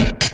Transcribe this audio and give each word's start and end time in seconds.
Thank 0.00 0.24
you. 0.24 0.29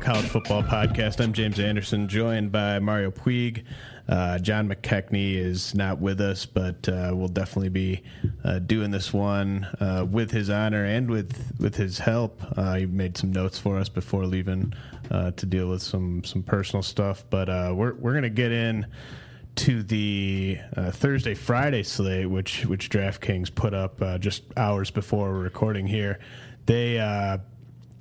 College 0.00 0.26
Football 0.26 0.62
Podcast. 0.62 1.22
I'm 1.22 1.32
James 1.32 1.60
Anderson, 1.60 2.08
joined 2.08 2.50
by 2.50 2.78
Mario 2.78 3.10
Puig. 3.10 3.64
Uh, 4.08 4.38
John 4.38 4.68
McKechnie 4.68 5.34
is 5.34 5.74
not 5.74 6.00
with 6.00 6.20
us, 6.20 6.46
but 6.46 6.88
uh, 6.88 7.12
we'll 7.14 7.28
definitely 7.28 7.68
be 7.68 8.02
uh, 8.42 8.60
doing 8.60 8.90
this 8.90 9.12
one 9.12 9.64
uh, 9.78 10.06
with 10.10 10.30
his 10.30 10.48
honor 10.48 10.84
and 10.84 11.10
with 11.10 11.54
with 11.60 11.76
his 11.76 11.98
help. 11.98 12.42
Uh, 12.56 12.76
he 12.76 12.86
made 12.86 13.16
some 13.18 13.30
notes 13.30 13.58
for 13.58 13.78
us 13.78 13.88
before 13.90 14.24
leaving 14.24 14.72
uh, 15.10 15.32
to 15.32 15.44
deal 15.44 15.68
with 15.68 15.82
some 15.82 16.24
some 16.24 16.42
personal 16.42 16.82
stuff, 16.82 17.24
but 17.28 17.48
we're 17.76 17.94
we're 17.94 18.14
gonna 18.14 18.30
get 18.30 18.52
in 18.52 18.86
to 19.56 19.82
the 19.82 20.58
uh, 20.76 20.90
Thursday 20.90 21.34
Friday 21.34 21.82
slate, 21.82 22.28
which 22.30 22.64
which 22.66 22.88
DraftKings 22.88 23.54
put 23.54 23.74
up 23.74 24.00
uh, 24.00 24.16
just 24.16 24.44
hours 24.56 24.90
before 24.90 25.34
recording 25.34 25.86
here. 25.86 26.18
They 26.66 26.98
uh, 26.98 27.38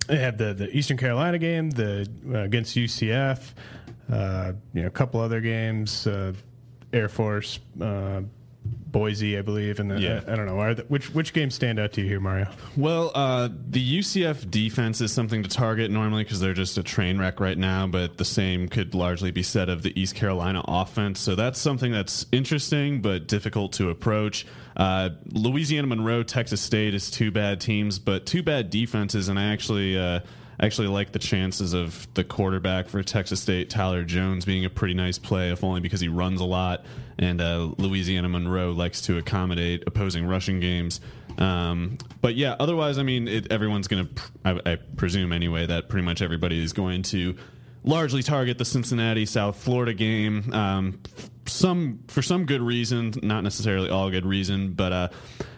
they 0.09 0.17
have 0.17 0.37
the, 0.37 0.53
the 0.53 0.75
Eastern 0.75 0.97
Carolina 0.97 1.37
game, 1.37 1.69
the 1.69 2.09
uh, 2.33 2.39
against 2.39 2.75
UCF, 2.75 3.53
uh, 4.11 4.53
you 4.73 4.81
know, 4.81 4.87
a 4.87 4.91
couple 4.91 5.21
other 5.21 5.39
games, 5.39 6.07
uh, 6.07 6.33
Air 6.91 7.07
Force, 7.07 7.59
uh, 7.79 8.21
Boise, 8.91 9.37
I 9.37 9.41
believe, 9.41 9.79
and 9.79 9.91
then 9.91 10.01
Yeah. 10.01 10.21
I, 10.27 10.33
I 10.33 10.35
don't 10.35 10.45
know 10.45 10.73
the, 10.73 10.83
which 10.83 11.13
which 11.13 11.33
games 11.33 11.55
stand 11.55 11.79
out 11.79 11.93
to 11.93 12.01
you 12.01 12.07
here, 12.07 12.19
Mario. 12.19 12.47
Well, 12.75 13.11
uh, 13.13 13.49
the 13.69 13.99
UCF 13.99 14.49
defense 14.49 15.01
is 15.01 15.11
something 15.11 15.43
to 15.43 15.49
target 15.49 15.91
normally 15.91 16.23
because 16.23 16.39
they're 16.39 16.53
just 16.53 16.77
a 16.77 16.83
train 16.83 17.17
wreck 17.19 17.39
right 17.39 17.57
now, 17.57 17.87
but 17.87 18.17
the 18.17 18.25
same 18.25 18.67
could 18.67 18.95
largely 18.95 19.31
be 19.31 19.43
said 19.43 19.69
of 19.69 19.83
the 19.83 19.99
East 19.99 20.15
Carolina 20.15 20.63
offense. 20.67 21.19
So 21.19 21.35
that's 21.35 21.59
something 21.59 21.91
that's 21.91 22.25
interesting 22.31 23.01
but 23.01 23.27
difficult 23.27 23.73
to 23.73 23.89
approach. 23.89 24.45
Uh, 24.75 25.09
Louisiana 25.31 25.87
Monroe, 25.87 26.23
Texas 26.23 26.61
State 26.61 26.93
is 26.93 27.11
two 27.11 27.31
bad 27.31 27.59
teams, 27.59 27.99
but 27.99 28.25
two 28.25 28.41
bad 28.43 28.69
defenses, 28.69 29.29
and 29.29 29.37
I 29.37 29.51
actually. 29.51 29.97
Uh, 29.97 30.21
actually 30.61 30.87
like 30.87 31.11
the 31.11 31.19
chances 31.19 31.73
of 31.73 32.07
the 32.13 32.23
quarterback 32.23 32.89
for 32.89 33.01
Texas 33.03 33.41
State, 33.41 33.69
Tyler 33.69 34.03
Jones, 34.03 34.45
being 34.45 34.65
a 34.65 34.69
pretty 34.69 34.93
nice 34.93 35.17
play, 35.17 35.51
if 35.51 35.63
only 35.63 35.79
because 35.79 36.01
he 36.01 36.07
runs 36.07 36.41
a 36.41 36.45
lot, 36.45 36.85
and 37.17 37.41
uh, 37.41 37.71
Louisiana 37.77 38.29
Monroe 38.29 38.71
likes 38.71 39.01
to 39.01 39.17
accommodate 39.17 39.83
opposing 39.87 40.25
rushing 40.25 40.59
games. 40.59 41.01
Um, 41.37 41.97
but 42.21 42.35
yeah, 42.35 42.55
otherwise, 42.59 42.97
I 42.97 43.03
mean, 43.03 43.27
it, 43.27 43.51
everyone's 43.51 43.87
going 43.87 44.07
to, 44.07 44.13
pr- 44.13 44.31
I, 44.43 44.71
I 44.73 44.75
presume 44.75 45.31
anyway, 45.31 45.65
that 45.65 45.87
pretty 45.87 46.05
much 46.05 46.21
everybody 46.21 46.61
is 46.61 46.73
going 46.73 47.03
to 47.03 47.35
largely 47.83 48.21
target 48.21 48.57
the 48.57 48.65
Cincinnati 48.65 49.25
South 49.25 49.55
Florida 49.55 49.93
game. 49.93 50.53
Um, 50.53 50.99
some 51.45 51.99
for 52.07 52.21
some 52.21 52.45
good 52.45 52.61
reason, 52.61 53.13
not 53.23 53.41
necessarily 53.41 53.89
all 53.89 54.11
good 54.11 54.25
reason, 54.25 54.73
but 54.73 54.91
uh, 54.91 55.09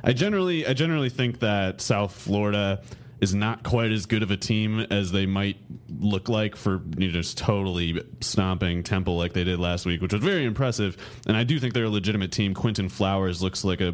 I 0.03 0.13
generally 0.13 0.65
I 0.65 0.74
generally 0.74 1.09
think 1.09 1.39
that 1.39 1.81
South 1.81 2.13
Florida 2.13 2.81
is 3.21 3.35
not 3.35 3.63
quite 3.63 3.91
as 3.91 4.07
good 4.07 4.23
of 4.23 4.31
a 4.31 4.38
team 4.38 4.79
as 4.79 5.12
they 5.12 5.27
might 5.27 5.57
look 6.00 6.27
like 6.27 6.56
for 6.56 6.81
you 6.97 7.07
know, 7.07 7.13
just 7.13 7.38
totally 7.38 8.03
stomping 8.19 8.81
Temple 8.81 9.15
like 9.18 9.33
they 9.33 9.44
did 9.44 9.59
last 9.59 9.85
week, 9.85 10.01
which 10.01 10.12
was 10.12 10.23
very 10.23 10.44
impressive. 10.44 10.97
And 11.27 11.38
I 11.38 11.44
do 11.44 11.59
think 11.59 11.73
they're 11.73 11.85
a 11.85 11.89
legitimate 11.89 12.31
team. 12.31 12.53
Quinton 12.53 12.89
Flowers 12.89 13.41
looks 13.41 13.63
like 13.63 13.79
a, 13.79 13.94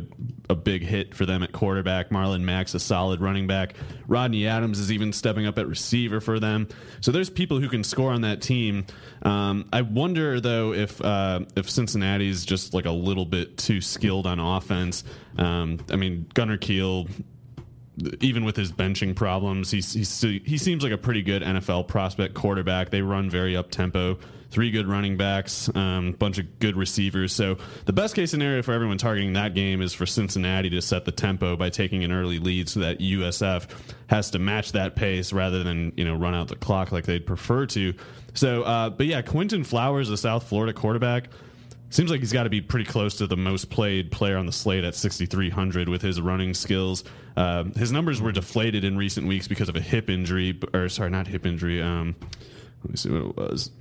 a 0.50 0.56
big 0.56 0.82
hit 0.82 1.14
for 1.14 1.26
them 1.26 1.44
at 1.44 1.52
quarterback. 1.52 2.10
Marlon 2.10 2.42
Mack, 2.42 2.74
a 2.74 2.80
solid 2.80 3.22
running 3.22 3.48
back. 3.48 3.76
Rodney 4.08 4.48
Adams 4.48 4.80
is 4.80 4.92
even 4.92 5.14
stepping 5.14 5.46
up 5.46 5.60
at 5.60 5.68
receiver 5.68 6.20
for 6.20 6.40
them. 6.40 6.68
So 7.02 7.12
there's 7.12 7.30
people 7.30 7.60
who 7.60 7.70
can 7.70 7.84
score 7.84 8.12
on 8.12 8.22
that 8.22 8.42
team. 8.42 8.86
Um, 9.24 9.68
I 9.72 9.82
wonder 9.82 10.40
though 10.40 10.74
if 10.74 11.00
uh, 11.02 11.42
if 11.56 11.70
Cincinnati's 11.70 12.46
just 12.46 12.74
like 12.74 12.86
a 12.86 12.92
little 12.92 13.26
bit 13.26 13.58
too 13.58 13.82
skilled 13.82 14.26
on 14.26 14.40
offense. 14.40 15.04
Um, 15.38 15.80
I 15.92 15.98
mean, 15.98 16.28
Gunner 16.34 16.58
Kiel 16.58 17.08
even 18.22 18.46
with 18.46 18.56
his 18.56 18.72
benching 18.72 19.16
problems, 19.16 19.72
he's, 19.72 19.94
he's 19.94 20.22
he 20.22 20.58
seems 20.58 20.84
like 20.84 20.92
a 20.92 20.98
pretty 20.98 21.24
good 21.24 21.42
NFL 21.42 21.88
prospect 21.88 22.34
quarterback. 22.34 22.90
They 22.90 23.02
run 23.02 23.30
very 23.30 23.56
up 23.56 23.72
tempo. 23.72 24.20
Three 24.50 24.72
good 24.72 24.88
running 24.88 25.18
backs, 25.18 25.68
a 25.68 25.78
um, 25.78 26.12
bunch 26.14 26.38
of 26.38 26.60
good 26.60 26.78
receivers. 26.78 27.34
So 27.34 27.58
the 27.84 27.92
best 27.92 28.16
case 28.16 28.32
scenario 28.32 28.62
for 28.62 28.72
everyone 28.72 28.98
targeting 28.98 29.34
that 29.34 29.54
game 29.54 29.82
is 29.82 29.94
for 29.94 30.06
Cincinnati 30.06 30.70
to 30.70 30.82
set 30.82 31.04
the 31.04 31.12
tempo 31.12 31.58
by 31.58 31.70
taking 31.70 32.06
an 32.06 32.14
early 32.14 32.40
lead, 32.40 32.70
so 32.70 32.80
that 32.80 33.00
USF 33.00 33.68
has 34.08 34.32
to 34.32 34.40
match 34.40 34.72
that 34.72 34.96
pace 34.96 35.34
rather 35.34 35.64
than 35.64 35.92
you 35.98 36.06
know 36.06 36.16
run 36.16 36.34
out 36.34 36.48
the 36.48 36.56
clock 36.56 36.92
like 36.92 37.06
they'd 37.06 37.26
prefer 37.26 37.66
to. 37.68 37.94
So, 38.36 38.64
uh, 38.64 38.90
but 38.92 39.08
yeah, 39.08 39.22
Quinton 39.22 39.64
Flowers, 39.64 40.08
the 40.08 40.18
South 40.18 40.48
Florida 40.48 40.72
quarterback 40.72 41.30
Seems 41.90 42.12
like 42.12 42.20
he's 42.20 42.34
got 42.34 42.44
to 42.44 42.50
be 42.50 42.62
pretty 42.62 42.86
close 42.86 43.18
to 43.18 43.28
the 43.28 43.38
most 43.38 43.70
played 43.70 44.12
player 44.12 44.38
on 44.38 44.46
the 44.46 44.52
slate 44.52 44.84
at 44.84 44.94
6,300 44.94 45.88
with 45.88 46.02
his 46.02 46.20
running 46.20 46.54
skills. 46.54 47.04
Uh, 47.36 47.66
his 47.76 47.92
numbers 47.92 48.22
were 48.22 48.32
deflated 48.32 48.84
in 48.84 48.98
recent 48.98 49.26
weeks 49.26 49.48
because 49.48 49.70
of 49.70 49.76
a 49.76 49.82
hip 49.82 50.10
injury, 50.10 50.60
or 50.74 50.90
sorry, 50.90 51.10
not 51.10 51.28
hip 51.28 51.46
injury. 51.46 51.82
Um, 51.82 52.16
let 52.84 52.92
me 52.92 52.98
see 52.98 53.10
what 53.10 53.22
it 53.22 53.38
was 53.38 53.72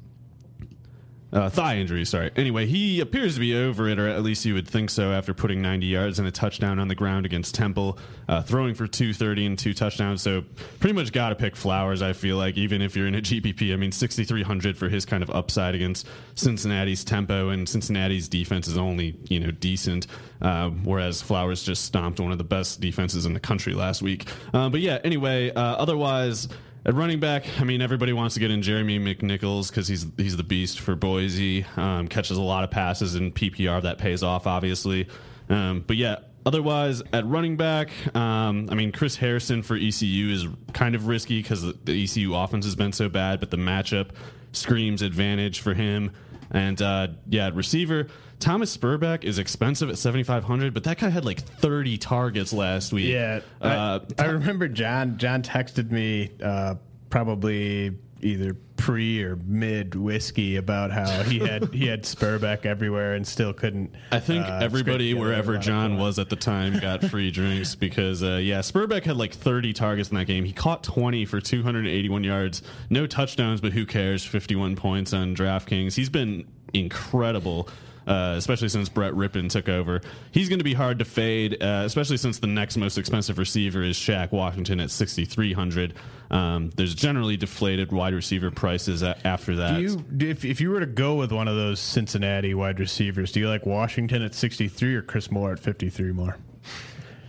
uh, 1.32 1.50
thigh 1.50 1.76
injury. 1.78 2.04
Sorry. 2.04 2.30
Anyway, 2.36 2.66
he 2.66 3.00
appears 3.00 3.34
to 3.34 3.40
be 3.40 3.56
over 3.56 3.88
it, 3.88 3.98
or 3.98 4.08
at 4.08 4.22
least 4.22 4.44
you 4.44 4.54
would 4.54 4.68
think 4.68 4.90
so, 4.90 5.12
after 5.12 5.34
putting 5.34 5.60
90 5.60 5.86
yards 5.86 6.18
and 6.18 6.28
a 6.28 6.30
touchdown 6.30 6.78
on 6.78 6.88
the 6.88 6.94
ground 6.94 7.26
against 7.26 7.54
Temple, 7.54 7.98
uh, 8.28 8.42
throwing 8.42 8.74
for 8.74 8.86
230 8.86 9.46
and 9.46 9.58
two 9.58 9.74
touchdowns. 9.74 10.22
So 10.22 10.44
pretty 10.78 10.94
much 10.94 11.12
got 11.12 11.30
to 11.30 11.34
pick 11.34 11.56
Flowers. 11.56 12.00
I 12.00 12.12
feel 12.12 12.36
like 12.36 12.56
even 12.56 12.80
if 12.80 12.96
you're 12.96 13.08
in 13.08 13.14
a 13.14 13.20
GPP, 13.20 13.72
I 13.72 13.76
mean 13.76 13.92
6,300 13.92 14.76
for 14.76 14.88
his 14.88 15.04
kind 15.04 15.22
of 15.22 15.30
upside 15.30 15.74
against 15.74 16.06
Cincinnati's 16.34 17.04
tempo, 17.04 17.50
and 17.50 17.68
Cincinnati's 17.68 18.28
defense 18.28 18.68
is 18.68 18.78
only 18.78 19.16
you 19.28 19.40
know 19.40 19.50
decent, 19.50 20.06
uh, 20.40 20.70
whereas 20.70 21.22
Flowers 21.22 21.62
just 21.62 21.84
stomped 21.84 22.20
one 22.20 22.32
of 22.32 22.38
the 22.38 22.44
best 22.44 22.80
defenses 22.80 23.26
in 23.26 23.34
the 23.34 23.40
country 23.40 23.74
last 23.74 24.00
week. 24.00 24.28
Uh, 24.54 24.68
but 24.68 24.80
yeah, 24.80 24.98
anyway, 25.04 25.50
uh, 25.50 25.60
otherwise. 25.60 26.48
At 26.86 26.94
running 26.94 27.18
back, 27.18 27.44
I 27.58 27.64
mean, 27.64 27.82
everybody 27.82 28.12
wants 28.12 28.34
to 28.34 28.40
get 28.40 28.52
in 28.52 28.62
Jeremy 28.62 29.00
McNichols 29.00 29.70
because 29.70 29.88
he's 29.88 30.06
he's 30.16 30.36
the 30.36 30.44
beast 30.44 30.78
for 30.78 30.94
Boise. 30.94 31.66
Um, 31.76 32.06
catches 32.06 32.36
a 32.36 32.42
lot 32.42 32.62
of 32.62 32.70
passes 32.70 33.16
in 33.16 33.32
PPR 33.32 33.82
that 33.82 33.98
pays 33.98 34.22
off, 34.22 34.46
obviously. 34.46 35.08
Um, 35.48 35.82
but 35.84 35.96
yeah, 35.96 36.18
otherwise 36.46 37.02
at 37.12 37.26
running 37.26 37.56
back, 37.56 37.90
um, 38.14 38.68
I 38.70 38.76
mean, 38.76 38.92
Chris 38.92 39.16
Harrison 39.16 39.64
for 39.64 39.74
ECU 39.74 40.28
is 40.28 40.46
kind 40.74 40.94
of 40.94 41.08
risky 41.08 41.42
because 41.42 41.62
the 41.62 42.04
ECU 42.04 42.36
offense 42.36 42.64
has 42.66 42.76
been 42.76 42.92
so 42.92 43.08
bad, 43.08 43.40
but 43.40 43.50
the 43.50 43.56
matchup 43.56 44.10
screams 44.52 45.02
advantage 45.02 45.58
for 45.58 45.74
him. 45.74 46.12
And 46.52 46.80
uh, 46.80 47.08
yeah, 47.28 47.50
receiver 47.52 48.06
Thomas 48.38 48.76
Sperbeck 48.76 49.24
is 49.24 49.38
expensive 49.38 49.88
at 49.88 49.98
seventy 49.98 50.22
five 50.22 50.44
hundred, 50.44 50.74
but 50.74 50.84
that 50.84 50.98
guy 50.98 51.08
had 51.08 51.24
like 51.24 51.40
thirty 51.40 51.98
targets 51.98 52.52
last 52.52 52.92
week. 52.92 53.12
Yeah, 53.12 53.40
uh, 53.60 54.00
I, 54.18 54.24
I, 54.24 54.26
remember 54.26 54.68
John. 54.68 55.18
John 55.18 55.42
texted 55.42 55.90
me 55.90 56.30
uh, 56.42 56.76
probably 57.10 57.96
either 58.20 58.56
pre 58.76 59.22
or 59.22 59.36
mid 59.36 59.94
whiskey 59.94 60.56
about 60.56 60.90
how 60.90 61.22
he 61.22 61.38
had 61.46 61.72
he 61.72 61.86
had 61.86 62.04
Sperbeck 62.04 62.66
everywhere 62.66 63.14
and 63.14 63.26
still 63.26 63.52
couldn't. 63.52 63.94
I 64.12 64.20
think 64.20 64.46
uh, 64.46 64.58
everybody 64.62 65.14
wherever 65.14 65.58
John 65.58 65.98
was 65.98 66.18
at 66.18 66.28
the 66.28 66.36
time 66.36 66.78
got 66.78 67.04
free 67.10 67.30
drinks 67.30 67.74
because 67.74 68.22
uh, 68.22 68.36
yeah, 68.36 68.60
Sperbeck 68.60 69.04
had 69.04 69.16
like 69.16 69.32
30 69.34 69.72
targets 69.72 70.10
in 70.10 70.16
that 70.16 70.26
game. 70.26 70.44
He 70.44 70.52
caught 70.52 70.82
20 70.82 71.24
for 71.24 71.40
281 71.40 72.24
yards, 72.24 72.62
no 72.90 73.06
touchdowns, 73.06 73.60
but 73.60 73.72
who 73.72 73.86
cares? 73.86 74.24
51 74.24 74.76
points 74.76 75.12
on 75.12 75.34
DraftKings. 75.34 75.94
He's 75.94 76.10
been 76.10 76.46
incredible 76.72 77.68
uh, 78.06 78.34
especially 78.36 78.68
since 78.68 78.88
Brett 78.88 79.12
Rypien 79.12 79.50
took 79.50 79.68
over. 79.68 80.00
He's 80.30 80.48
going 80.48 80.60
to 80.60 80.64
be 80.64 80.74
hard 80.74 80.98
to 81.00 81.04
fade, 81.04 81.62
uh, 81.62 81.82
especially 81.84 82.16
since 82.16 82.38
the 82.38 82.46
next 82.46 82.76
most 82.76 82.98
expensive 82.98 83.38
receiver 83.38 83.82
is 83.82 83.96
Shaq 83.96 84.32
Washington 84.32 84.80
at 84.80 84.90
6,300. 84.90 85.94
Um, 86.30 86.70
there's 86.76 86.94
generally 86.94 87.36
deflated 87.36 87.92
wide 87.92 88.14
receiver 88.14 88.50
prices 88.50 89.02
after 89.02 89.56
that. 89.56 89.76
Do 89.76 89.80
you, 89.80 90.30
if, 90.30 90.44
if 90.44 90.60
you 90.60 90.70
were 90.70 90.80
to 90.80 90.86
go 90.86 91.14
with 91.16 91.32
one 91.32 91.48
of 91.48 91.56
those 91.56 91.80
Cincinnati 91.80 92.54
wide 92.54 92.80
receivers, 92.80 93.32
do 93.32 93.40
you 93.40 93.48
like 93.48 93.66
Washington 93.66 94.22
at 94.22 94.34
63 94.34 94.96
or 94.96 95.02
Chris 95.02 95.30
Moore 95.30 95.52
at 95.52 95.58
53 95.58 96.12
more? 96.12 96.36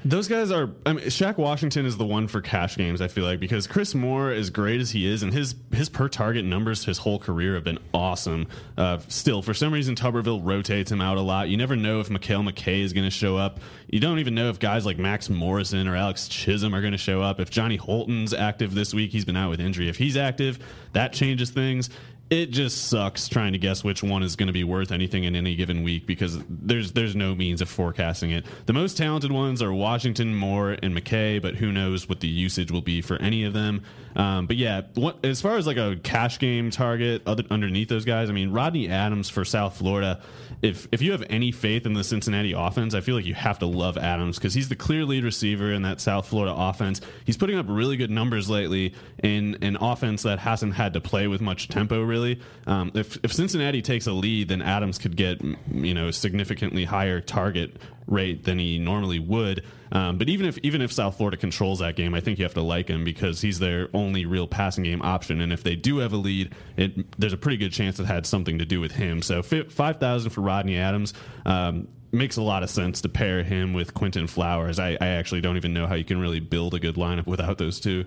Those 0.05 0.27
guys 0.27 0.51
are. 0.51 0.69
I 0.85 0.94
mean, 0.94 1.05
Shaq 1.05 1.38
Washington 1.38 1.85
is 1.85 1.97
the 1.97 2.05
one 2.05 2.27
for 2.27 2.39
cash 2.39 2.77
games. 2.77 3.01
I 3.01 3.07
feel 3.07 3.25
like 3.25 3.39
because 3.39 3.67
Chris 3.67 3.95
Moore, 3.95 4.31
as 4.31 4.49
great 4.49 4.79
as 4.79 4.91
he 4.91 5.05
is, 5.05 5.23
and 5.23 5.33
his 5.33 5.55
his 5.73 5.89
per 5.89 6.07
target 6.07 6.45
numbers 6.45 6.85
his 6.85 6.99
whole 6.99 7.19
career 7.19 7.55
have 7.55 7.63
been 7.63 7.79
awesome. 7.94 8.47
Uh, 8.77 8.99
still, 9.07 9.41
for 9.41 9.53
some 9.53 9.73
reason, 9.73 9.95
Tuberville 9.95 10.41
rotates 10.44 10.91
him 10.91 11.01
out 11.01 11.17
a 11.17 11.21
lot. 11.21 11.49
You 11.49 11.57
never 11.57 11.75
know 11.75 11.99
if 11.99 12.09
Mekale 12.09 12.47
McKay 12.49 12.83
is 12.83 12.94
going 12.94 13.05
to 13.05 13.11
show 13.11 13.38
up. 13.38 13.59
You 13.89 13.99
don't 13.99 14.19
even 14.19 14.35
know 14.35 14.49
if 14.49 14.59
guys 14.59 14.85
like 14.85 14.97
Max 14.97 15.29
Morrison 15.29 15.88
or 15.88 15.95
Alex 15.95 16.27
Chisholm 16.27 16.73
are 16.75 16.81
going 16.81 16.94
to 16.94 16.97
show 16.97 17.21
up. 17.21 17.39
If 17.39 17.49
Johnny 17.49 17.75
Holton's 17.75 18.33
active 18.33 18.75
this 18.75 18.94
week, 18.94 19.11
he's 19.11 19.25
been 19.25 19.38
out 19.38 19.49
with 19.49 19.59
injury. 19.59 19.89
If 19.89 19.97
he's 19.97 20.15
active, 20.15 20.59
that 20.94 21.11
changes 21.11 21.49
things 21.49 21.89
it 22.29 22.47
just 22.47 22.89
sucks 22.89 23.29
trying 23.29 23.53
to 23.53 23.57
guess 23.57 23.83
which 23.83 24.03
one 24.03 24.21
is 24.21 24.35
going 24.35 24.47
to 24.47 24.53
be 24.53 24.63
worth 24.63 24.91
anything 24.91 25.24
in 25.24 25.35
any 25.35 25.56
given 25.56 25.81
week 25.81 26.06
because 26.06 26.38
there's 26.50 26.91
there's 26.91 27.15
no 27.15 27.33
means 27.33 27.62
of 27.62 27.69
forecasting 27.69 28.31
it. 28.31 28.45
The 28.65 28.74
most 28.74 28.97
talented 28.97 29.31
ones 29.31 29.62
are 29.62 29.71
Washington, 29.71 30.35
Moore, 30.35 30.71
and 30.83 30.94
McKay, 30.94 31.41
but 31.41 31.56
who 31.56 31.71
knows 31.71 32.09
what 32.09 32.19
the 32.19 32.27
usage 32.27 32.69
will 32.69 32.81
be 32.81 33.01
for 33.01 33.15
any 33.21 33.45
of 33.45 33.53
them. 33.53 33.83
Um, 34.18 34.47
but 34.47 34.57
yeah, 34.57 34.81
what, 34.95 35.24
as 35.24 35.41
far 35.41 35.57
as 35.57 35.68
like 35.68 35.77
a 35.77 35.95
cash 36.03 36.39
game 36.39 36.69
target 36.69 37.21
other, 37.25 37.44
underneath 37.50 37.88
those 37.88 38.03
guys, 38.03 38.30
I 38.30 38.33
mean 38.33 38.51
Rodney 38.51 38.89
Adams 38.89 39.30
for 39.30 39.45
South 39.45 39.77
Florida. 39.77 40.21
If 40.62 40.88
if 40.91 41.01
you 41.01 41.13
have 41.13 41.23
any 41.30 41.51
faith 41.53 41.85
in 41.85 41.94
the 41.94 42.03
Cincinnati 42.03 42.51
offense, 42.51 42.94
I 42.94 43.00
feel 43.01 43.15
like 43.15 43.25
you 43.25 43.35
have 43.35 43.59
to 43.59 43.68
love 43.68 43.97
Adams 43.97 44.38
because 44.38 44.53
he's 44.53 44.68
the 44.68 44.75
clear 44.75 45.06
lead 45.06 45.23
receiver 45.23 45.71
in 45.71 45.83
that 45.83 46.01
South 46.01 46.27
Florida 46.27 46.53
offense. 46.57 47.00
He's 47.23 47.38
putting 47.38 47.57
up 47.57 47.68
really 47.69 47.95
good 47.95 48.12
numbers 48.12 48.50
lately 48.50 48.95
in 49.23 49.57
an 49.62 49.77
offense 49.80 50.23
that 50.23 50.39
hasn't 50.39 50.73
had 50.73 50.94
to 50.94 51.00
play 51.00 51.27
with 51.27 51.39
much 51.39 51.69
tempo. 51.69 52.01
Really 52.01 52.16
really. 52.17 52.39
Um, 52.65 52.91
if 52.93 53.17
if 53.23 53.33
Cincinnati 53.33 53.81
takes 53.81 54.07
a 54.07 54.11
lead, 54.11 54.49
then 54.49 54.61
Adams 54.61 54.97
could 54.97 55.15
get 55.15 55.41
you 55.41 55.93
know 55.93 56.11
significantly 56.11 56.85
higher 56.85 57.21
target 57.21 57.77
rate 58.07 58.43
than 58.43 58.59
he 58.59 58.79
normally 58.79 59.19
would. 59.19 59.63
Um, 59.91 60.17
but 60.17 60.29
even 60.29 60.45
if 60.45 60.57
even 60.59 60.81
if 60.81 60.91
South 60.91 61.17
Florida 61.17 61.37
controls 61.37 61.79
that 61.79 61.95
game, 61.95 62.13
I 62.13 62.19
think 62.19 62.39
you 62.39 62.45
have 62.45 62.53
to 62.55 62.61
like 62.61 62.87
him 62.87 63.03
because 63.03 63.41
he's 63.41 63.59
their 63.59 63.89
only 63.93 64.25
real 64.25 64.47
passing 64.47 64.83
game 64.83 65.01
option. 65.01 65.42
And 65.42 65.53
if 65.53 65.63
they 65.63 65.75
do 65.75 65.99
have 65.99 66.13
a 66.13 66.18
lead, 66.18 66.53
it, 66.75 67.19
there's 67.19 67.33
a 67.33 67.37
pretty 67.37 67.57
good 67.57 67.71
chance 67.71 67.99
it 67.99 68.06
had 68.06 68.25
something 68.25 68.59
to 68.59 68.65
do 68.65 68.81
with 68.81 68.92
him. 68.94 69.21
So 69.21 69.42
five 69.44 69.99
thousand 69.99 70.31
for 70.31 70.42
Rodney 70.42 70.77
Adams. 70.77 71.13
Um, 71.45 71.87
makes 72.09 72.37
a 72.37 72.42
lot 72.42 72.63
of 72.63 72.69
sense 72.69 73.01
to 73.01 73.09
pair 73.09 73.44
him 73.44 73.73
with 73.73 73.94
Quinton 73.94 74.27
Flowers. 74.27 74.80
I, 74.80 74.97
I 75.01 75.07
actually 75.07 75.42
don't 75.42 75.57
even 75.57 75.73
know 75.73 75.87
how 75.87 75.95
you 75.95 76.06
can 76.06 76.18
really 76.21 76.39
build 76.39 76.73
a 76.73 76.80
good 76.80 76.95
lineup 76.95 77.27
without 77.27 77.57
those 77.57 77.81
two. 77.81 78.06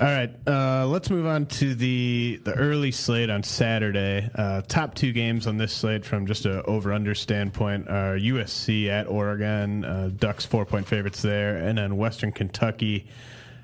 All 0.00 0.06
right, 0.06 0.30
uh, 0.46 0.86
let's 0.86 1.10
move 1.10 1.26
on 1.26 1.44
to 1.44 1.74
the 1.74 2.40
the 2.44 2.54
early 2.54 2.90
slate 2.90 3.28
on 3.28 3.42
Saturday. 3.42 4.30
Uh, 4.34 4.62
top 4.62 4.94
two 4.94 5.12
games 5.12 5.46
on 5.46 5.58
this 5.58 5.74
slate 5.74 6.06
from 6.06 6.26
just 6.26 6.46
a 6.46 6.62
over 6.62 6.94
under 6.94 7.14
standpoint 7.14 7.86
are 7.86 8.16
USC 8.16 8.88
at 8.88 9.08
Oregon, 9.08 9.84
uh, 9.84 10.10
Ducks 10.16 10.46
four 10.46 10.64
point 10.64 10.88
favorites 10.88 11.20
there, 11.20 11.58
and 11.58 11.76
then 11.76 11.98
Western 11.98 12.32
Kentucky 12.32 13.08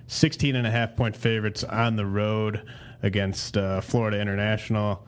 16 0.08 0.56
and 0.56 0.66
a 0.66 0.70
half 0.70 0.94
point 0.94 1.16
favorites 1.16 1.64
on 1.64 1.96
the 1.96 2.04
road 2.04 2.68
against 3.02 3.56
uh, 3.56 3.80
Florida 3.80 4.20
International. 4.20 5.06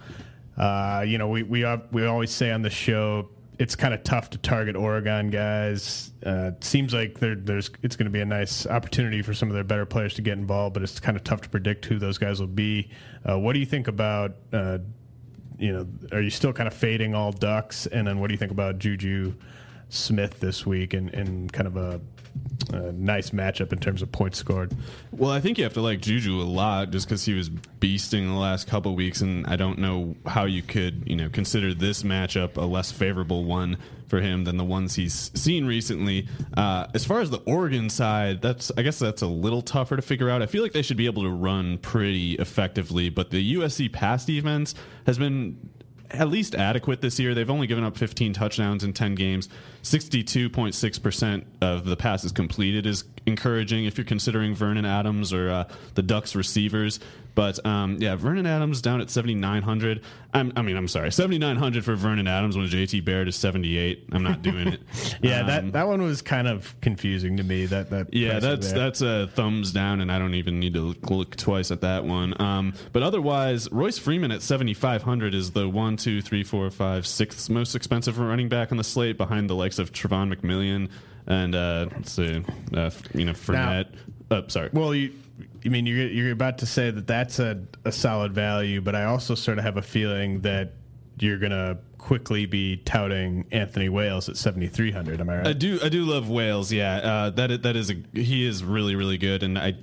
Uh, 0.57 1.05
you 1.07 1.19
know, 1.19 1.29
we 1.29 1.43
we 1.43 1.63
we 1.93 2.07
always 2.07 2.31
say 2.31 2.51
on 2.53 2.63
the 2.63 2.71
show 2.71 3.29
it's 3.59 3.75
kind 3.75 3.93
of 3.93 4.05
tough 4.05 4.31
to 4.31 4.39
target 4.39 4.77
Oregon 4.77 5.31
guys. 5.31 6.13
Uh, 6.25 6.53
seems 6.61 6.95
like 6.95 7.19
there's 7.19 7.71
it's 7.83 7.97
going 7.97 8.07
to 8.07 8.11
be 8.11 8.21
a 8.21 8.27
nice 8.27 8.67
opportunity 8.67 9.21
for 9.21 9.35
some 9.35 9.49
of 9.49 9.55
their 9.55 9.65
better 9.65 9.85
players 9.85 10.15
to 10.15 10.23
get 10.23 10.39
involved, 10.39 10.75
but 10.75 10.83
it's 10.83 11.01
kind 11.01 11.17
of 11.17 11.25
tough 11.25 11.41
to 11.43 11.49
predict 11.49 11.85
who 11.85 11.99
those 11.99 12.19
guys 12.19 12.41
will 12.41 12.47
be. 12.47 12.91
Uh, 13.29 13.39
what 13.39 13.55
do 13.55 13.59
you 13.59 13.67
think 13.67 13.89
about? 13.89 14.37
Uh, 14.53 14.79
you 15.59 15.73
know, 15.73 15.89
are 16.13 16.23
you 16.23 16.31
still 16.31 16.53
kind 16.53 16.69
of 16.69 16.75
fading 16.75 17.15
all 17.15 17.33
Ducks? 17.33 17.87
And 17.87 18.07
then 18.07 18.21
what 18.21 18.29
do 18.29 18.35
you 18.35 18.39
think 18.39 18.53
about 18.53 18.79
Juju 18.79 19.35
Smith 19.89 20.39
this 20.39 20.65
week 20.65 20.95
in, 20.95 21.09
in 21.09 21.51
kind 21.51 21.67
of 21.67 21.77
a, 21.77 22.01
a 22.73 22.93
nice 22.93 23.31
matchup 23.31 23.73
in 23.73 23.79
terms 23.79 24.03
of 24.03 24.13
points 24.13 24.39
scored. 24.39 24.75
Well, 25.11 25.31
I 25.31 25.41
think 25.41 25.59
you 25.59 25.65
have 25.65 25.75
to 25.75 25.81
like 25.81 26.01
Juju 26.01 26.41
a 26.41 26.45
lot 26.45 26.91
just 26.91 27.07
because 27.07 27.25
he 27.25 27.35
was 27.35 27.49
beasting 27.49 28.27
the 28.27 28.39
last 28.39 28.67
couple 28.67 28.95
weeks, 28.95 29.21
and 29.21 29.47
I 29.47 29.57
don't 29.57 29.79
know 29.79 30.17
how 30.27 30.45
you 30.45 30.63
could, 30.63 31.05
you 31.07 31.17
know, 31.17 31.29
consider 31.29 31.73
this 31.75 32.03
matchup 32.03 32.57
a 32.57 32.63
less 32.63 32.93
favorable 32.93 33.45
one 33.45 33.79
for 34.09 34.21
him 34.21 34.45
than 34.45 34.57
the 34.57 34.65
ones 34.65 34.95
he's 34.95 35.31
seen 35.35 35.67
recently. 35.67 36.27
Uh, 36.57 36.87
as 36.95 37.05
far 37.05 37.21
as 37.21 37.31
the 37.31 37.41
Oregon 37.47 37.91
side, 37.91 38.43
that's 38.43 38.73
I 38.77 38.83
guess 38.83 38.99
that's 38.99 39.23
a 39.23 39.27
little 39.27 39.63
tougher 39.63 39.97
to 39.97 40.03
figure 40.03 40.31
out. 40.31 40.43
I 40.43 40.47
feel 40.47 40.63
like 40.63 40.73
they 40.73 40.83
should 40.83 40.97
be 40.97 41.07
able 41.07 41.23
to 41.23 41.31
run 41.31 41.79
pretty 41.79 42.35
effectively, 42.35 43.11
but 43.11 43.31
the 43.31 43.55
USC 43.57 43.93
pass 43.93 44.25
defense 44.25 44.75
has 45.07 45.19
been 45.19 45.59
at 46.11 46.29
least 46.29 46.55
adequate 46.55 47.01
this 47.01 47.19
year. 47.19 47.35
They've 47.35 47.51
only 47.51 47.67
given 47.67 47.85
up 47.85 47.97
15 47.97 48.33
touchdowns 48.33 48.85
in 48.85 48.93
10 48.93 49.15
games. 49.15 49.49
62.6% 49.83 51.45
of 51.61 51.85
the 51.85 51.97
passes 51.97 52.33
completed 52.33 52.87
is 52.87 53.05
encouraging 53.27 53.85
if 53.85 53.99
you're 53.99 54.05
considering 54.05 54.55
Vernon 54.55 54.85
Adams 54.85 55.33
or 55.33 55.51
uh, 55.51 55.65
the 55.95 56.03
Ducks 56.03 56.35
receivers. 56.35 57.01
But 57.39 57.65
um, 57.65 57.99
yeah, 58.01 58.17
Vernon 58.17 58.47
Adams 58.47 58.83
down 58.83 59.01
at 59.01 59.11
7,900. 59.11 60.03
I'm, 60.35 60.53
I 60.57 60.63
mean, 60.63 60.77
I'm 60.77 60.89
sorry, 60.89 61.13
7,900 61.13 61.85
for 61.85 61.95
Vernon 61.95 62.27
Adams 62.27 62.57
when 62.57 62.67
JT 62.67 63.05
Barrett 63.05 63.29
is 63.29 63.37
78. 63.37 64.09
I'm 64.11 64.25
not 64.25 64.43
doing 64.43 64.67
it. 64.67 64.81
yeah, 65.23 65.43
um, 65.43 65.47
that, 65.47 65.73
that 65.75 65.87
one 65.87 66.03
was 66.03 66.21
kind 66.21 66.49
of 66.49 66.75
confusing 66.81 67.37
to 67.37 67.45
me. 67.45 67.67
That 67.67 67.91
that 67.91 68.13
yeah, 68.13 68.41
that's 68.41 68.73
there. 68.73 68.79
that's 68.81 69.03
a 69.03 69.29
thumbs 69.29 69.71
down, 69.71 70.01
and 70.01 70.11
I 70.11 70.19
don't 70.19 70.35
even 70.35 70.59
need 70.59 70.75
to 70.75 70.81
look, 70.81 71.11
look 71.11 71.37
twice 71.37 71.71
at 71.71 71.83
that 71.83 72.05
one. 72.05 72.35
Um, 72.43 72.75
but 72.93 73.05
otherwise, 73.05 73.71
Royce 73.71 73.99
Freeman 73.99 74.33
at 74.33 74.43
7,500 74.43 75.33
is 75.33 75.53
the 75.53 75.69
one, 75.69 75.97
two, 75.97 76.21
three, 76.21 76.43
four, 76.43 76.69
five, 76.73 77.07
sixth 77.07 77.49
most 77.49 77.77
expensive 77.77 78.19
running 78.19 78.49
back 78.49 78.73
on 78.73 78.79
the 78.79 78.85
slate, 78.85 79.17
behind 79.17 79.49
the 79.49 79.55
likes 79.55 79.79
of 79.79 79.93
Travon 79.93 80.35
McMillian 80.35 80.89
and 81.29 81.55
uh, 81.55 81.87
let's 81.93 82.11
see, 82.13 82.43
uh, 82.75 82.91
you 83.15 83.27
know, 83.27 83.33
Fournette. 83.33 83.93
Now, 84.31 84.39
oh, 84.39 84.45
sorry. 84.49 84.71
Well, 84.73 84.95
you 84.95 85.13
I 85.65 85.69
mean, 85.69 85.87
you're 85.87 86.07
you're 86.07 86.33
about 86.33 86.59
to 86.59 86.67
say 86.67 86.91
that 86.91 87.07
that's 87.07 87.39
a, 87.39 87.63
a 87.85 87.93
solid 87.93 88.33
value, 88.33 88.81
but 88.81 88.95
I 88.95 89.05
also 89.05 89.35
sort 89.35 89.59
of 89.59 89.65
have 89.65 89.77
a 89.77 89.83
feeling 89.83 90.41
that 90.43 90.73
you're 91.19 91.39
gonna 91.39 91.79
quickly 91.99 92.47
be 92.47 92.77
touting 92.79 93.47
Anthony 93.51 93.89
Wales 93.89 94.29
at 94.29 94.37
7300. 94.37 95.21
Am 95.21 95.29
I 95.29 95.37
right? 95.37 95.47
I 95.49 95.53
do 95.53 95.79
I 95.83 95.89
do 95.89 96.05
love 96.05 96.29
Wales. 96.29 96.73
Yeah, 96.73 96.97
uh, 96.97 97.31
that 97.31 97.51
is, 97.51 97.61
that 97.61 97.77
is 97.77 97.91
a 97.91 97.95
he 98.13 98.47
is 98.47 98.65
really 98.65 98.95
really 98.95 99.19
good, 99.19 99.43
and 99.43 99.59
I. 99.59 99.75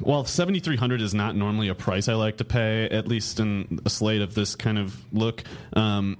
Well, 0.00 0.24
7300 0.24 1.02
is 1.02 1.12
not 1.12 1.34
normally 1.34 1.66
a 1.66 1.74
price 1.74 2.06
I 2.06 2.14
like 2.14 2.36
to 2.36 2.44
pay, 2.44 2.88
at 2.88 3.08
least 3.08 3.40
in 3.40 3.80
a 3.84 3.90
slate 3.90 4.22
of 4.22 4.32
this 4.32 4.54
kind 4.54 4.78
of 4.78 4.96
look. 5.12 5.42
Um, 5.72 6.16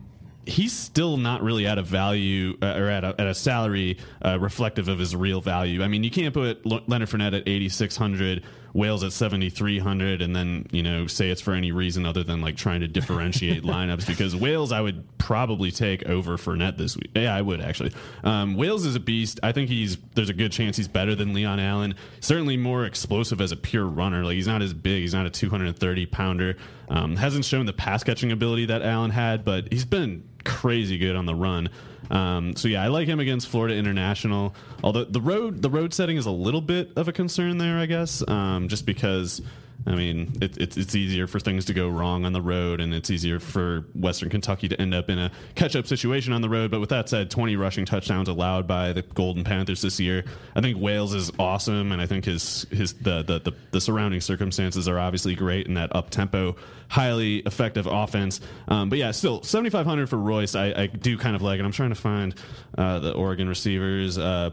he's 0.49 0.73
still 0.73 1.17
not 1.17 1.43
really 1.43 1.67
at 1.67 1.79
a 1.79 1.83
value 1.83 2.57
uh, 2.63 2.75
or 2.77 2.89
at 2.89 3.05
a, 3.05 3.15
at 3.19 3.27
a 3.27 3.35
salary 3.35 3.99
uh, 4.25 4.39
reflective 4.41 4.89
of 4.89 4.99
his 4.99 5.15
real 5.15 5.41
value. 5.41 5.83
I 5.83 5.89
mean, 5.89 6.03
you 6.03 6.11
can't 6.11 6.35
put 6.35 6.65
Leonard 6.67 7.09
Fournette 7.09 7.37
at 7.37 7.47
8,600, 7.47 8.43
Wales 8.73 9.03
at 9.03 9.13
7,300, 9.13 10.23
and 10.23 10.35
then, 10.35 10.67
you 10.71 10.83
know, 10.83 11.07
say 11.07 11.31
it's 11.31 11.41
for 11.41 11.53
any 11.53 11.73
reason 11.73 12.07
other 12.07 12.23
than 12.23 12.41
like 12.41 12.57
trying 12.57 12.81
to 12.81 12.89
differentiate 12.89 13.63
lineups 13.65 14.07
because 14.07 14.37
Wales 14.37 14.73
I 14.73 14.81
would 14.81 15.05
probably 15.19 15.71
take 15.71 16.07
over 16.07 16.37
Fournette 16.37 16.77
this 16.77 16.97
week. 16.97 17.11
Yeah, 17.15 17.35
I 17.35 17.43
would 17.43 17.61
actually. 17.61 17.93
Um, 18.25 18.57
Wales 18.57 18.85
is 18.85 18.95
a 18.95 19.01
beast. 19.01 19.41
I 19.43 19.53
think 19.53 19.69
he's, 19.69 19.97
there's 20.15 20.31
a 20.31 20.35
good 20.35 20.53
chance 20.53 20.77
he's 20.77 20.89
better 20.89 21.15
than 21.15 21.35
Leon 21.35 21.61
Allen. 21.61 21.95
Certainly 22.21 22.57
more 22.57 22.85
explosive 22.85 23.41
as 23.41 23.53
a 23.53 23.57
pure 23.57 23.87
runner. 23.87 24.25
Like 24.25 24.35
he's 24.35 24.47
not 24.47 24.63
as 24.63 24.75
big. 24.75 25.01
He's 25.01 25.15
not 25.15 25.27
a 25.27 25.31
230 25.31 26.07
pounder. 26.07 26.57
Um, 26.89 27.17
hasn't 27.17 27.45
shown 27.45 27.67
the 27.67 27.73
pass 27.73 28.03
catching 28.05 28.33
ability 28.33 28.67
that 28.67 28.83
Allen 28.83 29.11
had, 29.11 29.45
but 29.45 29.71
he's 29.73 29.85
been 29.85 30.25
crazy 30.45 30.99
good 30.99 31.17
on 31.17 31.27
the 31.27 31.35
run. 31.35 31.69
Um, 32.11 32.57
so 32.57 32.69
yeah, 32.69 32.83
I 32.83 32.89
like 32.89 33.09
him 33.09 33.21
against 33.21 33.49
Florida 33.49 33.75
International. 33.75 34.55
Although 34.83 35.05
the 35.05 35.21
road 35.21 35.63
the 35.63 35.71
road 35.71 35.93
setting 35.93 36.17
is 36.17 36.27
a 36.27 36.31
little 36.31 36.61
bit 36.61 36.91
of 36.97 37.09
a 37.09 37.13
concern 37.13 37.59
there, 37.59 37.79
I 37.79 37.87
guess, 37.87 38.27
um, 38.27 38.69
just 38.69 38.87
because 38.87 39.43
I 39.87 39.95
mean, 39.95 40.33
it, 40.41 40.59
it's 40.59 40.77
it's 40.77 40.95
easier 40.95 41.27
for 41.27 41.39
things 41.41 41.65
to 41.67 41.75
go 41.75 41.89
wrong 41.89 42.25
on 42.25 42.33
the 42.33 42.43
road, 42.43 42.81
and 42.81 42.93
it's 42.93 43.11
easier 43.11 43.39
for 43.39 43.87
Western 43.95 44.29
Kentucky 44.29 44.69
to 44.69 44.81
end 44.81 44.93
up 44.93 45.09
in 45.09 45.19
a 45.19 45.31
catch 45.55 45.77
up 45.77 45.87
situation 45.87 46.33
on 46.33 46.43
the 46.43 46.49
road. 46.49 46.71
But 46.71 46.81
with 46.81 46.91
that 46.91 47.09
said, 47.09 47.31
20 47.31 47.57
rushing 47.57 47.85
touchdowns 47.85 48.29
allowed 48.29 48.67
by 48.67 48.93
the 48.93 49.03
Golden 49.03 49.45
Panthers 49.45 49.81
this 49.81 49.99
year. 50.01 50.25
I 50.55 50.61
think 50.61 50.79
Wales 50.79 51.15
is 51.15 51.31
awesome, 51.39 51.93
and 51.93 52.03
I 52.03 52.07
think 52.07 52.25
his 52.25 52.67
his 52.71 52.95
the 52.95 53.23
the, 53.23 53.39
the, 53.39 53.53
the 53.71 53.81
surrounding 53.81 54.21
circumstances 54.21 54.89
are 54.89 54.99
obviously 54.99 55.35
great 55.35 55.67
in 55.67 55.75
that 55.75 55.95
up 55.95 56.11
tempo, 56.11 56.57
highly 56.89 57.37
effective 57.39 57.87
offense. 57.87 58.41
Um, 58.67 58.89
but 58.89 58.99
yeah, 58.99 59.13
still 59.13 59.43
7,500 59.43 60.09
for 60.11 60.17
Royce. 60.17 60.55
I, 60.55 60.67
I, 60.77 60.87
do 60.87 61.17
kind 61.17 61.37
of 61.37 61.43
like 61.43 61.61
it. 61.61 61.65
I'm 61.65 61.73
trying 61.73 61.91
to 61.91 61.95
find 61.95 62.35
uh, 62.77 62.99
the 62.99 63.13
Oregon 63.13 63.49
receivers. 63.49 64.19
Uh, 64.19 64.51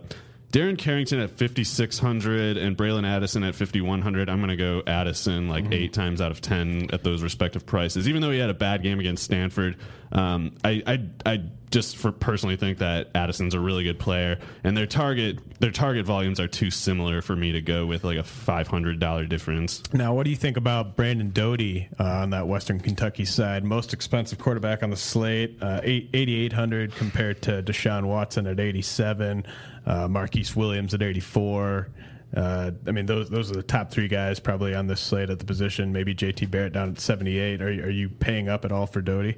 Darren 0.56 0.78
Carrington 0.78 1.20
at 1.20 1.32
5,600 1.32 2.56
and 2.56 2.78
Bralon 2.78 3.06
Addison 3.06 3.44
at 3.44 3.56
5,100. 3.56 4.30
I'm 4.30 4.38
going 4.38 4.48
to 4.48 4.56
go 4.56 4.82
Addison 4.88 5.50
like 5.50 5.66
mm-hmm. 5.66 5.74
eight 5.74 5.92
times 5.92 6.22
out 6.22 6.32
of 6.32 6.40
10 6.40 6.92
at 6.94 7.04
those 7.04 7.22
respective 7.22 7.66
prices. 7.66 8.08
Even 8.08 8.22
though 8.22 8.32
he 8.32 8.40
had 8.40 8.50
a 8.50 8.54
bad 8.54 8.82
game 8.82 9.02
against 9.02 9.26
Stanford, 9.26 9.76
um, 10.14 10.54
I, 10.64 10.82
I, 10.88 11.06
I 11.26 11.44
just 11.76 11.98
for 11.98 12.14
personally 12.14 12.56
think 12.56 12.78
that 12.78 13.10
Addison's 13.14 13.54
a 13.54 13.60
really 13.60 13.84
good 13.84 14.00
player, 14.00 14.40
and 14.64 14.78
their 14.78 14.86
target 14.88 15.40
their 15.60 15.72
target 15.72 16.06
volumes 16.06 16.40
are 16.40 16.48
too 16.48 16.72
similar 16.72 17.22
for 17.22 17.36
me 17.36 17.52
to 17.52 17.60
go 17.60 17.86
with 17.86 18.06
like 18.06 18.18
a 18.18 18.24
five 18.24 18.70
hundred 18.70 18.98
dollar 19.02 19.26
difference. 19.26 19.84
Now, 19.92 20.14
what 20.14 20.24
do 20.24 20.30
you 20.30 20.38
think 20.38 20.56
about 20.56 20.96
Brandon 20.96 21.32
Doughty 21.32 21.90
uh, 22.00 22.04
on 22.04 22.30
that 22.30 22.48
Western 22.48 22.80
Kentucky 22.80 23.26
side? 23.26 23.66
Most 23.66 23.92
expensive 23.92 24.40
quarterback 24.40 24.84
on 24.84 24.90
the 24.90 24.96
slate, 24.96 25.58
uh, 25.62 25.82
eighty 25.84 26.46
eight 26.46 26.54
hundred 26.54 26.96
compared 26.96 27.42
to 27.42 27.62
Deshaun 27.62 28.06
Watson 28.06 28.48
at 28.48 28.58
eighty 28.58 28.82
seven, 28.82 29.46
uh, 29.86 30.08
Marquise 30.08 30.56
Williams 30.56 30.94
at 30.94 31.02
eighty 31.02 31.20
four. 31.20 31.90
Uh, 32.36 32.72
I 32.86 32.92
mean, 32.92 33.06
those 33.06 33.30
those 33.30 33.52
are 33.52 33.56
the 33.56 33.64
top 33.64 33.92
three 33.92 34.08
guys 34.08 34.40
probably 34.40 34.76
on 34.76 34.88
this 34.88 35.00
slate 35.00 35.30
at 35.30 35.40
the 35.40 35.46
position. 35.46 35.94
Maybe 35.94 36.14
JT 36.14 36.52
Barrett 36.52 36.74
down 36.74 36.90
at 36.90 37.00
seventy 37.00 37.38
eight. 37.40 37.62
Are, 37.62 37.68
are 37.68 37.90
you 37.90 38.10
paying 38.10 38.50
up 38.50 38.66
at 38.66 38.72
all 38.72 38.88
for 38.88 39.02
Doughty? 39.02 39.38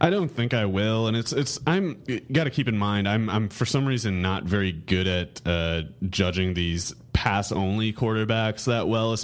I 0.00 0.10
don't 0.10 0.28
think 0.28 0.54
I 0.54 0.66
will, 0.66 1.08
and 1.08 1.16
it's 1.16 1.32
it's 1.32 1.58
I'm 1.66 2.02
got 2.30 2.44
to 2.44 2.50
keep 2.50 2.68
in 2.68 2.78
mind 2.78 3.08
I'm 3.08 3.28
I'm 3.28 3.48
for 3.48 3.66
some 3.66 3.86
reason 3.86 4.22
not 4.22 4.44
very 4.44 4.72
good 4.72 5.06
at 5.06 5.40
uh, 5.44 5.82
judging 6.08 6.54
these 6.54 6.94
pass 7.12 7.50
only 7.50 7.92
quarterbacks 7.92 8.66
that 8.66 8.86
well 8.86 9.12
uh, 9.12 9.16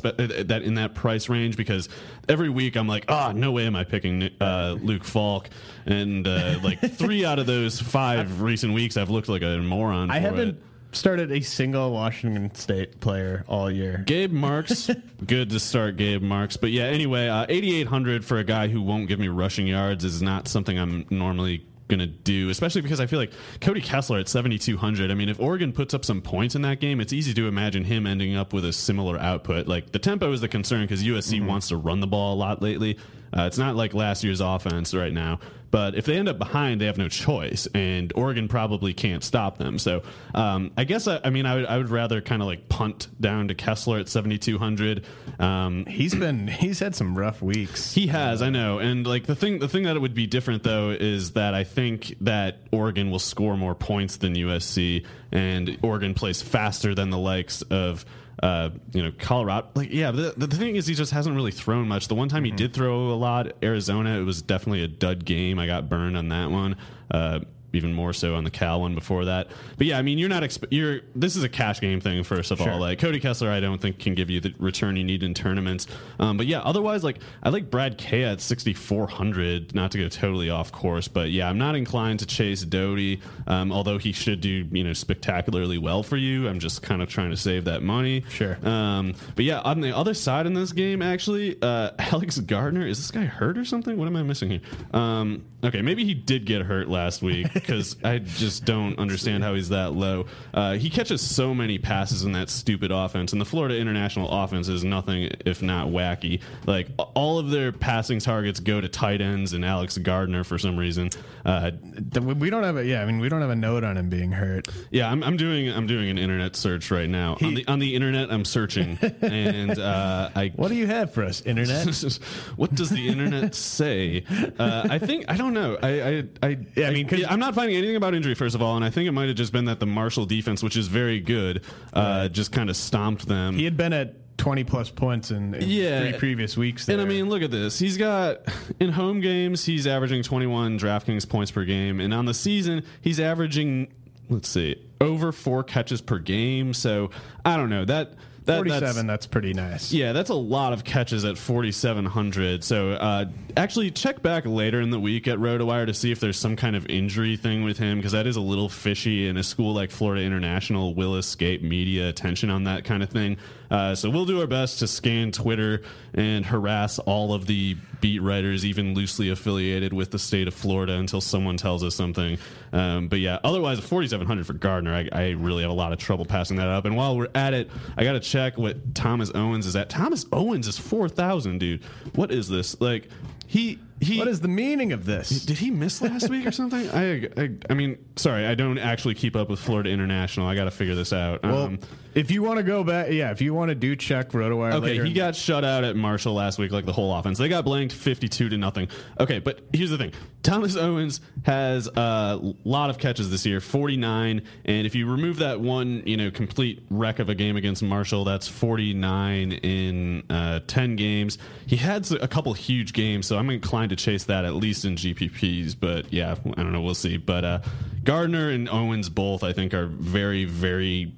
that 0.44 0.62
in 0.62 0.75
that 0.75 0.96
price 0.96 1.28
range 1.28 1.56
because 1.56 1.88
every 2.28 2.49
week 2.49 2.76
I'm 2.76 2.88
like 2.88 3.04
ah 3.08 3.28
oh, 3.28 3.32
no 3.32 3.52
way 3.52 3.66
am 3.66 3.76
I 3.76 3.84
picking 3.84 4.30
uh, 4.40 4.76
Luke 4.80 5.04
Falk 5.04 5.49
and 5.87 6.26
uh, 6.26 6.58
like 6.61 6.80
three 6.80 7.25
out 7.25 7.38
of 7.38 7.46
those 7.46 7.80
five 7.80 8.40
recent 8.42 8.75
weeks 8.75 8.96
I've 8.96 9.11
looked 9.11 9.28
like 9.28 9.42
a 9.42 9.58
moron. 9.58 10.11
I 10.11 10.18
haven't. 10.18 10.49
It 10.49 10.62
started 10.96 11.32
a 11.32 11.40
single 11.40 11.92
Washington 11.92 12.54
State 12.54 13.00
player 13.00 13.44
all 13.48 13.70
year. 13.70 14.02
Gabe 14.06 14.32
Marks, 14.32 14.90
good 15.26 15.50
to 15.50 15.60
start 15.60 15.96
Gabe 15.96 16.22
Marks. 16.22 16.56
But 16.56 16.70
yeah, 16.70 16.84
anyway, 16.84 17.28
uh, 17.28 17.46
8,800 17.48 18.24
for 18.24 18.38
a 18.38 18.44
guy 18.44 18.68
who 18.68 18.82
won't 18.82 19.08
give 19.08 19.18
me 19.18 19.28
rushing 19.28 19.66
yards 19.66 20.04
is 20.04 20.22
not 20.22 20.48
something 20.48 20.78
I'm 20.78 21.06
normally 21.10 21.66
going 21.88 22.00
to 22.00 22.06
do, 22.06 22.48
especially 22.48 22.80
because 22.80 23.00
I 23.00 23.06
feel 23.06 23.18
like 23.18 23.32
Cody 23.60 23.80
Kessler 23.80 24.18
at 24.18 24.28
7,200. 24.28 25.10
I 25.10 25.14
mean, 25.14 25.28
if 25.28 25.38
Oregon 25.38 25.72
puts 25.72 25.94
up 25.94 26.04
some 26.04 26.22
points 26.22 26.54
in 26.54 26.62
that 26.62 26.80
game, 26.80 27.00
it's 27.00 27.12
easy 27.12 27.34
to 27.34 27.46
imagine 27.46 27.84
him 27.84 28.06
ending 28.06 28.36
up 28.36 28.52
with 28.52 28.64
a 28.64 28.72
similar 28.72 29.18
output. 29.18 29.66
Like 29.66 29.92
the 29.92 29.98
tempo 29.98 30.32
is 30.32 30.40
the 30.40 30.48
concern 30.48 30.82
because 30.82 31.02
USC 31.02 31.38
mm-hmm. 31.38 31.46
wants 31.46 31.68
to 31.68 31.76
run 31.76 32.00
the 32.00 32.06
ball 32.06 32.34
a 32.34 32.38
lot 32.38 32.62
lately. 32.62 32.98
Uh, 33.36 33.46
it's 33.46 33.58
not 33.58 33.74
like 33.74 33.94
last 33.94 34.22
year's 34.24 34.40
offense 34.40 34.94
right 34.94 35.12
now. 35.12 35.40
But 35.74 35.96
if 35.96 36.04
they 36.04 36.16
end 36.16 36.28
up 36.28 36.38
behind, 36.38 36.80
they 36.80 36.86
have 36.86 36.98
no 36.98 37.08
choice, 37.08 37.66
and 37.74 38.12
Oregon 38.14 38.46
probably 38.46 38.94
can't 38.94 39.24
stop 39.24 39.58
them. 39.58 39.80
So 39.80 40.04
um, 40.32 40.70
I 40.76 40.84
guess 40.84 41.08
I, 41.08 41.20
I, 41.24 41.30
mean 41.30 41.46
I 41.46 41.56
would, 41.56 41.66
I 41.66 41.78
would 41.78 41.90
rather 41.90 42.20
kind 42.20 42.40
of 42.42 42.46
like 42.46 42.68
punt 42.68 43.08
down 43.20 43.48
to 43.48 43.56
Kessler 43.56 43.98
at 43.98 44.08
seventy 44.08 44.38
two 44.38 44.56
hundred. 44.56 45.04
Um, 45.40 45.84
he's 45.86 46.14
been 46.14 46.46
he's 46.46 46.78
had 46.78 46.94
some 46.94 47.18
rough 47.18 47.42
weeks. 47.42 47.92
He 47.92 48.06
has, 48.06 48.40
I 48.40 48.50
know, 48.50 48.78
and 48.78 49.04
like 49.04 49.26
the 49.26 49.34
thing 49.34 49.58
the 49.58 49.66
thing 49.68 49.82
that 49.82 49.96
it 49.96 49.98
would 49.98 50.14
be 50.14 50.28
different 50.28 50.62
though 50.62 50.90
is 50.90 51.32
that 51.32 51.54
I 51.54 51.64
think 51.64 52.14
that 52.20 52.58
Oregon 52.70 53.10
will 53.10 53.18
score 53.18 53.56
more 53.56 53.74
points 53.74 54.18
than 54.18 54.36
USC, 54.36 55.04
and 55.32 55.76
Oregon 55.82 56.14
plays 56.14 56.40
faster 56.40 56.94
than 56.94 57.10
the 57.10 57.18
likes 57.18 57.62
of 57.62 58.04
uh, 58.42 58.70
you 58.92 59.02
know, 59.02 59.12
Colorado. 59.18 59.68
Like, 59.74 59.92
yeah, 59.92 60.10
the, 60.10 60.34
the 60.36 60.46
thing 60.48 60.76
is, 60.76 60.86
he 60.86 60.94
just 60.94 61.12
hasn't 61.12 61.34
really 61.34 61.52
thrown 61.52 61.88
much. 61.88 62.08
The 62.08 62.14
one 62.14 62.28
time 62.28 62.44
mm-hmm. 62.44 62.52
he 62.52 62.56
did 62.56 62.74
throw 62.74 63.10
a 63.10 63.14
lot, 63.14 63.52
Arizona, 63.62 64.18
it 64.18 64.24
was 64.24 64.42
definitely 64.42 64.82
a 64.82 64.88
dud 64.88 65.24
game. 65.24 65.58
I 65.58 65.66
got 65.66 65.88
burned 65.88 66.16
on 66.16 66.28
that 66.28 66.50
one. 66.50 66.76
Uh, 67.10 67.40
even 67.74 67.92
more 67.92 68.12
so 68.12 68.34
on 68.34 68.44
the 68.44 68.50
Cal 68.50 68.80
one 68.80 68.94
before 68.94 69.24
that. 69.26 69.48
But 69.76 69.86
yeah, 69.86 69.98
I 69.98 70.02
mean, 70.02 70.18
you're 70.18 70.28
not 70.28 70.42
exp- 70.42 70.68
you're 70.70 71.00
this 71.14 71.36
is 71.36 71.42
a 71.42 71.48
cash 71.48 71.80
game 71.80 72.00
thing 72.00 72.22
first 72.24 72.50
of 72.50 72.58
sure. 72.58 72.72
all. 72.72 72.78
Like 72.78 72.98
Cody 72.98 73.20
Kessler, 73.20 73.50
I 73.50 73.60
don't 73.60 73.80
think 73.80 73.98
can 73.98 74.14
give 74.14 74.30
you 74.30 74.40
the 74.40 74.54
return 74.58 74.96
you 74.96 75.04
need 75.04 75.22
in 75.22 75.34
tournaments. 75.34 75.86
Um, 76.18 76.36
but 76.36 76.46
yeah, 76.46 76.60
otherwise, 76.60 77.04
like 77.04 77.18
I 77.42 77.50
like 77.50 77.70
Brad 77.70 77.98
K 77.98 78.24
at 78.24 78.40
6400. 78.40 79.74
Not 79.74 79.90
to 79.92 79.98
go 79.98 80.08
totally 80.08 80.50
off 80.50 80.72
course, 80.72 81.08
but 81.08 81.30
yeah, 81.30 81.48
I'm 81.48 81.58
not 81.58 81.74
inclined 81.74 82.20
to 82.20 82.26
chase 82.26 82.62
Doughty. 82.62 83.20
Um, 83.46 83.72
although 83.72 83.98
he 83.98 84.12
should 84.12 84.40
do 84.40 84.66
you 84.70 84.84
know 84.84 84.92
spectacularly 84.92 85.78
well 85.78 86.02
for 86.02 86.16
you. 86.16 86.48
I'm 86.48 86.58
just 86.58 86.82
kind 86.82 87.02
of 87.02 87.08
trying 87.08 87.30
to 87.30 87.36
save 87.36 87.64
that 87.64 87.82
money. 87.82 88.24
Sure. 88.28 88.58
Um, 88.66 89.14
but 89.36 89.44
yeah, 89.44 89.60
on 89.60 89.80
the 89.80 89.96
other 89.96 90.14
side 90.14 90.46
in 90.46 90.54
this 90.54 90.72
game, 90.72 91.02
actually, 91.02 91.56
uh, 91.62 91.90
Alex 91.98 92.38
Gardner 92.38 92.86
is 92.86 92.98
this 92.98 93.10
guy 93.10 93.24
hurt 93.24 93.58
or 93.58 93.64
something? 93.64 93.96
What 93.96 94.06
am 94.06 94.16
I 94.16 94.22
missing 94.22 94.50
here? 94.50 94.60
Um, 94.92 95.44
okay, 95.62 95.82
maybe 95.82 96.04
he 96.04 96.14
did 96.14 96.44
get 96.44 96.62
hurt 96.62 96.88
last 96.88 97.22
week. 97.22 97.46
Because 97.66 97.97
I 98.04 98.18
just 98.18 98.64
don't 98.64 98.99
understand 98.99 99.42
how 99.42 99.54
he's 99.54 99.71
that 99.71 99.92
low. 99.92 100.26
Uh, 100.52 100.75
he 100.75 100.90
catches 100.90 101.21
so 101.21 101.54
many 101.54 101.78
passes 101.78 102.23
in 102.25 102.33
that 102.33 102.50
stupid 102.50 102.90
offense, 102.90 103.33
and 103.33 103.40
the 103.40 103.44
Florida 103.44 103.76
International 103.78 104.28
offense 104.30 104.68
is 104.68 104.85
nothing 104.85 105.30
if 105.44 105.62
not 105.62 105.88
wacky. 105.88 106.40
Like 106.66 106.88
all 107.14 107.38
of 107.38 107.50
their 107.50 107.73
passing 107.73 108.18
targets 108.18 108.61
go 108.61 108.80
to 108.80 108.88
tight 108.88 109.21
ends 109.21 109.52
and 109.52 109.64
Alex 109.64 109.99
Gardner 109.99 110.44
for 110.44 110.59
some 110.59 110.76
reason. 110.76 111.11
Uh, 111.44 111.73
we 112.21 112.50
don't 112.50 112.62
have 112.64 112.76
a 112.76 112.85
yeah. 112.85 113.02
I 113.02 113.06
mean, 113.06 113.21
we 113.21 113.28
don't 113.28 113.40
have 113.40 113.50
a 113.50 113.56
note 113.56 113.85
on 113.85 113.97
him 113.97 114.09
being 114.09 114.33
hurt. 114.33 114.68
yeah, 114.90 115.11
I'm, 115.11 115.23
I'm 115.23 115.37
doing 115.37 115.68
I'm 115.68 115.87
doing 115.87 116.11
an 116.11 116.18
internet 116.18 116.56
search 116.56 116.90
right 116.90 117.09
now 117.09 117.37
on 117.42 117.54
the 117.54 117.66
on 117.66 117.78
the 117.78 117.94
internet. 117.94 118.30
I'm 118.30 118.44
searching, 118.44 118.99
and 119.23 119.78
uh, 119.78 120.30
I 120.35 120.52
What 120.56 120.68
do 120.68 120.75
you 120.75 120.87
have 120.87 121.12
for 121.12 121.25
us, 121.25 121.40
internet? 121.42 121.87
what 122.56 122.75
does 122.75 122.90
the 122.90 123.09
internet 123.09 123.54
say? 123.54 124.25
Uh, 124.59 124.87
I 124.90 124.99
think 124.99 125.25
I 125.28 125.37
don't 125.37 125.54
know. 125.54 125.78
I 125.83 125.88
I, 125.88 126.25
I, 126.42 126.59
Yeah, 126.76 126.88
I 126.88 126.90
mean, 126.90 127.09
I'm 127.28 127.38
not 127.38 127.53
finding 127.54 127.76
anything 127.76 127.96
about 127.96 128.14
injury 128.14 128.34
first 128.34 128.54
of 128.54 128.62
all, 128.62 128.76
and 128.76 128.84
I 128.84 128.90
think 128.90 129.08
it 129.08 129.12
might 129.12 129.28
have 129.28 129.37
just 129.37 129.52
been 129.52 129.64
that 129.66 129.80
the 129.80 129.87
Marshall 129.87 130.26
defense, 130.26 130.62
which 130.62 130.76
is 130.76 130.88
very 130.88 131.20
good, 131.20 131.62
uh, 131.92 132.28
just 132.28 132.52
kind 132.52 132.68
of 132.70 132.76
stomped 132.76 133.26
them. 133.26 133.56
he 133.56 133.64
had 133.64 133.76
been 133.76 133.92
at 133.92 134.37
twenty 134.37 134.64
plus 134.64 134.90
points 134.90 135.30
in, 135.30 135.54
in 135.54 135.68
Yeah. 135.68 136.00
three 136.11 136.18
previous 136.18 136.56
weeks. 136.56 136.88
And 136.88 137.00
I 137.00 137.04
mean, 137.04 137.28
look 137.28 137.42
at 137.42 137.50
this. 137.52 137.78
He's 137.78 137.96
got 137.96 138.40
in 138.80 138.90
home 138.90 139.20
games, 139.20 139.64
he's 139.64 139.87
averaging 139.87 140.23
21 140.25 140.78
DraftKings 140.78 141.28
points 141.28 141.50
per 141.52 141.64
game, 141.64 142.00
and 142.00 142.12
on 142.12 142.25
the 142.26 142.34
season, 142.34 142.82
he's 143.00 143.20
averaging 143.20 143.88
let's 144.30 144.49
see, 144.49 144.75
over 145.02 145.30
four 145.32 145.62
catches 145.62 146.00
per 146.00 146.18
game. 146.18 146.73
So 146.75 147.11
I 147.44 147.56
don't 147.56 147.68
know 147.70 147.84
that. 147.84 148.14
That, 148.44 148.64
that's- 148.64 148.80
forty-seven. 148.80 149.06
That's, 149.06 149.26
pretty 149.26 149.54
nice. 149.54 149.92
Yeah, 149.92 150.12
that's 150.12 150.30
a 150.30 150.34
lot 150.34 150.72
of 150.72 150.84
catches 150.84 151.24
at 151.24 151.38
4,700. 151.38 152.62
So 152.62 152.92
uh, 152.92 153.26
actually, 153.56 153.90
check 153.90 154.22
back 154.22 154.44
later 154.46 154.80
in 154.80 154.90
the 154.90 155.00
week 155.00 155.26
at 155.28 155.38
RotoWire 155.38 155.86
to 155.86 155.94
see 155.94 156.12
if 156.12 156.20
there's 156.20 156.36
some 156.38 156.54
kind 156.56 156.76
of 156.76 156.86
injury 156.86 157.36
thing 157.36 157.64
with 157.64 157.78
him 157.78 157.98
because 157.98 158.12
that 158.12 158.26
is 158.26 158.36
a 158.36 158.40
little 158.40 158.68
fishy, 158.68 159.28
and 159.28 159.38
a 159.38 159.42
school 159.42 159.72
like 159.74 159.90
Florida 159.90 160.22
International 160.22 160.94
will 160.94 161.16
escape 161.16 161.62
media 161.62 162.08
attention 162.08 162.50
on 162.50 162.64
that 162.64 162.84
kind 162.84 163.02
of 163.02 163.08
thing. 163.10 163.36
Uh, 163.71 163.94
so 163.94 164.11
we'll 164.11 164.25
do 164.25 164.40
our 164.40 164.47
best 164.47 164.78
to 164.80 164.87
scan 164.87 165.33
Twitter 165.33 165.83
and 166.12 166.44
harass 166.44 166.99
all 167.00 167.33
of 167.35 167.47
the 167.47 167.76
beat 168.00 168.21
writers, 168.21 168.64
even 168.64 168.94
loosely 168.94 169.30
affiliated 169.30 169.92
with 169.92 170.11
the 170.11 170.18
state 170.18 170.49
of 170.49 170.54
Florida, 170.54 170.94
until 170.94 171.21
someone 171.21 171.56
tells 171.56 171.83
us 171.83 171.94
something. 171.94 172.38
Um, 172.73 173.09
but 173.09 173.21
yeah, 173.21 173.38
otherwise, 173.44 173.80
4,700 173.80 174.47
for 174.47 174.52
Gardner, 174.52 174.94
I, 174.94 175.09
I 175.12 175.30
really 175.30 175.62
have 175.62 175.71
a 175.71 175.75
lot 175.75 175.92
of 175.92 175.99
trouble 175.99 176.25
passing 176.25 176.56
that 176.59 176.68
up. 176.68 176.85
And 176.85 176.97
while 176.97 177.16
we're 177.16 177.28
at 177.35 177.54
it, 177.54 177.71
I 177.97 178.04
got 178.04 178.12
to 178.12 178.21
check 178.21 178.59
what 178.59 178.94
Thomas 178.94 179.30
Owens 179.35 179.66
is 179.66 179.76
at. 179.76 179.88
Thomas 179.88 180.26
Owens 180.33 180.68
is 180.68 180.78
4,000, 180.78 181.59
dude. 181.59 181.83
What 182.14 182.30
is 182.30 182.49
this? 182.49 182.80
Like, 182.80 183.09
he. 183.47 183.78
He, 184.04 184.18
What 184.18 184.28
is 184.28 184.40
the 184.40 184.49
meaning 184.49 184.92
of 184.92 185.04
this? 185.04 185.44
did 185.44 185.58
he 185.58 185.70
miss 185.70 186.00
last 186.02 186.28
week 186.28 186.46
or 186.46 186.52
something? 186.61 186.88
I, 186.90 187.28
I 187.37 187.50
I 187.70 187.75
mean, 187.75 187.99
sorry, 188.16 188.46
I 188.46 188.54
don't 188.54 188.78
actually 188.78 189.14
keep 189.14 189.34
up 189.37 189.49
with 189.49 189.58
Florida 189.61 189.90
International. 189.90 190.46
I 190.46 190.54
got 190.54 190.64
to 190.64 190.70
figure 190.70 190.94
this 190.94 191.12
out. 191.12 191.42
Well, 191.42 191.62
Um, 191.64 191.78
if 192.14 192.30
you 192.30 192.42
want 192.44 192.58
to 192.58 192.62
go 192.62 192.84
back, 192.84 193.11
yeah, 193.11 193.32
if 193.32 193.40
you 193.42 193.52
want 193.54 193.70
to 193.70 193.75
do 193.75 193.96
check 193.96 194.30
RotoWire 194.30 194.75
Okay, 194.75 194.87
later, 194.87 195.04
he 195.04 195.12
got 195.12 195.34
shut 195.34 195.64
out 195.64 195.82
at 195.82 195.96
Marshall 195.96 196.32
last 196.34 196.61
week, 196.61 196.70
like 196.70 196.87
the 196.87 196.92
whole 196.92 197.12
offense. 197.12 197.38
They 197.38 197.49
got 197.49 197.64
blanked 197.64 197.92
fifty-two 197.92 198.50
to 198.50 198.56
nothing. 198.56 198.87
Okay, 199.18 199.40
but 199.40 199.61
here's 199.73 199.90
the 199.90 199.99
thing: 199.99 200.12
Thomas 200.44 200.76
Owens 200.76 201.20
has 201.42 201.88
a 201.88 202.38
lot 202.62 202.90
of 202.90 202.99
catches 202.99 203.32
this 203.32 203.44
year, 203.44 203.61
forty-nine, 203.61 204.42
and 204.64 204.87
if 204.87 204.94
you 204.94 205.11
remove 205.11 205.38
that 205.38 205.61
one, 205.61 206.04
you 206.06 206.16
know, 206.16 206.30
complete 206.30 206.84
wreck 206.88 207.18
of 207.18 207.28
a 207.30 207.34
game 207.34 207.56
against 207.56 207.82
Marshall, 207.82 208.23
that's 208.23 208.46
forty-nine 208.46 209.50
in 209.52 210.23
uh, 210.30 210.61
ten 210.68 210.94
games. 210.94 211.38
He 211.66 211.75
had 211.75 212.08
a 212.12 212.28
couple 212.28 212.52
huge 212.52 212.92
games, 212.92 213.26
so 213.26 213.38
I'm 213.38 213.50
inclined 213.50 213.90
to 213.90 213.93
chase 213.96 214.24
that 214.24 214.44
at 214.44 214.54
least 214.54 214.84
in 214.84 214.96
GPPs. 214.96 215.74
But 215.78 216.12
yeah, 216.12 216.34
I 216.56 216.62
don't 216.62 216.72
know, 216.72 216.80
we'll 216.82 216.94
see. 216.94 217.16
But 217.16 217.44
uh, 217.44 217.60
Gardner 218.04 218.50
and 218.50 218.68
Owens 218.68 219.08
both, 219.08 219.42
I 219.44 219.52
think, 219.52 219.74
are 219.74 219.86
very, 219.86 220.44
very 220.44 221.14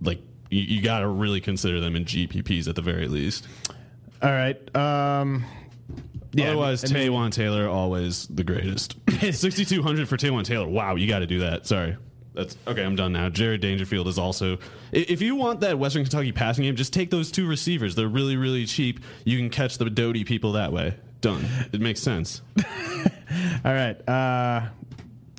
like. 0.00 0.20
You, 0.50 0.62
you 0.62 0.82
got 0.82 1.00
to 1.00 1.08
really 1.08 1.40
consider 1.42 1.78
them 1.80 1.94
in 1.94 2.04
GPPs 2.06 2.68
at 2.68 2.74
the 2.74 2.80
very 2.82 3.06
least. 3.06 3.46
All 4.22 4.30
right. 4.30 4.56
Um, 4.74 5.44
yeah, 6.32 6.48
Otherwise, 6.48 6.90
I 6.90 6.94
mean- 6.94 7.10
Taywan 7.12 7.32
Taylor 7.32 7.68
always 7.68 8.26
the 8.28 8.44
greatest. 8.44 8.96
Sixty 9.32 9.64
two 9.64 9.82
hundred 9.82 10.08
for 10.08 10.16
Taywan 10.16 10.44
Taylor. 10.44 10.66
Wow, 10.66 10.94
you 10.96 11.06
got 11.06 11.18
to 11.20 11.26
do 11.26 11.40
that. 11.40 11.66
Sorry. 11.66 11.96
That's 12.34 12.56
okay. 12.68 12.84
I'm 12.84 12.94
done 12.94 13.12
now. 13.12 13.28
Jared 13.30 13.60
Dangerfield 13.60 14.06
is 14.06 14.16
also. 14.18 14.58
If 14.92 15.20
you 15.22 15.34
want 15.34 15.60
that 15.60 15.78
Western 15.78 16.04
Kentucky 16.04 16.30
passing 16.30 16.64
game, 16.64 16.76
just 16.76 16.92
take 16.92 17.10
those 17.10 17.32
two 17.32 17.48
receivers. 17.48 17.94
They're 17.96 18.06
really, 18.06 18.36
really 18.36 18.64
cheap. 18.64 19.00
You 19.24 19.38
can 19.38 19.50
catch 19.50 19.76
the 19.78 19.90
Doughty 19.90 20.22
people 20.24 20.52
that 20.52 20.72
way. 20.72 20.94
Done. 21.20 21.44
It 21.72 21.80
makes 21.80 22.00
sense. 22.00 22.42
All 23.64 23.72
right. 23.72 23.96
Uh, 24.08 24.68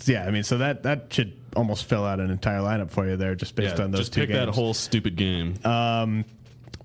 yeah, 0.06 0.26
I 0.26 0.32
mean, 0.32 0.44
so 0.44 0.58
that 0.60 0.84
that 0.84 1.08
should 1.12 1.34
almost 1.56 1.86
fill 1.86 2.06
out 2.06 2.20
an 2.20 2.30
entire 2.32 2.60
lineup 2.60 2.92
for 2.92 3.08
you 3.08 3.16
there, 3.18 3.36
just 3.36 3.56
based 3.56 3.78
Yeah, 3.78 3.84
on 3.86 3.92
those 3.92 4.02
just 4.02 4.14
two 4.14 4.22
pick 4.22 4.30
games. 4.30 4.46
that 4.46 4.54
whole 4.54 4.74
stupid 4.74 5.16
game. 5.16 5.56
Um, 5.66 6.26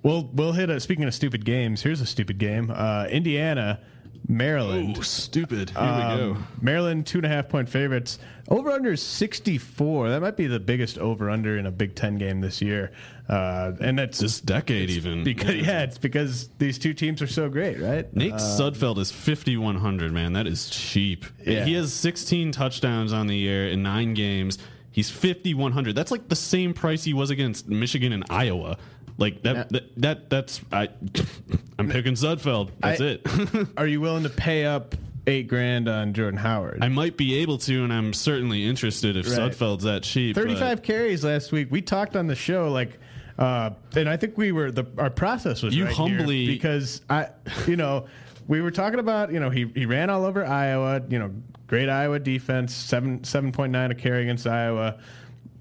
we'll 0.03 0.25
we'll 0.33 0.53
hit 0.53 0.71
a. 0.71 0.81
Speaking 0.81 1.05
of 1.05 1.15
stupid 1.15 1.45
games, 1.45 1.83
here's 1.83 2.01
a 2.01 2.07
stupid 2.07 2.39
game. 2.39 2.73
Uh, 2.75 3.07
Indiana, 3.11 3.81
Maryland. 4.29 4.97
oh, 4.99 5.03
stupid. 5.03 5.71
Here 5.71 5.79
Um, 5.81 5.97
we 5.97 6.17
go. 6.35 6.37
Maryland 6.61 7.07
two 7.07 7.19
and 7.19 7.27
a 7.27 7.29
half 7.29 7.49
point 7.49 7.69
favorites. 7.69 8.19
Over 8.49 8.71
under 8.71 8.93
is 8.93 9.03
sixty 9.03 9.57
four. 9.59 10.11
That 10.11 10.21
might 10.21 10.37
be 10.37 10.47
the 10.47 10.61
biggest 10.61 10.99
over 10.99 11.31
under 11.31 11.57
in 11.57 11.67
a 11.67 11.71
Big 11.71 11.95
Ten 11.95 12.19
game 12.19 12.41
this 12.41 12.61
year. 12.61 12.93
Uh, 13.29 13.73
and 13.81 13.99
that's 13.99 14.19
This 14.19 14.41
decade, 14.41 14.91
even 14.91 15.25
because 15.25 15.55
yeah, 15.55 15.83
it's 15.83 15.97
because 15.97 16.51
these 16.59 16.79
two 16.79 16.93
teams 16.93 17.23
are 17.23 17.27
so 17.27 17.49
great, 17.49 17.81
right? 17.81 18.15
Nate 18.15 18.35
Sudfeld 18.35 18.99
is 18.99 19.11
5,100, 19.11 20.13
man. 20.13 20.35
That 20.35 20.47
is 20.47 20.69
cheap. 20.69 21.25
Yeah. 21.47 21.65
He 21.65 21.73
has 21.73 21.93
16 21.95 22.53
touchdowns 22.53 23.15
on 23.15 23.27
the 23.27 23.37
year 23.37 23.69
in 23.69 23.83
nine 23.83 24.13
games. 24.13 24.59
He's 24.91 25.11
5,100. 25.11 25.95
That's 25.95 26.11
like 26.11 26.29
the 26.29 26.37
same 26.37 26.75
price 26.75 27.03
he 27.03 27.15
was 27.15 27.31
against 27.31 27.67
Michigan 27.67 28.13
and 28.13 28.25
Iowa. 28.29 28.77
Like 29.17 29.43
that, 29.43 29.71
that, 29.71 29.85
that 30.03 30.31
that's 30.31 30.61
I 30.73 30.89
I'm 31.79 31.89
picking 31.89 32.15
Sudfeld. 32.15 32.71
That's 32.81 33.01
I- 33.01 33.05
it. 33.05 33.69
Are 33.79 33.87
you 33.87 34.01
willing 34.01 34.25
to 34.25 34.29
pay 34.29 34.67
up 34.67 34.95
eight 35.27 35.49
grand 35.49 35.89
on 35.89 36.13
Jordan 36.13 36.39
Howard? 36.39 36.79
I 36.83 36.89
might 36.89 37.17
be 37.17 37.37
able 37.37 37.59
to, 37.59 37.85
and 37.85 37.93
I'm 37.93 38.13
certainly 38.13 38.65
interested 38.65 39.17
if 39.17 39.27
Right. 39.27 39.51
Sudfeld's 39.53 39.85
that 39.85 40.03
cheap. 40.03 40.35
but- 40.35 40.45
35 40.45 40.83
carries 40.83 41.25
last 41.25 41.53
week. 41.53 41.69
We 41.71 41.81
talked 41.83 42.17
on 42.17 42.27
the 42.27 42.35
show 42.35 42.71
like 42.71 42.99
uh, 43.39 43.71
and 43.97 44.09
I 44.09 44.17
think 44.17 44.39
we 44.39 44.53
were 44.53 44.71
the 44.71 44.85
our 44.97 45.11
process 45.11 45.61
was 45.63 45.75
You 45.75 45.87
right 45.87 45.95
humbly- 45.95 46.47
because 46.47 47.01
I 47.11 47.29
you 47.67 47.75
know 47.77 48.07
we 48.47 48.61
were 48.61 48.71
talking 48.71 49.01
about 49.01 49.33
you 49.33 49.41
know 49.41 49.51
he 49.51 49.67
he 49.75 49.87
ran 49.87 50.09
all 50.11 50.25
over 50.25 50.45
Iowa 50.45 51.03
you 51.09 51.19
know 51.19 51.33
great 51.67 51.89
Iowa 51.89 52.21
defense 52.21 52.73
seven 52.73 53.25
seven 53.25 53.51
point 53.51 53.73
nine 53.73 53.91
a 53.91 53.95
carry 53.97 54.23
against 54.23 54.47
Iowa 54.47 54.99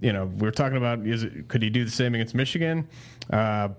you 0.01 0.13
know 0.13 0.25
we 0.25 0.41
were 0.45 0.51
talking 0.51 0.77
about 0.77 0.99
is 1.07 1.23
it, 1.23 1.47
could 1.47 1.63
he 1.63 1.71
do 1.71 1.83
the 1.83 1.89
same 1.89 2.13
against 2.13 2.35
Michigan 2.35 2.87
uh, 3.31 3.69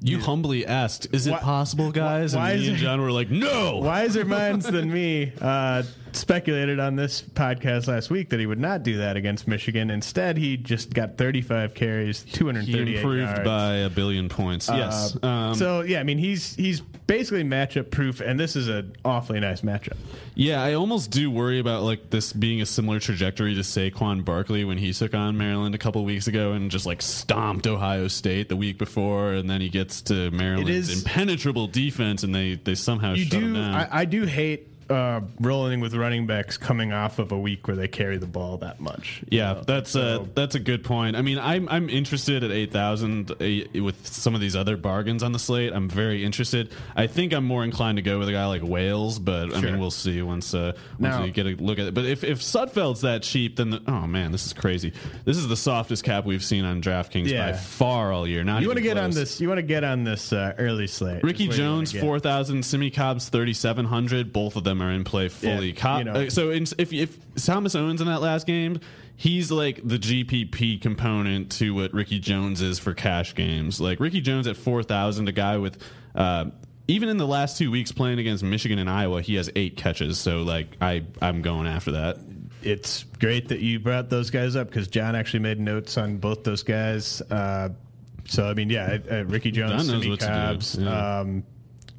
You 0.00 0.18
humbly 0.20 0.66
asked, 0.66 1.06
"Is 1.12 1.26
it 1.26 1.32
Why- 1.32 1.38
possible, 1.38 1.90
guys?" 1.90 2.36
why 2.36 2.50
and 2.52 2.60
is 2.60 2.66
me 2.66 2.68
and 2.72 2.76
it- 2.76 2.80
John 2.84 3.00
were 3.00 3.12
like, 3.12 3.30
"No." 3.30 3.78
wiser 3.82 4.24
minds 4.24 4.66
than 4.66 4.92
me 4.92 5.32
uh, 5.40 5.82
speculated 6.14 6.78
on 6.80 6.96
this 6.96 7.22
podcast 7.22 7.88
last 7.88 8.10
week 8.10 8.30
that 8.30 8.40
he 8.40 8.46
would 8.46 8.58
not 8.60 8.82
do 8.82 8.98
that 8.98 9.16
against 9.16 9.46
Michigan. 9.48 9.90
Instead, 9.90 10.36
he 10.36 10.56
just 10.56 10.92
got 10.94 11.16
35 11.18 11.74
carries, 11.74 12.22
He 12.22 12.30
238 12.32 12.96
improved 12.96 13.18
yards. 13.22 13.40
by 13.44 13.74
a 13.76 13.90
billion 13.90 14.28
points. 14.28 14.68
yes. 14.68 15.16
Uh, 15.22 15.26
Um, 15.26 15.54
so 15.54 15.80
yeah, 15.82 16.00
I 16.00 16.04
mean 16.04 16.18
he's 16.18 16.54
he's 16.54 16.80
basically 16.80 17.44
matchup 17.44 17.90
proof, 17.90 18.20
and 18.20 18.38
this 18.38 18.56
is 18.56 18.68
an 18.68 18.94
awfully 19.04 19.40
nice 19.40 19.60
matchup. 19.62 19.96
Yeah, 20.34 20.62
I 20.62 20.74
almost 20.74 21.10
do 21.10 21.30
worry 21.30 21.58
about 21.58 21.82
like 21.82 22.10
this 22.10 22.32
being 22.32 22.60
a 22.60 22.66
similar 22.66 22.98
trajectory 23.00 23.54
to 23.54 23.60
Saquon 23.60 24.24
Barkley 24.24 24.64
when 24.64 24.78
he 24.78 24.92
took 24.92 25.14
on 25.14 25.36
Maryland 25.36 25.74
a 25.74 25.78
couple 25.78 26.04
weeks 26.04 26.26
ago 26.26 26.52
and 26.52 26.70
just 26.70 26.86
like 26.86 27.02
stomped 27.02 27.66
Ohio 27.66 28.08
State 28.08 28.48
the 28.48 28.56
week 28.56 28.78
before, 28.78 29.32
and 29.32 29.48
then 29.50 29.60
he 29.60 29.68
gets 29.68 30.00
to 30.02 30.30
Maryland's 30.30 30.88
is- 30.90 31.02
impenetrable 31.04 31.66
defense, 31.66 32.22
and 32.22 32.34
they 32.34 32.54
they 32.54 32.74
somehow 32.74 33.14
You 33.14 33.24
shut 33.24 33.32
him 33.42 33.54
do, 33.54 33.60
down. 33.60 33.74
I, 33.74 33.88
I 34.00 34.04
do 34.04 34.24
hate 34.24 34.68
uh, 34.90 35.20
rolling 35.40 35.80
with 35.80 35.94
running 35.94 36.26
backs 36.26 36.56
coming 36.56 36.92
off 36.92 37.18
of 37.18 37.32
a 37.32 37.38
week 37.38 37.66
where 37.66 37.76
they 37.76 37.88
carry 37.88 38.16
the 38.16 38.26
ball 38.26 38.58
that 38.58 38.80
much. 38.80 39.22
yeah, 39.28 39.54
know? 39.54 39.62
that's 39.62 39.94
a 39.94 40.26
that's 40.34 40.54
a 40.54 40.60
good 40.60 40.84
point. 40.84 41.16
I 41.16 41.22
mean, 41.22 41.38
I'm 41.38 41.68
I'm 41.68 41.88
interested 41.88 42.44
at 42.44 42.50
eight 42.50 42.72
thousand 42.72 43.30
with 43.38 44.06
some 44.06 44.34
of 44.34 44.40
these 44.40 44.56
other 44.56 44.76
bargains 44.76 45.22
on 45.22 45.32
the 45.32 45.38
slate. 45.38 45.72
I'm 45.72 45.88
very 45.88 46.24
interested. 46.24 46.72
I 46.96 47.06
think 47.06 47.32
I'm 47.32 47.44
more 47.44 47.64
inclined 47.64 47.96
to 47.96 48.02
go 48.02 48.18
with 48.18 48.28
a 48.28 48.32
guy 48.32 48.46
like 48.46 48.62
Wales, 48.62 49.18
but 49.18 49.54
I 49.54 49.60
mean, 49.60 49.78
we'll 49.78 49.90
see 49.90 50.20
once 50.22 50.54
uh, 50.54 50.72
once 50.98 51.14
Now- 51.16 51.22
we 51.22 51.30
get 51.30 51.46
a 51.46 51.50
look 51.50 51.78
at 51.78 51.86
it. 51.86 51.94
But 51.94 52.04
if 52.04 52.24
if 52.24 52.40
Sudfeld's 52.40 53.02
that 53.02 53.22
cheap, 53.22 53.56
then 53.56 53.70
the, 53.70 53.82
oh 53.86 54.06
man, 54.06 54.32
this 54.32 54.46
is 54.46 54.52
crazy. 54.52 54.92
This 55.24 55.36
is 55.36 55.48
the 55.48 55.56
softest 55.56 56.04
cap 56.04 56.24
we've 56.24 56.44
seen 56.44 56.64
on 56.64 56.82
DraftKings 56.82 57.28
Yeah. 57.28 57.52
by 57.52 57.56
far 57.56 58.12
all 58.12 58.26
year. 58.26 58.44
Not 58.44 58.62
You 58.62 58.68
want 58.68 58.78
to 58.78 58.82
get 58.82 58.98
on 58.98 59.10
this? 59.10 59.40
You 59.40 59.48
want 59.48 59.58
to 59.58 59.62
get 59.62 59.84
on 59.84 60.04
this 60.04 60.32
uh, 60.32 60.54
early 60.58 60.86
slate? 60.86 61.22
Ricky 61.22 61.44
is 61.44 61.48
where 61.50 61.58
you 61.58 61.62
wanna 61.64 61.86
Jones 61.86 62.00
four 62.00 62.20
thousand, 62.20 62.64
Simmie 62.64 62.90
Cobbs 62.90 63.28
thirty 63.28 63.54
seven 63.54 63.84
hundred. 63.84 64.32
Both 64.32 64.56
of 64.56 64.64
them 64.64 64.73
are 64.82 64.90
in 64.90 65.04
play 65.04 65.28
fully. 65.28 65.68
Yeah, 65.72 65.80
Cobb, 65.80 65.98
you 66.00 66.04
know. 66.04 66.12
uh, 66.12 66.30
so 66.30 66.50
in, 66.50 66.64
if 66.78 66.92
if 66.92 67.16
Thomas 67.36 67.74
Owens 67.74 68.00
in 68.00 68.06
that 68.06 68.20
last 68.20 68.46
game, 68.46 68.80
he's 69.16 69.50
like 69.50 69.80
the 69.86 69.98
GPP 69.98 70.80
component 70.80 71.50
to 71.52 71.74
what 71.74 71.92
Ricky 71.92 72.18
Jones 72.18 72.60
is 72.62 72.78
for 72.78 72.94
cash 72.94 73.34
games. 73.34 73.80
Like 73.80 74.00
Ricky 74.00 74.20
Jones 74.20 74.46
at 74.46 74.56
four 74.56 74.82
thousand, 74.82 75.28
a 75.28 75.32
guy 75.32 75.56
with. 75.58 75.78
Uh, 76.14 76.46
even 76.86 77.08
in 77.08 77.16
the 77.16 77.26
last 77.26 77.56
two 77.56 77.70
weeks 77.70 77.92
playing 77.92 78.18
against 78.18 78.44
Michigan 78.44 78.78
and 78.78 78.90
Iowa, 78.90 79.22
he 79.22 79.36
has 79.36 79.50
eight 79.56 79.78
catches. 79.78 80.18
So 80.18 80.42
like 80.42 80.68
I, 80.82 81.02
I'm 81.22 81.40
going 81.40 81.66
after 81.66 81.92
that. 81.92 82.18
it's 82.62 83.04
great 83.20 83.48
that 83.48 83.60
you 83.60 83.80
brought 83.80 84.10
those 84.10 84.28
guys 84.28 84.54
up 84.54 84.68
because 84.68 84.86
John 84.88 85.16
actually 85.16 85.40
made 85.40 85.58
notes 85.58 85.96
on 85.96 86.18
both 86.18 86.44
those 86.44 86.62
guys. 86.62 87.22
Uh, 87.30 87.70
so 88.26 88.46
I 88.50 88.52
mean, 88.52 88.68
yeah, 88.68 88.98
uh, 89.10 89.24
Ricky 89.24 89.50
Jones, 89.50 89.70
John 89.70 89.78
knows 89.78 89.88
Sidney 89.88 90.10
what 90.10 90.20
to 90.20 90.26
do. 90.26 90.32
Cobbs, 90.32 90.76
Yeah. 90.78 91.18
um, 91.20 91.44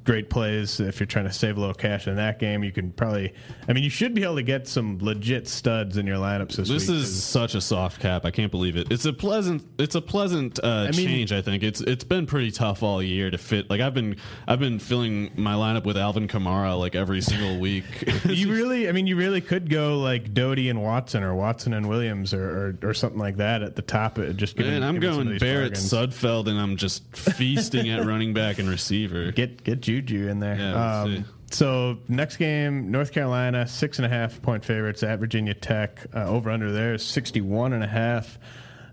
great 0.06 0.30
plays. 0.30 0.80
If 0.80 1.00
you're 1.00 1.08
trying 1.08 1.26
to 1.26 1.34
save 1.34 1.58
a 1.58 1.60
little 1.60 1.76
cash 1.76 2.08
in 2.08 2.16
that 2.16 2.40
game, 2.40 2.64
you 2.64 2.72
can 2.72 2.92
probably. 2.92 3.34
I 3.68 3.74
mean, 3.74 3.84
you 3.84 3.90
should 3.90 4.14
be 4.14 4.24
able 4.24 4.36
to 4.36 4.44
get 4.44 4.68
some 4.68 5.00
legit 5.02 5.48
studs 5.48 5.98
in 5.98 6.06
your 6.08 6.18
lineups 6.18 6.56
this, 6.56 6.70
This 6.70 6.90
is 6.90 7.24
such 7.24 7.56
a 7.56 7.62
soft 7.62 8.00
cap. 8.00 8.26
I 8.26 8.32
can't 8.32 8.52
believe 8.52 8.78
it. 8.78 8.92
It's 8.92 9.06
a 9.06 9.14
pleasant. 9.14 9.66
It's 9.78 9.96
a 9.96 10.02
pleasant 10.02 10.60
uh, 10.64 10.86
mean- 10.86 10.94
change. 10.94 11.32
I 11.34 11.42
think 11.42 11.64
it's 11.64 11.82
it's 11.82 12.04
been 12.04 12.26
pretty 12.26 12.52
tough 12.52 12.84
all 12.84 13.02
year 13.02 13.30
to 13.32 13.38
fit. 13.38 13.70
Like 13.70 13.82
I've 13.82 13.94
been 13.94 14.16
I've 14.48 14.60
been 14.60 14.80
filling 14.80 15.32
my 15.36 15.54
lineup 15.54 15.86
with 15.86 15.98
Alvin 15.98 16.28
Kamara 16.28 16.78
like 16.80 16.96
every 16.96 17.22
single 17.22 17.60
week. 17.60 17.86
you 18.26 18.52
really, 18.52 18.88
I 18.88 18.92
mean, 18.92 19.08
you 19.08 19.16
really 19.16 19.42
could 19.42 19.70
go 19.70 20.00
like 20.00 20.34
Doughty 20.34 20.70
and 20.70 20.82
Watson 20.84 21.24
or 21.24 21.34
Watson 21.36 21.74
and 21.74 21.90
Williams 21.90 22.34
or, 22.34 22.78
or, 22.84 22.90
or 22.90 22.94
something 22.94 23.20
like 23.20 23.38
that 23.38 23.64
at 23.64 23.76
the 23.76 23.82
top. 23.82 24.20
uh, 24.20 24.28
Just 24.34 24.56
giving, 24.56 24.72
Man, 24.74 24.84
I'm 24.84 24.96
giving 25.00 25.10
some 25.12 25.20
of 25.22 25.26
going 25.28 25.38
Barrett 25.40 25.74
bargains. 25.74 25.92
Sudfeld, 25.94 26.48
and 26.48 26.60
I'm 26.60 26.78
just 26.78 27.04
feasting 27.16 27.90
at 27.90 28.06
running 28.06 28.34
back 28.34 28.60
and 28.60 28.70
receiver. 28.70 29.32
Get 29.32 29.64
get 29.64 29.82
Juju 30.02 30.28
in 30.28 30.40
there. 30.40 30.56
Yeah, 30.56 31.02
um, 31.02 31.26
so 31.52 31.98
next 32.08 32.38
game, 32.38 32.92
North 32.92 33.12
Carolina 33.12 33.68
six 33.68 33.98
and 34.00 34.06
a 34.06 34.10
half 34.10 34.42
point 34.42 34.66
favorites 34.66 35.04
at 35.04 35.20
Virginia 35.20 35.54
Tech. 35.54 36.06
Uh, 36.14 36.26
over 36.26 36.50
under 36.50 36.72
there 36.72 36.94
is 36.94 37.04
sixty 37.04 37.42
one 37.42 37.74
and 37.74 37.84
a 37.84 37.88
half. 37.88 38.38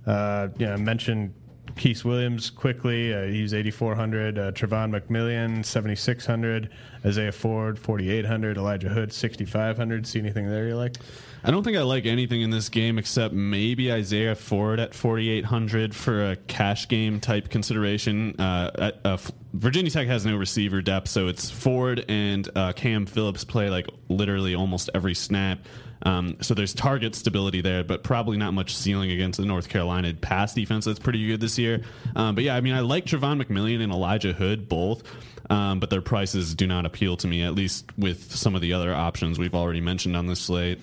Uh, 0.06 0.48
you 0.58 0.66
know, 0.66 0.74
I 0.74 0.76
mentioned 0.76 1.34
Keith 1.76 2.04
Williams 2.04 2.50
quickly. 2.50 3.14
Uh, 3.14 3.24
he's 3.24 3.54
eighty 3.54 3.70
four 3.70 3.94
hundred. 3.94 4.38
Uh, 4.38 4.52
Travon 4.52 4.96
McMillian 4.96 5.64
seventy 5.64 5.96
six 5.96 6.26
hundred. 6.26 6.70
Isaiah 7.04 7.32
Ford 7.32 7.78
forty 7.78 8.10
eight 8.10 8.26
hundred. 8.26 8.56
Elijah 8.56 8.88
Hood 8.88 9.12
sixty 9.12 9.44
five 9.44 9.76
hundred. 9.76 10.06
See 10.06 10.18
anything 10.18 10.48
there 10.48 10.68
you 10.68 10.76
like? 10.76 10.96
I 11.44 11.50
don't 11.50 11.64
think 11.64 11.76
I 11.76 11.82
like 11.82 12.06
anything 12.06 12.42
in 12.42 12.50
this 12.50 12.68
game 12.68 12.98
except 12.98 13.34
maybe 13.34 13.92
Isaiah 13.92 14.36
Ford 14.36 14.78
at 14.78 14.94
4,800 14.94 15.94
for 15.94 16.30
a 16.30 16.36
cash 16.36 16.86
game 16.86 17.18
type 17.18 17.48
consideration. 17.48 18.38
Uh, 18.40 18.70
at, 18.78 19.00
uh, 19.04 19.18
Virginia 19.52 19.90
Tech 19.90 20.06
has 20.06 20.24
no 20.24 20.36
receiver 20.36 20.80
depth, 20.80 21.08
so 21.08 21.26
it's 21.26 21.50
Ford 21.50 22.04
and 22.08 22.48
uh, 22.54 22.72
Cam 22.72 23.06
Phillips 23.06 23.44
play 23.44 23.70
like 23.70 23.88
literally 24.08 24.54
almost 24.54 24.88
every 24.94 25.14
snap. 25.14 25.58
Um, 26.04 26.36
so 26.40 26.54
there's 26.54 26.74
target 26.74 27.14
stability 27.14 27.60
there, 27.60 27.84
but 27.84 28.02
probably 28.02 28.36
not 28.36 28.54
much 28.54 28.74
ceiling 28.74 29.10
against 29.10 29.38
the 29.38 29.46
North 29.46 29.68
Carolina 29.68 30.14
pass 30.14 30.54
defense 30.54 30.84
that's 30.84 30.98
pretty 30.98 31.26
good 31.26 31.40
this 31.40 31.58
year. 31.58 31.82
Um, 32.16 32.34
but 32.34 32.44
yeah, 32.44 32.56
I 32.56 32.60
mean, 32.60 32.74
I 32.74 32.80
like 32.80 33.04
Travon 33.04 33.42
McMillian 33.42 33.82
and 33.82 33.92
Elijah 33.92 34.32
Hood 34.32 34.68
both. 34.68 35.02
Um, 35.50 35.80
but 35.80 35.90
their 35.90 36.00
prices 36.00 36.54
do 36.54 36.66
not 36.66 36.86
appeal 36.86 37.16
to 37.18 37.26
me, 37.26 37.42
at 37.42 37.54
least 37.54 37.84
with 37.98 38.34
some 38.34 38.54
of 38.54 38.62
the 38.62 38.72
other 38.72 38.94
options 38.94 39.38
we've 39.38 39.54
already 39.54 39.80
mentioned 39.80 40.16
on 40.16 40.26
this 40.26 40.40
slate. 40.40 40.78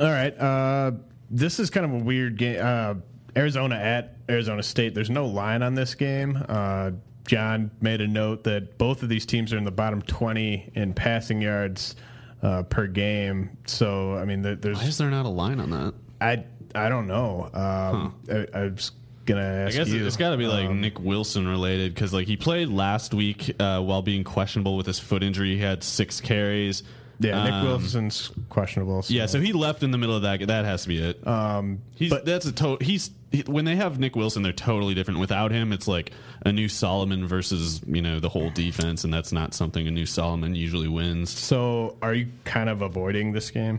All 0.00 0.10
right. 0.10 0.36
Uh, 0.38 0.92
this 1.30 1.60
is 1.60 1.70
kind 1.70 1.84
of 1.86 1.92
a 2.00 2.04
weird 2.04 2.36
game. 2.38 2.58
Uh, 2.60 2.94
Arizona 3.36 3.76
at 3.76 4.16
Arizona 4.28 4.62
State. 4.62 4.94
There's 4.94 5.10
no 5.10 5.26
line 5.26 5.62
on 5.62 5.74
this 5.74 5.94
game. 5.94 6.42
Uh, 6.48 6.92
John 7.26 7.70
made 7.80 8.00
a 8.00 8.08
note 8.08 8.42
that 8.44 8.76
both 8.78 9.02
of 9.04 9.08
these 9.08 9.24
teams 9.26 9.52
are 9.52 9.58
in 9.58 9.64
the 9.64 9.70
bottom 9.70 10.02
20 10.02 10.72
in 10.74 10.94
passing 10.94 11.40
yards 11.40 11.94
uh, 12.42 12.62
per 12.64 12.86
game. 12.88 13.56
So, 13.66 14.16
I 14.16 14.24
mean, 14.24 14.42
there- 14.42 14.56
Why 14.56 14.70
is 14.72 14.78
there's. 14.80 14.98
there 14.98 15.10
not 15.10 15.26
a 15.26 15.28
line 15.30 15.60
on 15.60 15.70
that? 15.70 15.94
I 16.20 16.44
I 16.74 16.88
don't 16.88 17.06
know. 17.06 17.50
Um, 17.52 18.14
I, 18.30 18.46
I 18.58 18.62
was 18.68 18.92
gonna 19.26 19.40
I 19.42 19.44
ask 19.66 19.76
guess 19.76 19.88
you. 19.88 20.06
it's 20.06 20.16
got 20.16 20.30
to 20.30 20.36
be 20.36 20.46
like 20.46 20.66
Um, 20.68 20.80
Nick 20.80 20.98
Wilson 21.00 21.46
related 21.48 21.94
because 21.94 22.12
like 22.12 22.26
he 22.28 22.36
played 22.36 22.68
last 22.68 23.12
week 23.14 23.54
uh, 23.60 23.80
while 23.80 24.02
being 24.02 24.22
questionable 24.24 24.76
with 24.76 24.86
his 24.86 24.98
foot 24.98 25.22
injury. 25.22 25.54
He 25.56 25.60
had 25.62 25.82
six 25.82 26.20
carries. 26.20 26.82
Yeah, 27.20 27.44
Nick 27.44 27.52
Um, 27.52 27.66
Wilson's 27.66 28.32
questionable. 28.48 29.04
Yeah, 29.08 29.26
so 29.26 29.40
he 29.40 29.52
left 29.52 29.82
in 29.82 29.90
the 29.90 29.98
middle 29.98 30.16
of 30.16 30.22
that. 30.22 30.46
That 30.46 30.64
has 30.64 30.82
to 30.82 30.88
be 30.88 30.98
it. 30.98 31.24
Um, 31.26 31.80
He's 31.94 32.10
but- 32.10 32.24
that's 32.24 32.46
a 32.46 32.52
total. 32.52 32.78
He's 32.84 33.10
he, 33.30 33.42
when 33.42 33.64
they 33.64 33.76
have 33.76 33.98
Nick 34.00 34.16
Wilson, 34.16 34.42
they're 34.42 34.52
totally 34.52 34.94
different. 34.94 35.20
Without 35.20 35.52
him, 35.52 35.72
it's 35.72 35.86
like 35.86 36.12
Anu 36.44 36.66
Solomon 36.68 37.26
versus 37.28 37.80
you 37.86 38.02
know 38.02 38.18
the 38.20 38.28
whole 38.30 38.50
defense, 38.50 39.04
and 39.04 39.12
that's 39.14 39.32
not 39.32 39.54
something 39.54 39.86
Anu 39.86 40.06
Solomon 40.06 40.54
usually 40.54 40.88
wins. 40.88 41.30
so 41.30 41.96
are 42.02 42.14
you 42.14 42.28
kind 42.44 42.68
of 42.68 42.82
avoiding 42.82 43.32
this 43.32 43.50
game? 43.50 43.78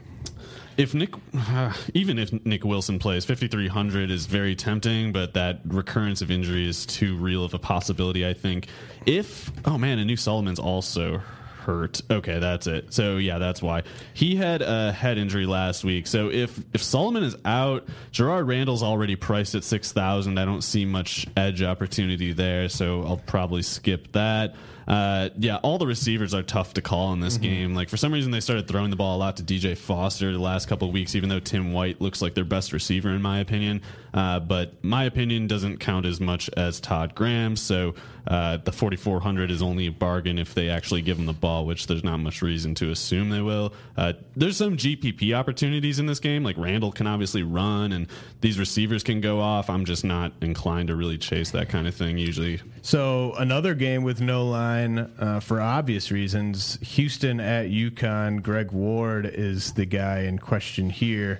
If 0.77 0.93
Nick, 0.93 1.13
uh, 1.36 1.73
even 1.93 2.17
if 2.17 2.32
Nick 2.45 2.63
Wilson 2.63 2.97
plays, 2.97 3.25
5,300 3.25 4.10
is 4.10 4.25
very 4.25 4.56
tempting, 4.56 5.12
but 5.12 5.34
that 5.34 5.60
recurrence 5.65 6.21
of 6.21 6.32
injury 6.32 6.65
is 6.67 6.86
too 6.86 7.17
real 7.17 7.43
of 7.43 7.54
a 7.54 7.60
possibility, 7.60 8.25
I 8.25 8.34
think. 8.34 8.67
If, 9.06 9.51
oh 9.65 9.77
man, 9.77 9.99
Anu 9.99 10.15
Solomon's 10.15 10.60
also 10.60 11.21
hurt. 11.62 12.02
Okay, 12.10 12.39
that's 12.39 12.67
it. 12.67 12.93
So 12.93 13.17
yeah, 13.17 13.38
that's 13.38 13.62
why. 13.62 13.84
He 14.13 14.36
had 14.36 14.62
a 14.62 14.91
head 14.91 15.17
injury 15.17 15.45
last 15.45 15.84
week. 15.84 16.08
So 16.08 16.30
if, 16.30 16.60
if 16.74 16.84
Solomon 16.84 17.24
is 17.24 17.36
out, 17.45 17.88
Jerrard 18.12 18.47
Randall's 18.47 18.84
already 18.84 19.15
priced 19.15 19.56
at 19.56 19.63
6,000. 19.63 20.38
I 20.38 20.45
don't 20.45 20.63
see 20.63 20.86
much 20.86 21.28
edge 21.38 21.62
opportunity 21.62 22.34
there, 22.34 22.69
so 22.69 23.04
I'll 23.04 23.21
probably 23.26 23.62
skip 23.62 24.12
that. 24.13 24.56
Uh, 24.88 25.30
yeah, 25.38 25.58
all 25.58 25.78
the 25.78 25.88
receivers 25.88 26.34
are 26.34 26.43
tough 26.43 26.74
to 26.74 26.82
call 26.82 27.13
in 27.13 27.19
this 27.19 27.38
game. 27.38 27.76
Like 27.76 27.88
for 27.88 27.97
some 27.97 28.12
reason, 28.12 28.32
they 28.32 28.39
started 28.39 28.67
throwing 28.67 28.89
the 28.89 28.95
ball 28.95 29.15
a 29.15 29.19
lot 29.19 29.38
to 29.38 29.43
DJ 29.43 29.78
Foster 29.78 30.32
the 30.32 30.39
last 30.39 30.67
couple 30.67 30.88
of 30.88 30.93
weeks, 30.93 31.15
even 31.15 31.30
though 31.30 31.39
Tim 31.39 31.71
White 31.71 32.02
looks 32.02 32.21
like 32.21 32.34
their 32.34 32.43
best 32.43 32.74
receiver 32.74 33.10
in 33.10 33.21
my 33.21 33.39
opinion. 33.39 33.82
Uh, 34.13 34.39
but 34.39 34.84
my 34.84 35.06
opinion 35.06 35.47
doesn't 35.47 35.78
count 35.78 36.06
as 36.06 36.19
much 36.19 36.50
as 36.58 36.80
Todd 36.80 37.15
Graham. 37.15 37.56
So 37.56 37.95
uh, 38.28 38.58
the 38.58 38.71
4400 38.71 39.50
is 39.50 39.62
only 39.62 39.88
a 39.88 39.91
bargain 39.91 40.38
if 40.38 40.54
they 40.54 40.69
actually 40.69 41.02
give 41.02 41.17
him 41.17 41.26
the 41.26 41.34
ball, 41.34 41.65
which 41.65 41.88
there's 41.88 42.04
not 42.04 42.17
much 42.17 42.41
reason 42.41 42.76
to 42.76 42.91
assume 42.91 43.30
they 43.30 43.41
will. 43.41 43.74
Uh, 43.97 44.13
there's 44.36 44.58
some 44.58 44.78
GPP 44.78 45.34
opportunities 45.34 46.00
in 46.00 46.06
this 46.06 46.19
game. 46.19 46.43
Like 46.43 46.58
Randall 46.58 46.91
can 46.91 47.08
obviously 47.08 47.43
run, 47.43 47.91
and 47.93 48.08
these 48.41 48.60
receivers 48.60 49.04
can 49.04 49.21
go 49.21 49.39
off. 49.39 49.69
I'm 49.69 49.86
just 49.86 50.04
not 50.04 50.34
inclined 50.41 50.89
to 50.89 50.95
really 50.95 51.17
chase 51.17 51.52
that 51.52 51.69
kind 51.69 51.88
of 51.88 51.95
thing 51.95 52.17
usually. 52.17 52.62
So 52.82 53.34
another 53.38 53.74
game 53.74 54.04
with 54.04 54.21
no 54.21 54.45
line 54.45 55.00
uh, 55.19 55.39
for 55.39 55.62
obvious 55.62 56.12
reasons. 56.12 56.78
Houston 56.82 57.39
at 57.39 57.67
UConn. 57.67 58.43
Greg 58.43 58.71
Ward 58.71 59.26
is 59.26 59.74
the 59.74 59.86
guy 59.86 60.21
in 60.21 60.38
question 60.38 60.89
here. 60.89 61.39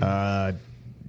Uh, 0.00 0.52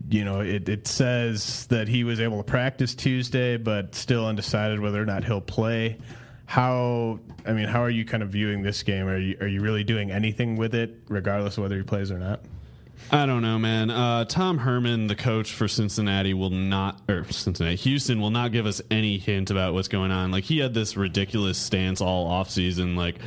you 0.09 0.25
know, 0.25 0.41
it, 0.41 0.67
it 0.67 0.87
says 0.87 1.67
that 1.67 1.87
he 1.87 2.03
was 2.03 2.19
able 2.19 2.37
to 2.37 2.43
practice 2.43 2.93
Tuesday, 2.95 3.57
but 3.57 3.95
still 3.95 4.25
undecided 4.25 4.79
whether 4.79 5.01
or 5.01 5.05
not 5.05 5.23
he'll 5.23 5.41
play. 5.41 5.97
How 6.45 7.19
I 7.45 7.53
mean, 7.53 7.67
how 7.67 7.81
are 7.81 7.89
you 7.89 8.05
kind 8.05 8.21
of 8.21 8.29
viewing 8.29 8.61
this 8.61 8.83
game? 8.83 9.07
Are 9.07 9.17
you 9.17 9.37
are 9.41 9.47
you 9.47 9.61
really 9.61 9.83
doing 9.83 10.11
anything 10.11 10.55
with 10.55 10.75
it, 10.75 10.99
regardless 11.07 11.57
of 11.57 11.63
whether 11.63 11.77
he 11.77 11.83
plays 11.83 12.11
or 12.11 12.19
not? 12.19 12.41
I 13.11 13.25
don't 13.25 13.41
know, 13.41 13.59
man. 13.59 13.89
Uh, 13.89 14.25
Tom 14.25 14.59
Herman, 14.59 15.07
the 15.07 15.15
coach 15.15 15.51
for 15.51 15.67
Cincinnati, 15.67 16.33
will 16.33 16.49
not, 16.49 17.01
or 17.09 17.25
Cincinnati, 17.31 17.75
Houston 17.75 18.21
will 18.21 18.29
not 18.29 18.51
give 18.51 18.65
us 18.65 18.81
any 18.89 19.17
hint 19.17 19.51
about 19.51 19.73
what's 19.73 19.87
going 19.87 20.11
on. 20.11 20.31
Like, 20.31 20.45
he 20.45 20.59
had 20.59 20.73
this 20.73 20.95
ridiculous 20.95 21.57
stance 21.57 22.01
all 22.01 22.29
offseason, 22.29 22.95
like, 22.95 23.17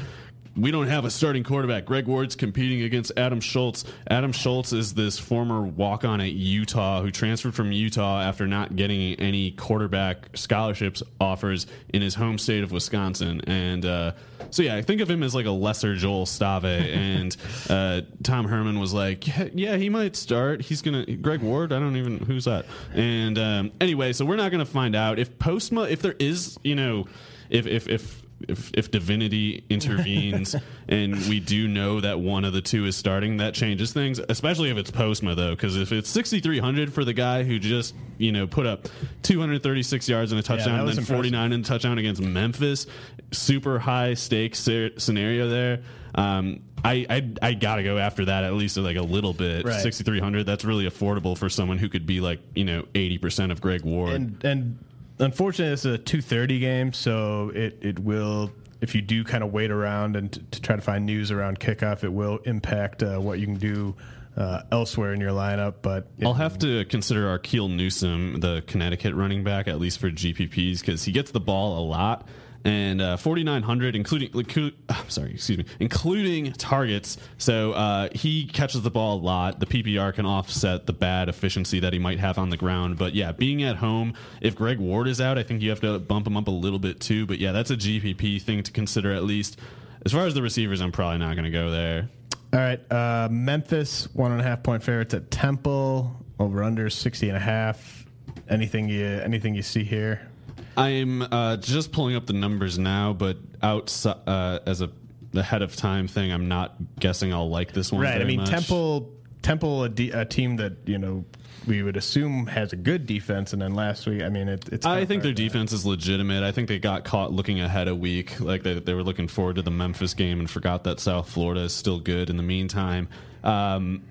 we 0.56 0.70
don't 0.70 0.86
have 0.86 1.04
a 1.04 1.10
starting 1.10 1.44
quarterback. 1.44 1.84
Greg 1.84 2.06
Ward's 2.06 2.34
competing 2.34 2.82
against 2.82 3.12
Adam 3.16 3.40
Schultz. 3.40 3.84
Adam 4.08 4.32
Schultz 4.32 4.72
is 4.72 4.94
this 4.94 5.18
former 5.18 5.62
walk 5.62 6.04
on 6.04 6.20
at 6.20 6.32
Utah 6.32 7.02
who 7.02 7.10
transferred 7.10 7.54
from 7.54 7.72
Utah 7.72 8.22
after 8.22 8.46
not 8.46 8.74
getting 8.74 9.14
any 9.20 9.50
quarterback 9.52 10.28
scholarships 10.34 11.02
offers 11.20 11.66
in 11.92 12.00
his 12.00 12.14
home 12.14 12.38
state 12.38 12.62
of 12.62 12.72
Wisconsin. 12.72 13.42
And 13.46 13.84
uh, 13.84 14.12
so, 14.50 14.62
yeah, 14.62 14.76
I 14.76 14.82
think 14.82 15.00
of 15.00 15.10
him 15.10 15.22
as 15.22 15.34
like 15.34 15.46
a 15.46 15.50
lesser 15.50 15.94
Joel 15.94 16.24
Stave. 16.26 16.64
and 16.64 17.36
uh, 17.68 18.02
Tom 18.22 18.46
Herman 18.46 18.78
was 18.78 18.94
like, 18.94 19.26
yeah, 19.26 19.48
yeah, 19.52 19.76
he 19.76 19.88
might 19.88 20.16
start. 20.16 20.62
He's 20.62 20.80
going 20.80 21.04
to, 21.04 21.16
Greg 21.16 21.40
Ward, 21.40 21.72
I 21.72 21.78
don't 21.78 21.96
even, 21.96 22.18
who's 22.18 22.46
that? 22.46 22.64
And 22.94 23.38
um, 23.38 23.72
anyway, 23.80 24.12
so 24.14 24.24
we're 24.24 24.36
not 24.36 24.50
going 24.50 24.64
to 24.64 24.70
find 24.70 24.96
out. 24.96 25.18
If 25.18 25.38
Postma, 25.38 25.90
if 25.90 26.00
there 26.00 26.16
is, 26.18 26.58
you 26.62 26.74
know, 26.74 27.06
if, 27.50 27.66
if, 27.66 27.88
if, 27.88 28.25
if, 28.48 28.70
if 28.74 28.90
divinity 28.90 29.64
intervenes 29.70 30.54
and 30.88 31.14
we 31.28 31.40
do 31.40 31.68
know 31.68 32.00
that 32.00 32.20
one 32.20 32.44
of 32.44 32.52
the 32.52 32.60
two 32.60 32.84
is 32.84 32.96
starting, 32.96 33.38
that 33.38 33.54
changes 33.54 33.92
things. 33.92 34.20
Especially 34.28 34.70
if 34.70 34.76
it's 34.76 34.90
Postma 34.90 35.34
though, 35.34 35.50
because 35.50 35.76
if 35.76 35.92
it's 35.92 36.08
sixty 36.08 36.40
three 36.40 36.58
hundred 36.58 36.92
for 36.92 37.04
the 37.04 37.12
guy 37.12 37.42
who 37.44 37.58
just 37.58 37.94
you 38.18 38.32
know 38.32 38.46
put 38.46 38.66
up 38.66 38.88
two 39.22 39.40
hundred 39.40 39.62
thirty 39.62 39.82
six 39.82 40.08
yards 40.08 40.32
and 40.32 40.38
a 40.38 40.42
touchdown, 40.42 40.74
that 40.74 40.80
and 40.80 40.88
then 40.88 40.98
impressive. 40.98 41.14
forty 41.16 41.30
nine 41.30 41.52
and 41.52 41.64
a 41.64 41.68
touchdown 41.68 41.98
against 41.98 42.20
Memphis, 42.20 42.86
super 43.32 43.78
high 43.78 44.14
stakes 44.14 44.60
sce- 44.60 45.00
scenario 45.00 45.48
there. 45.48 45.82
Um, 46.14 46.62
I, 46.84 47.06
I 47.10 47.32
I 47.42 47.54
gotta 47.54 47.82
go 47.82 47.98
after 47.98 48.26
that 48.26 48.44
at 48.44 48.52
least 48.54 48.76
like 48.76 48.96
a 48.96 49.02
little 49.02 49.32
bit. 49.32 49.64
Right. 49.64 49.80
Sixty 49.80 50.04
three 50.04 50.20
hundred. 50.20 50.46
That's 50.46 50.64
really 50.64 50.88
affordable 50.88 51.36
for 51.36 51.48
someone 51.48 51.78
who 51.78 51.88
could 51.88 52.06
be 52.06 52.20
like 52.20 52.40
you 52.54 52.64
know 52.64 52.86
eighty 52.94 53.18
percent 53.18 53.50
of 53.50 53.60
Greg 53.60 53.82
Ward. 53.82 54.12
and 54.12 54.44
and 54.44 54.78
unfortunately 55.18 55.72
it's 55.72 55.84
a 55.84 55.98
2.30 55.98 56.60
game 56.60 56.92
so 56.92 57.50
it, 57.54 57.78
it 57.80 57.98
will 57.98 58.50
if 58.80 58.94
you 58.94 59.00
do 59.02 59.24
kind 59.24 59.42
of 59.42 59.52
wait 59.52 59.70
around 59.70 60.16
and 60.16 60.32
t- 60.32 60.42
to 60.50 60.60
try 60.60 60.76
to 60.76 60.82
find 60.82 61.06
news 61.06 61.30
around 61.30 61.58
kickoff 61.58 62.04
it 62.04 62.12
will 62.12 62.38
impact 62.44 63.02
uh, 63.02 63.18
what 63.18 63.38
you 63.38 63.46
can 63.46 63.56
do 63.56 63.94
uh, 64.36 64.62
elsewhere 64.70 65.14
in 65.14 65.20
your 65.20 65.30
lineup 65.30 65.76
but 65.80 66.08
I'll 66.22 66.34
have 66.34 66.58
to 66.58 66.84
consider 66.84 67.38
Arkeel 67.38 67.74
Newsome, 67.74 68.40
the 68.40 68.62
Connecticut 68.66 69.14
running 69.14 69.42
back, 69.44 69.66
at 69.66 69.78
least 69.78 69.98
for 69.98 70.10
GPPs, 70.10 70.80
because 70.80 71.04
he 71.04 71.12
gets 71.12 71.30
the 71.30 71.40
ball 71.40 71.78
a 71.78 71.84
lot. 71.86 72.28
And 72.66 73.00
uh, 73.00 73.16
4900 73.16 73.94
including 73.94 74.28
inclu- 74.30 74.74
I'm 74.88 75.08
sorry 75.08 75.34
excuse 75.34 75.58
me 75.58 75.64
including 75.78 76.52
targets. 76.52 77.16
So 77.38 77.72
uh, 77.72 78.08
he 78.12 78.46
catches 78.46 78.82
the 78.82 78.90
ball 78.90 79.18
a 79.18 79.22
lot. 79.22 79.60
The 79.60 79.66
PPR 79.66 80.12
can 80.12 80.26
offset 80.26 80.86
the 80.86 80.92
bad 80.92 81.28
efficiency 81.28 81.78
that 81.80 81.92
he 81.92 81.98
might 82.00 82.18
have 82.18 82.38
on 82.38 82.50
the 82.50 82.56
ground. 82.56 82.98
But 82.98 83.14
yeah 83.14 83.32
being 83.32 83.62
at 83.62 83.76
home 83.76 84.14
if 84.40 84.56
Greg 84.56 84.78
Ward 84.78 85.06
is 85.06 85.20
out 85.20 85.38
I 85.38 85.44
think 85.44 85.62
you 85.62 85.70
have 85.70 85.80
to 85.80 85.98
bump 86.00 86.26
him 86.26 86.36
up 86.36 86.48
a 86.48 86.52
little 86.52 86.80
bit 86.80 86.98
too. 86.98 87.24
But 87.24 87.38
yeah 87.38 87.52
that's 87.52 87.70
a 87.70 87.76
GPP 87.76 88.42
thing 88.42 88.62
to 88.64 88.72
consider 88.72 89.12
at 89.12 89.22
least. 89.22 89.58
As 90.04 90.12
far 90.12 90.26
as 90.26 90.34
the 90.34 90.42
receivers 90.42 90.80
I'm 90.80 90.92
probably 90.92 91.18
not 91.18 91.34
going 91.34 91.44
to 91.44 91.50
go 91.50 91.70
there. 91.70 92.08
All 92.52 92.60
right, 92.60 92.92
uh, 92.92 93.28
Memphis 93.30 94.08
one 94.14 94.32
and 94.32 94.40
a 94.40 94.44
half 94.44 94.62
point 94.62 94.82
favorites 94.82 95.14
at 95.14 95.30
Temple 95.30 96.16
over 96.38 96.62
under 96.62 96.88
60 96.88 97.28
and 97.28 97.36
a 97.36 97.40
half. 97.40 98.06
Anything 98.48 98.88
you 98.88 99.04
anything 99.04 99.54
you 99.54 99.62
see 99.62 99.84
here? 99.84 100.28
I'm 100.76 101.22
uh, 101.22 101.56
just 101.56 101.92
pulling 101.92 102.16
up 102.16 102.26
the 102.26 102.32
numbers 102.32 102.78
now, 102.78 103.12
but 103.12 103.38
outside 103.62 104.18
uh, 104.26 104.60
as 104.66 104.80
a 104.82 104.90
ahead 105.34 105.62
of 105.62 105.76
time 105.76 106.08
thing, 106.08 106.32
I'm 106.32 106.48
not 106.48 106.76
guessing 106.98 107.32
I'll 107.32 107.48
like 107.48 107.72
this 107.72 107.92
one. 107.92 108.02
Right. 108.02 108.20
I 108.20 108.24
mean, 108.24 108.40
much. 108.40 108.50
Temple 108.50 109.12
Temple 109.42 109.84
a, 109.84 109.88
de- 109.88 110.10
a 110.10 110.24
team 110.24 110.56
that 110.56 110.72
you 110.86 110.98
know 110.98 111.24
we 111.66 111.82
would 111.82 111.96
assume 111.96 112.46
has 112.46 112.72
a 112.72 112.76
good 112.76 113.06
defense, 113.06 113.52
and 113.52 113.60
then 113.60 113.74
last 113.74 114.06
week, 114.06 114.22
I 114.22 114.28
mean, 114.28 114.48
it, 114.48 114.68
it's. 114.70 114.86
I 114.86 115.04
think 115.04 115.22
their 115.22 115.32
defense 115.32 115.72
is 115.72 115.84
legitimate. 115.84 116.42
I 116.42 116.52
think 116.52 116.68
they 116.68 116.78
got 116.78 117.04
caught 117.04 117.32
looking 117.32 117.60
ahead 117.60 117.88
a 117.88 117.94
week, 117.94 118.40
like 118.40 118.62
they, 118.62 118.78
they 118.78 118.94
were 118.94 119.02
looking 119.02 119.28
forward 119.28 119.56
to 119.56 119.62
the 119.62 119.70
Memphis 119.70 120.14
game 120.14 120.40
and 120.40 120.50
forgot 120.50 120.84
that 120.84 121.00
South 121.00 121.28
Florida 121.28 121.62
is 121.62 121.72
still 121.72 122.00
good. 122.00 122.30
In 122.30 122.36
the 122.36 122.42
meantime, 122.42 123.08
um, 123.44 124.02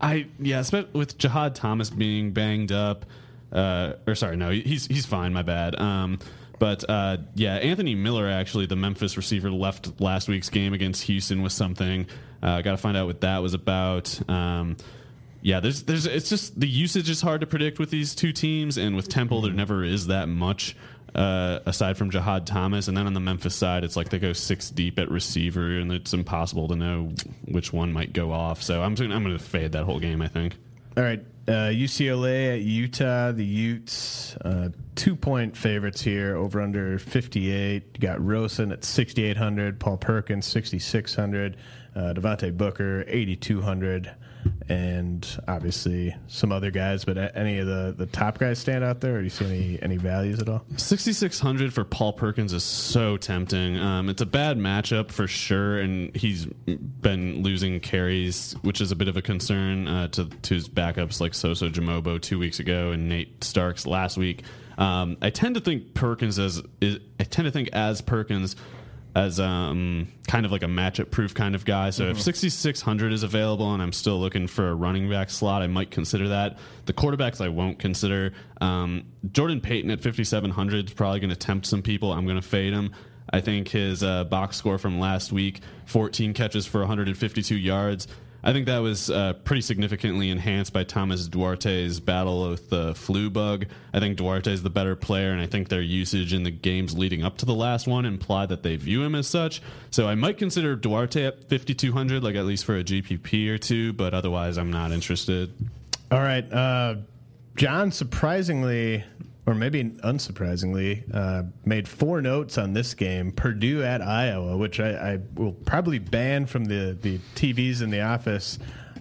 I 0.00 0.26
yeah, 0.38 0.62
with 0.92 1.18
Jahad 1.18 1.54
Thomas 1.54 1.90
being 1.90 2.32
banged 2.32 2.72
up, 2.72 3.06
uh, 3.52 3.94
or 4.06 4.14
sorry, 4.14 4.36
no, 4.36 4.50
he's 4.50 4.86
he's 4.86 5.06
fine. 5.06 5.32
My 5.32 5.42
bad. 5.42 5.78
Um, 5.78 6.18
but 6.58 6.88
uh, 6.88 7.18
yeah, 7.34 7.56
Anthony 7.56 7.94
Miller 7.94 8.28
actually, 8.28 8.66
the 8.66 8.76
Memphis 8.76 9.16
receiver, 9.16 9.50
left 9.50 10.00
last 10.00 10.28
week's 10.28 10.48
game 10.48 10.72
against 10.72 11.02
Houston 11.02 11.42
with 11.42 11.52
something. 11.52 12.06
Uh, 12.42 12.62
Got 12.62 12.72
to 12.72 12.76
find 12.76 12.96
out 12.96 13.06
what 13.06 13.20
that 13.22 13.38
was 13.42 13.54
about. 13.54 14.20
Um, 14.30 14.76
yeah, 15.42 15.58
there's 15.60 15.82
there's 15.82 16.06
it's 16.06 16.28
just 16.28 16.58
the 16.58 16.68
usage 16.68 17.10
is 17.10 17.20
hard 17.20 17.40
to 17.40 17.46
predict 17.46 17.78
with 17.78 17.90
these 17.90 18.14
two 18.14 18.32
teams, 18.32 18.78
and 18.78 18.94
with 18.94 19.08
Temple 19.08 19.42
there 19.42 19.52
never 19.52 19.84
is 19.84 20.06
that 20.06 20.28
much. 20.28 20.76
Uh, 21.14 21.58
aside 21.66 21.98
from 21.98 22.10
Jahad 22.10 22.46
Thomas, 22.46 22.88
and 22.88 22.96
then 22.96 23.06
on 23.06 23.12
the 23.12 23.20
Memphis 23.20 23.54
side, 23.54 23.84
it's 23.84 23.96
like 23.96 24.08
they 24.08 24.18
go 24.18 24.32
six 24.32 24.70
deep 24.70 24.98
at 24.98 25.10
receiver, 25.10 25.78
and 25.78 25.92
it's 25.92 26.14
impossible 26.14 26.68
to 26.68 26.76
know 26.76 27.12
which 27.44 27.70
one 27.70 27.92
might 27.92 28.14
go 28.14 28.32
off. 28.32 28.62
So 28.62 28.82
I'm 28.82 28.96
I'm 28.96 29.22
going 29.24 29.36
to 29.36 29.38
fade 29.38 29.72
that 29.72 29.84
whole 29.84 29.98
game. 29.98 30.22
I 30.22 30.28
think. 30.28 30.56
All 30.96 31.02
right, 31.02 31.22
uh, 31.48 31.70
UCLA 31.70 32.54
at 32.54 32.60
Utah. 32.60 33.32
The 33.32 33.44
Utes, 33.44 34.36
uh, 34.44 34.68
two 34.94 35.16
point 35.16 35.56
favorites 35.56 36.00
here, 36.00 36.36
over 36.36 36.60
under 36.60 36.98
58. 36.98 37.82
You 37.94 38.00
got 38.00 38.24
Rosen 38.24 38.72
at 38.72 38.84
6,800, 38.84 39.80
Paul 39.80 39.96
Perkins, 39.96 40.46
6,600, 40.46 41.56
uh, 41.94 42.00
Devontae 42.14 42.56
Booker, 42.56 43.04
8,200, 43.08 44.12
and 44.68 45.26
obviously 45.48 46.14
some 46.28 46.52
other 46.52 46.70
guys. 46.70 47.04
But 47.04 47.36
any 47.36 47.58
of 47.58 47.66
the, 47.66 47.94
the 47.96 48.06
top 48.06 48.38
guys 48.38 48.58
stand 48.58 48.84
out 48.84 49.00
there, 49.00 49.16
or 49.16 49.18
do 49.18 49.24
you 49.24 49.30
see 49.30 49.44
any, 49.44 49.78
any 49.82 49.96
values 49.96 50.40
at 50.40 50.48
all? 50.48 50.64
6600 50.76 51.72
for 51.72 51.84
Paul 51.84 52.12
Perkins 52.12 52.52
is 52.52 52.64
so 52.64 53.16
tempting. 53.16 53.78
Um, 53.78 54.08
it's 54.08 54.22
a 54.22 54.26
bad 54.26 54.58
matchup 54.58 55.10
for 55.10 55.26
sure, 55.26 55.78
and 55.78 56.14
he's 56.16 56.46
been 56.46 57.42
losing 57.42 57.78
carries, 57.80 58.54
which 58.62 58.80
is 58.80 58.92
a 58.92 58.96
bit 58.96 59.08
of 59.08 59.16
a 59.16 59.22
concern 59.22 59.88
uh, 59.88 60.08
to, 60.08 60.26
to 60.26 60.54
his 60.54 60.68
backups 60.68 61.20
like 61.20 61.32
Soso 61.32 61.70
Jamabo 61.70 62.20
two 62.20 62.38
weeks 62.38 62.60
ago 62.60 62.92
and 62.92 63.08
Nate 63.08 63.42
Starks 63.44 63.86
last 63.86 64.16
week. 64.16 64.42
Um, 64.78 65.16
I 65.20 65.30
tend 65.30 65.54
to 65.56 65.60
think 65.60 65.94
Perkins 65.94 66.38
as 66.38 66.62
is, 66.80 66.98
I 67.20 67.24
tend 67.24 67.46
to 67.46 67.52
think 67.52 67.68
as 67.72 68.00
Perkins 68.00 68.56
as 69.14 69.38
um, 69.38 70.08
kind 70.26 70.46
of 70.46 70.52
like 70.52 70.62
a 70.62 70.66
matchup 70.66 71.10
proof 71.10 71.34
kind 71.34 71.54
of 71.54 71.64
guy. 71.64 71.90
So 71.90 72.04
if 72.04 72.20
6600 72.20 73.12
is 73.12 73.22
available 73.22 73.72
and 73.74 73.82
I'm 73.82 73.92
still 73.92 74.18
looking 74.18 74.46
for 74.46 74.70
a 74.70 74.74
running 74.74 75.10
back 75.10 75.28
slot, 75.28 75.62
I 75.62 75.66
might 75.66 75.90
consider 75.90 76.28
that. 76.28 76.58
The 76.86 76.94
quarterbacks 76.94 77.40
I 77.40 77.48
won't 77.48 77.78
consider. 77.78 78.32
Um, 78.60 79.04
Jordan 79.32 79.60
Payton 79.60 79.90
at 79.90 80.00
5700 80.00 80.86
is 80.86 80.94
probably 80.94 81.20
going 81.20 81.30
to 81.30 81.36
tempt 81.36 81.66
some 81.66 81.82
people. 81.82 82.12
I'm 82.12 82.24
going 82.24 82.40
to 82.40 82.46
fade 82.46 82.72
him. 82.72 82.92
I 83.30 83.40
think 83.40 83.68
his 83.68 84.02
uh, 84.02 84.24
box 84.24 84.56
score 84.56 84.78
from 84.78 84.98
last 84.98 85.32
week 85.32 85.60
14 85.86 86.32
catches 86.34 86.66
for 86.66 86.80
152 86.80 87.56
yards. 87.56 88.08
I 88.44 88.52
think 88.52 88.66
that 88.66 88.78
was 88.78 89.08
uh, 89.08 89.34
pretty 89.44 89.62
significantly 89.62 90.28
enhanced 90.28 90.72
by 90.72 90.82
Thomas 90.82 91.28
Duarte's 91.28 92.00
battle 92.00 92.50
with 92.50 92.70
the 92.70 92.94
flu 92.94 93.30
bug. 93.30 93.66
I 93.92 94.00
think 94.00 94.16
Duarte 94.16 94.52
is 94.52 94.64
the 94.64 94.70
better 94.70 94.96
player, 94.96 95.30
and 95.30 95.40
I 95.40 95.46
think 95.46 95.68
their 95.68 95.80
usage 95.80 96.32
in 96.32 96.42
the 96.42 96.50
games 96.50 96.96
leading 96.98 97.22
up 97.22 97.38
to 97.38 97.46
the 97.46 97.54
last 97.54 97.86
one 97.86 98.04
imply 98.04 98.46
that 98.46 98.64
they 98.64 98.74
view 98.74 99.02
him 99.02 99.14
as 99.14 99.28
such. 99.28 99.62
So 99.90 100.08
I 100.08 100.16
might 100.16 100.38
consider 100.38 100.74
Duarte 100.74 101.24
at 101.24 101.48
5,200, 101.48 102.24
like 102.24 102.34
at 102.34 102.44
least 102.44 102.64
for 102.64 102.76
a 102.76 102.82
GPP 102.82 103.48
or 103.48 103.58
two, 103.58 103.92
but 103.92 104.12
otherwise 104.12 104.58
I'm 104.58 104.72
not 104.72 104.90
interested. 104.90 105.52
All 106.10 106.20
right, 106.20 106.50
uh, 106.52 106.96
John. 107.54 107.92
Surprisingly, 107.92 109.04
or 109.44 109.54
maybe 109.54 109.82
unsurprisingly, 109.82 111.02
uh, 111.12 111.42
made 111.64 111.88
four 111.88 112.22
notes 112.22 112.58
on 112.58 112.72
this 112.74 112.94
game: 112.94 113.32
Purdue 113.32 113.82
at 113.82 114.00
Iowa, 114.02 114.56
which 114.56 114.78
I, 114.80 114.90
I 115.14 115.18
will 115.34 115.52
probably 115.52 115.98
ban 115.98 116.46
from 116.46 116.64
the 116.66 116.96
the 117.00 117.18
TVs 117.34 117.82
in 117.82 117.90
the 117.90 118.02
office 118.02 118.58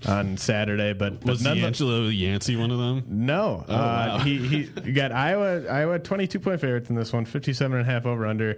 on 0.07 0.35
Saturday. 0.37 0.93
But, 0.93 1.19
but 1.19 1.29
Was 1.29 1.43
none- 1.43 1.57
D'Angelo 1.57 2.07
Yancey 2.07 2.55
one 2.55 2.71
of 2.71 2.79
them? 2.79 3.03
no, 3.07 3.63
uh, 3.67 3.71
wow. 3.73 4.17
he 4.19 4.37
he 4.39 4.69
you 4.83 4.93
got 4.93 5.11
Iowa 5.11 5.67
Iowa 5.67 5.99
twenty 5.99 6.25
two 6.27 6.39
point 6.39 6.59
favorites 6.59 6.89
in 6.89 6.95
this 6.95 7.13
one, 7.13 7.25
57 7.25 7.77
and 7.77 7.87
a 7.87 7.91
half 7.91 8.05
over 8.07 8.25
under. 8.25 8.57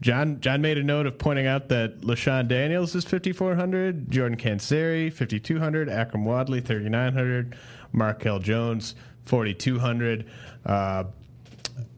John 0.00 0.40
John 0.40 0.60
made 0.62 0.78
a 0.78 0.82
note 0.82 1.06
of 1.06 1.16
pointing 1.18 1.46
out 1.46 1.68
that 1.68 2.00
LeShun 2.00 2.48
Daniels 2.48 2.94
is 2.94 3.04
5400, 3.04 4.10
Jordan 4.10 4.38
Canzeri 4.38 5.12
5200, 5.12 5.88
Akrum 5.88 6.24
Wadley 6.24 6.60
3900, 6.62 7.54
Markel 7.92 8.38
Jones 8.38 8.94
4200. 9.26 10.26
Uh, 10.64 11.04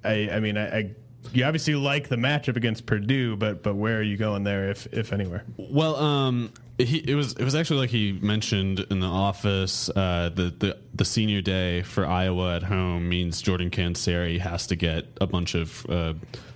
I 0.05 0.31
I 0.33 0.41
mean 0.41 0.57
I, 0.57 0.79
I 0.79 0.91
you 1.33 1.45
obviously 1.45 1.75
like 1.75 2.09
the 2.09 2.17
matchup 2.17 2.57
against 2.57 2.87
Purdue, 2.87 3.37
but 3.37 3.63
but 3.63 3.75
where 3.75 3.99
are 3.99 4.03
you 4.03 4.17
going 4.17 4.45
there 4.45 4.71
if 4.71 4.87
if 4.93 5.13
anywhere? 5.13 5.45
Well, 5.57 5.97
um, 5.97 6.53
he 6.79 6.99
it 6.99 7.15
was 7.15 7.33
it 7.35 7.45
was 7.45 7.55
actually 7.55 7.81
like 7.81 7.91
he 7.91 8.13
mentioned 8.13 8.81
in 8.91 9.01
the 9.01 9.07
office. 9.07 9.89
Uh, 9.89 10.31
the 10.35 10.55
the 10.59 10.79
the 10.95 11.05
senior 11.05 11.41
day 11.41 11.83
for 11.83 12.07
Iowa 12.07 12.57
at 12.57 12.65
home 12.65 13.09
means 13.09 13.41
Jordan 13.41 13.71
Canzeri 13.71 14.39
has 14.39 14.67
to 14.69 14.77
get 14.77 15.07
a 15.21 15.27
bunch 15.27 15.55
of 15.55 15.87
uh, 15.89 16.15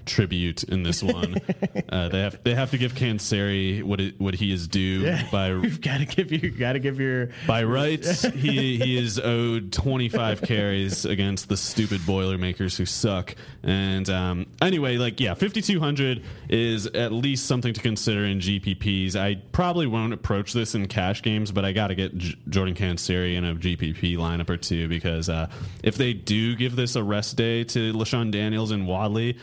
tribute 0.09 0.65
in 0.65 0.83
this 0.83 1.03
one. 1.03 1.37
uh, 1.89 2.09
they 2.09 2.21
have 2.21 2.43
they 2.43 2.55
have 2.55 2.71
to 2.71 2.79
give 2.79 2.95
Canzeri 2.95 3.83
what 3.83 4.01
it, 4.01 4.21
what 4.21 4.35
he 4.35 4.53
is 4.53 4.67
due 4.67 5.17
by 5.31 5.49
You've 5.69 5.81
got 5.81 5.99
to 5.99 6.05
give 6.05 6.33
you 6.33 6.51
got 6.51 6.73
to 6.73 6.79
give 6.79 6.99
your 6.99 7.31
by 7.47 7.63
rights, 7.65 8.23
he 8.23 8.77
he 8.79 8.97
is 8.97 9.19
owed 9.25 9.73
25 9.73 10.43
carries 10.43 11.05
against 11.05 11.49
the 11.49 11.57
stupid 11.57 12.05
Boilermakers 12.07 12.77
who 12.77 12.87
suck. 12.87 13.35
And 13.63 14.09
um, 14.11 14.47
anyway, 14.61 14.97
like 14.97 15.21
yeah, 15.21 15.35
5200 15.35 16.23
is 16.49 16.87
at 16.87 17.13
least 17.13 17.47
something 17.47 17.73
to 17.73 17.81
consider 17.81 18.25
in 18.25 18.41
GPPs. 18.41 19.17
I 19.17 19.37
probably 19.53 19.87
won't 19.87 20.13
approach 20.13 20.53
this 20.53 20.75
in 20.75 20.87
cash 20.89 21.23
games, 21.23 21.53
but 21.53 21.65
I 21.65 21.73
got 21.73 21.89
to 21.89 21.95
get 21.95 22.17
J- 22.17 22.35
Jordan 22.49 22.75
Canzeri 22.75 23.37
in 23.37 23.45
a 23.45 23.55
GPP 23.55 24.17
lineup 24.17 24.51
or 24.51 24.57
two 24.57 24.89
because 24.89 25.29
uh, 25.29 25.49
if 25.83 25.97
they 25.97 26.13
do 26.13 26.57
give 26.57 26.77
this 26.77 26.97
a 26.97 27.03
rest 27.03 27.37
day 27.37 27.65
to 27.65 27.93
LeShun 27.93 28.31
Daniels 28.31 28.71
and 28.71 28.87
Wadley, 28.87 29.39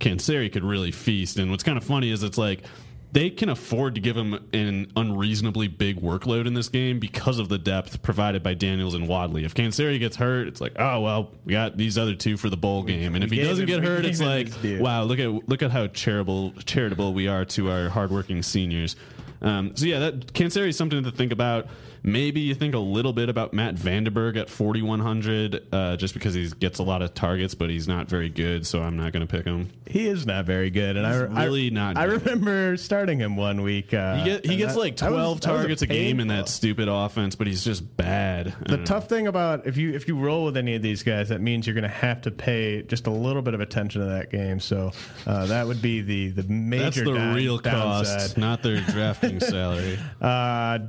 Canzeri 0.00 0.52
could 0.52 0.64
really 0.64 0.92
feast. 0.92 1.38
And 1.38 1.50
what's 1.50 1.62
kind 1.62 1.78
of 1.78 1.84
funny 1.84 2.10
is 2.10 2.22
it's 2.22 2.38
like 2.38 2.64
they 3.12 3.30
can 3.30 3.48
afford 3.48 3.94
to 3.94 4.00
give 4.00 4.16
him 4.16 4.34
an 4.52 4.90
unreasonably 4.96 5.68
big 5.68 6.00
workload 6.00 6.48
in 6.48 6.54
this 6.54 6.68
game 6.68 6.98
because 6.98 7.38
of 7.38 7.48
the 7.48 7.58
depth 7.58 8.02
provided 8.02 8.42
by 8.42 8.54
Daniels 8.54 8.94
and 8.94 9.06
Wadley. 9.06 9.44
If 9.44 9.54
Canzeri 9.54 10.00
gets 10.00 10.16
hurt, 10.16 10.48
it's 10.48 10.60
like, 10.60 10.72
oh 10.80 11.00
well, 11.00 11.30
we 11.44 11.52
got 11.52 11.76
these 11.76 11.96
other 11.96 12.16
two 12.16 12.36
for 12.36 12.50
the 12.50 12.56
bowl 12.56 12.82
game. 12.82 13.14
And 13.14 13.22
if 13.22 13.30
he 13.30 13.40
doesn't 13.40 13.66
get 13.66 13.84
hurt, 13.84 14.04
it's 14.04 14.20
like, 14.20 14.48
wow, 14.80 15.04
look 15.04 15.20
at 15.20 15.48
look 15.48 15.62
at 15.62 15.70
how 15.70 15.86
charitable 15.86 16.52
charitable 16.64 17.14
we 17.14 17.28
are 17.28 17.44
to 17.46 17.70
our 17.70 17.88
hardworking 17.88 18.42
seniors. 18.42 18.96
Um, 19.42 19.76
so 19.76 19.86
yeah, 19.86 20.00
that 20.00 20.32
Canzeri 20.32 20.68
is 20.68 20.76
something 20.76 21.04
to 21.04 21.12
think 21.12 21.30
about. 21.30 21.68
Maybe 22.06 22.40
you 22.42 22.54
think 22.54 22.74
a 22.74 22.78
little 22.78 23.14
bit 23.14 23.30
about 23.30 23.54
Matt 23.54 23.76
VandeBerg 23.76 24.36
at 24.36 24.50
4100, 24.50 25.66
uh, 25.72 25.96
just 25.96 26.12
because 26.12 26.34
he 26.34 26.50
gets 26.50 26.78
a 26.78 26.82
lot 26.82 27.00
of 27.00 27.14
targets, 27.14 27.54
but 27.54 27.70
he's 27.70 27.88
not 27.88 28.08
very 28.10 28.28
good, 28.28 28.66
so 28.66 28.82
I'm 28.82 28.96
not 28.98 29.12
going 29.14 29.26
to 29.26 29.36
pick 29.36 29.46
him. 29.46 29.70
He 29.86 30.06
is 30.06 30.26
not 30.26 30.44
very 30.44 30.68
good, 30.68 30.98
and 30.98 31.06
I 31.06 31.12
I- 31.12 31.44
really 31.44 31.70
not 31.70 31.96
I 31.96 32.06
good. 32.06 32.20
remember 32.26 32.76
starting 32.76 33.18
him 33.20 33.36
one 33.36 33.62
week. 33.62 33.94
Uh, 33.94 34.16
He, 34.18 34.24
get, 34.24 34.44
he 34.46 34.56
gets 34.56 34.74
that- 34.74 34.80
like 34.80 34.96
12 34.96 35.36
was 35.36 35.40
targets 35.40 35.80
a 35.80 35.86
game 35.86 36.20
in 36.20 36.28
that 36.28 36.48
stupid 36.50 36.88
offense, 36.88 37.36
but 37.36 37.46
he's 37.46 37.64
just 37.64 37.96
bad. 37.96 38.54
The 38.68 38.84
tough 38.84 39.08
thing 39.08 39.26
about 39.26 39.66
if 39.66 39.76
you 39.78 39.94
if 39.94 40.06
you 40.06 40.16
roll 40.18 40.44
with 40.44 40.58
any 40.58 40.74
of 40.74 40.82
these 40.82 41.02
guys, 41.02 41.30
that 41.30 41.40
means 41.40 41.66
you're 41.66 41.72
going 41.74 41.82
to 41.84 41.88
have 41.88 42.20
to 42.22 42.30
pay 42.30 42.82
just 42.82 43.06
a 43.06 43.10
little 43.10 43.40
bit 43.42 43.54
of 43.54 43.60
attention 43.60 44.02
to 44.02 44.08
that 44.08 44.30
game. 44.30 44.60
So 44.60 44.92
uh, 45.26 45.46
that 45.46 45.66
would 45.66 45.80
be 45.80 46.02
the 46.02 46.28
the 46.32 46.42
major. 46.42 46.84
That's 46.84 46.96
the 46.98 47.14
down- 47.14 47.34
real 47.34 47.58
cost, 47.58 48.10
downside. 48.10 48.36
not 48.38 48.62
their 48.62 48.80
drafting 48.90 49.40
salary. 49.40 49.98
Uh, 50.20 50.80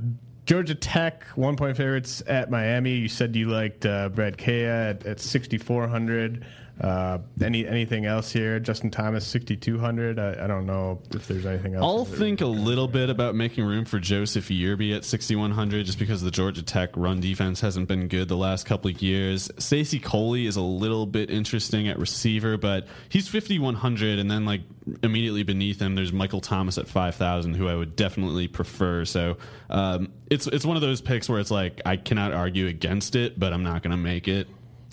Georgia 0.46 0.76
Tech 0.76 1.24
one 1.36 1.56
point 1.56 1.76
favorites 1.76 2.22
at 2.28 2.52
Miami. 2.52 2.94
You 2.94 3.08
said 3.08 3.36
you 3.36 3.50
liked 3.50 3.86
uh, 3.86 4.10
Brad 4.10 4.38
Kaaya 4.38 4.92
at, 4.92 5.06
at 5.06 5.20
6400. 5.20 6.46
Uh, 6.80 7.20
any 7.42 7.66
anything 7.66 8.06
else 8.06 8.32
here? 8.32 8.60
Justin 8.60 8.92
Thomas, 8.92 9.26
6,200. 9.28 10.20
I, 10.20 10.44
I 10.44 10.48
don't 10.48 10.66
know 10.66 11.00
if 11.12 11.26
there's 11.26 11.46
anything 11.46 11.76
else. 11.76 11.84
I'll 11.84 12.04
think 12.04 12.42
a 12.42 12.46
little 12.46 12.90
bit 12.90 13.10
about 13.10 13.34
making 13.34 13.64
room 13.64 13.86
for 13.86 13.98
Joseph 13.98 14.50
Yearby 14.50 14.94
at 14.94 15.06
6,100 15.06 15.86
just 15.86 15.98
because 15.98 16.22
the 16.22 16.32
Georgia 16.32 16.62
Tech 16.62 16.90
run 16.98 17.22
defense 17.22 17.62
hasn't 17.62 17.88
been 17.88 18.10
good 18.10 18.28
the 18.28 18.36
last 18.36 18.66
couple 18.66 18.92
of 18.92 19.02
years. 19.02 19.50
Stacy 19.58 20.00
Coley 20.00 20.48
is 20.48 20.58
a 20.58 20.62
little 20.62 21.06
bit 21.06 21.30
interesting 21.30 21.88
at 21.88 21.98
receiver, 21.98 22.58
but 22.58 22.88
he's 23.08 23.30
5,100, 23.30 24.20
and 24.20 24.30
then 24.30 24.44
like 24.44 24.62
immediately 25.02 25.44
beneath 25.44 25.82
him, 25.82 25.96
there's 25.96 26.12
Michael 26.12 26.42
Thomas 26.42 26.78
at 26.78 26.90
5,000, 26.90 27.54
who 27.54 27.70
I 27.70 27.76
would 27.76 27.96
definitely 27.96 28.50
prefer. 28.50 29.06
So 29.06 29.38
um, 29.70 30.12
it's 30.30 30.48
it's 30.48 30.66
one 30.66 30.76
of 30.76 30.82
those 30.82 31.02
picks 31.02 31.30
where 31.30 31.40
it's 31.40 31.52
like 31.52 31.82
I 31.86 31.96
cannot 31.96 32.34
argue 32.34 32.68
against 32.68 33.16
it, 33.16 33.40
but 33.40 33.54
I'm 33.54 33.64
not 33.64 33.82
going 33.82 33.92
to 33.92 33.98
make 33.98 34.28
it. 34.28 34.48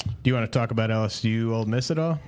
Do 0.05 0.31
you 0.31 0.35
want 0.35 0.51
to 0.51 0.59
talk 0.59 0.71
about 0.71 0.91
LSU 0.91 1.53
Ole 1.53 1.67
Miss 1.67 1.91
at 1.91 1.99
all? 1.99 2.19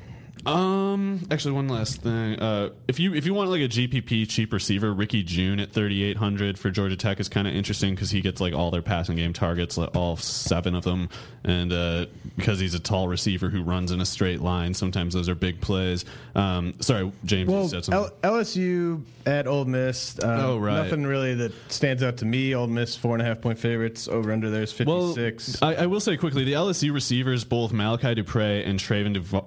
Um, 0.46 1.26
actually, 1.30 1.52
one 1.52 1.68
last 1.68 2.02
thing. 2.02 2.38
Uh, 2.38 2.70
if 2.88 2.98
you 3.00 3.14
if 3.14 3.26
you 3.26 3.34
want 3.34 3.50
like 3.50 3.60
a 3.62 3.68
GPP 3.68 4.28
cheap 4.28 4.52
receiver, 4.52 4.92
Ricky 4.92 5.22
Jeune 5.22 5.60
at 5.60 5.72
thirty 5.72 6.02
eight 6.04 6.16
hundred 6.16 6.58
for 6.58 6.70
Georgia 6.70 6.96
Tech 6.96 7.20
is 7.20 7.28
kind 7.28 7.46
of 7.48 7.54
interesting 7.54 7.94
because 7.94 8.10
he 8.10 8.20
gets 8.20 8.40
like 8.40 8.52
all 8.54 8.70
their 8.70 8.82
passing 8.82 9.16
game 9.16 9.32
targets, 9.32 9.76
like, 9.78 9.94
all 9.96 10.16
seven 10.16 10.74
of 10.74 10.84
them, 10.84 11.08
and 11.44 11.72
uh, 11.72 12.06
because 12.36 12.58
he's 12.60 12.74
a 12.74 12.80
tall 12.80 13.08
receiver 13.08 13.48
who 13.48 13.62
runs 13.62 13.90
in 13.92 14.00
a 14.00 14.06
straight 14.06 14.40
line, 14.40 14.74
sometimes 14.74 15.14
those 15.14 15.28
are 15.28 15.34
big 15.34 15.60
plays. 15.60 16.04
Um, 16.34 16.74
sorry, 16.80 17.10
James. 17.24 17.48
you 17.50 17.54
Well, 17.56 17.68
said 17.68 17.84
something. 17.84 18.12
L- 18.24 18.34
LSU 18.34 19.02
at 19.26 19.46
Ole 19.46 19.64
Miss. 19.64 20.18
Uh, 20.18 20.32
Oh, 20.44 20.58
right. 20.58 20.82
Nothing 20.84 21.04
really 21.06 21.34
that 21.34 21.52
stands 21.72 22.02
out 22.02 22.18
to 22.18 22.26
me. 22.26 22.54
Ole 22.54 22.66
Miss 22.66 22.96
four 22.96 23.14
and 23.14 23.22
a 23.22 23.24
half 23.24 23.40
point 23.40 23.58
favorites. 23.58 24.08
Over 24.08 24.32
under 24.32 24.50
there's 24.50 24.72
56. 24.72 25.60
Well, 25.62 25.70
I, 25.70 25.84
I 25.84 25.86
will 25.86 26.00
say 26.00 26.16
quickly, 26.18 26.44
the 26.44 26.52
LSU 26.52 26.92
receivers, 26.92 27.44
both 27.44 27.72
Malachi 27.72 28.14
Dupre 28.16 28.62
and 28.64 28.78
Traven 28.78 29.14
Duv- 29.14 29.44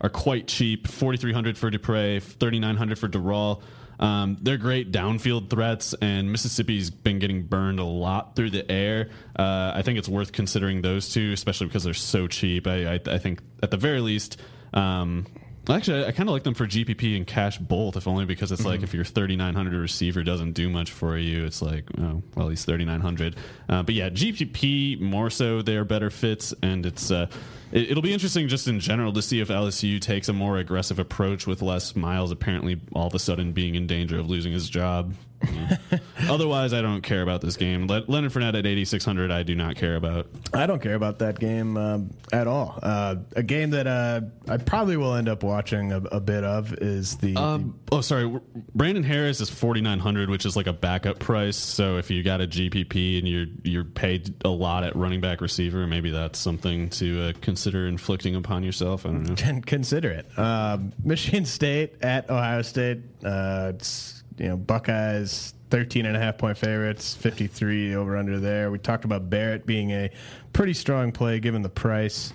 Are 0.00 0.10
quite 0.10 0.48
cheap. 0.48 0.88
Forty 0.88 1.18
three 1.18 1.32
hundred 1.32 1.56
for 1.58 1.70
Dupre, 1.70 2.20
thirty 2.20 2.58
nine 2.58 2.76
hundred 2.76 2.98
for 2.98 3.08
Dural. 3.08 3.62
Um, 4.00 4.36
they're 4.40 4.56
great 4.58 4.90
downfield 4.90 5.48
threats, 5.48 5.94
and 5.94 6.32
Mississippi's 6.32 6.90
been 6.90 7.20
getting 7.20 7.44
burned 7.44 7.78
a 7.78 7.84
lot 7.84 8.34
through 8.34 8.50
the 8.50 8.68
air. 8.70 9.10
Uh, 9.38 9.72
I 9.74 9.82
think 9.82 9.98
it's 9.98 10.08
worth 10.08 10.32
considering 10.32 10.82
those 10.82 11.10
two, 11.10 11.32
especially 11.32 11.68
because 11.68 11.84
they're 11.84 11.94
so 11.94 12.26
cheap. 12.26 12.66
I, 12.66 12.94
I, 12.94 13.00
I 13.06 13.18
think 13.18 13.40
at 13.62 13.70
the 13.70 13.76
very 13.76 14.00
least. 14.00 14.40
Um, 14.74 15.26
Actually, 15.68 16.04
I, 16.04 16.08
I 16.08 16.12
kind 16.12 16.28
of 16.28 16.32
like 16.32 16.42
them 16.42 16.54
for 16.54 16.66
GPP 16.66 17.16
and 17.16 17.26
cash 17.26 17.58
both, 17.58 17.96
if 17.96 18.08
only 18.08 18.24
because 18.24 18.50
it's 18.50 18.64
like 18.64 18.82
if 18.82 18.92
your 18.92 19.04
3900 19.04 19.80
receiver 19.80 20.24
doesn't 20.24 20.52
do 20.52 20.68
much 20.68 20.90
for 20.90 21.16
you, 21.16 21.44
it's 21.44 21.62
like, 21.62 21.84
oh, 21.98 22.22
well, 22.34 22.48
he's 22.48 22.64
3900. 22.64 23.36
Uh, 23.68 23.82
but 23.84 23.94
yeah, 23.94 24.10
GPP 24.10 25.00
more 25.00 25.30
so, 25.30 25.62
they're 25.62 25.84
better 25.84 26.10
fits, 26.10 26.52
and 26.62 26.84
it's 26.84 27.12
uh, 27.12 27.28
it, 27.70 27.90
it'll 27.90 28.02
be 28.02 28.12
interesting 28.12 28.48
just 28.48 28.66
in 28.66 28.80
general 28.80 29.12
to 29.12 29.22
see 29.22 29.40
if 29.40 29.48
LSU 29.48 30.00
takes 30.00 30.28
a 30.28 30.32
more 30.32 30.58
aggressive 30.58 30.98
approach 30.98 31.46
with 31.46 31.62
Les 31.62 31.94
Miles 31.94 32.32
apparently 32.32 32.80
all 32.92 33.06
of 33.06 33.14
a 33.14 33.20
sudden 33.20 33.52
being 33.52 33.76
in 33.76 33.86
danger 33.86 34.18
of 34.18 34.28
losing 34.28 34.52
his 34.52 34.68
job. 34.68 35.14
Otherwise, 36.28 36.72
I 36.72 36.82
don't 36.82 37.02
care 37.02 37.22
about 37.22 37.40
this 37.40 37.56
game. 37.56 37.86
Le- 37.86 38.04
Leonard 38.06 38.32
Fournette 38.32 38.58
at 38.58 38.66
8600, 38.66 39.30
I 39.30 39.42
do 39.42 39.54
not 39.54 39.76
care 39.76 39.96
about. 39.96 40.26
I 40.52 40.66
don't 40.66 40.80
care 40.80 40.94
about 40.94 41.18
that 41.20 41.38
game 41.38 41.76
um, 41.76 42.10
at 42.32 42.46
all. 42.46 42.78
Uh, 42.82 43.16
a 43.34 43.42
game 43.42 43.70
that 43.70 43.86
uh, 43.86 44.20
I 44.48 44.56
probably 44.58 44.96
will 44.96 45.14
end 45.14 45.28
up 45.28 45.42
watching 45.42 45.92
a, 45.92 45.98
a 45.98 46.20
bit 46.20 46.44
of 46.44 46.74
is 46.74 47.16
the. 47.16 47.36
Um, 47.36 47.78
oh, 47.90 48.00
sorry. 48.00 48.40
Brandon 48.74 49.02
Harris 49.02 49.40
is 49.40 49.50
forty 49.50 49.80
nine 49.80 49.98
hundred, 49.98 50.30
which 50.30 50.46
is 50.46 50.56
like 50.56 50.66
a 50.66 50.72
backup 50.72 51.18
price. 51.18 51.56
So 51.56 51.98
if 51.98 52.10
you 52.10 52.22
got 52.22 52.40
a 52.40 52.46
GPP 52.46 53.18
and 53.18 53.28
you're 53.28 53.46
you're 53.64 53.84
paid 53.84 54.34
a 54.44 54.48
lot 54.48 54.84
at 54.84 54.94
running 54.96 55.20
back 55.20 55.40
receiver, 55.40 55.86
maybe 55.86 56.10
that's 56.10 56.38
something 56.38 56.88
to 56.90 57.22
uh, 57.22 57.32
consider 57.40 57.86
inflicting 57.86 58.36
upon 58.36 58.62
yourself. 58.62 59.06
I 59.06 59.10
don't 59.10 59.44
know. 59.44 59.60
consider 59.66 60.10
it. 60.10 60.38
Um, 60.38 60.92
Michigan 61.04 61.44
State 61.44 61.94
at 62.02 62.30
Ohio 62.30 62.62
State. 62.62 63.00
Uh, 63.24 63.72
it's 63.74 64.21
you 64.38 64.48
know 64.48 64.56
Buckeyes 64.56 65.54
13 65.70 66.04
and 66.06 66.16
a 66.16 66.20
half 66.20 66.36
point 66.38 66.58
favorites, 66.58 67.14
53 67.14 67.94
over 67.94 68.16
under 68.16 68.38
there. 68.38 68.70
We 68.70 68.78
talked 68.78 69.04
about 69.04 69.30
Barrett 69.30 69.64
being 69.66 69.90
a 69.90 70.10
pretty 70.52 70.74
strong 70.74 71.12
play 71.12 71.40
given 71.40 71.62
the 71.62 71.68
price. 71.70 72.32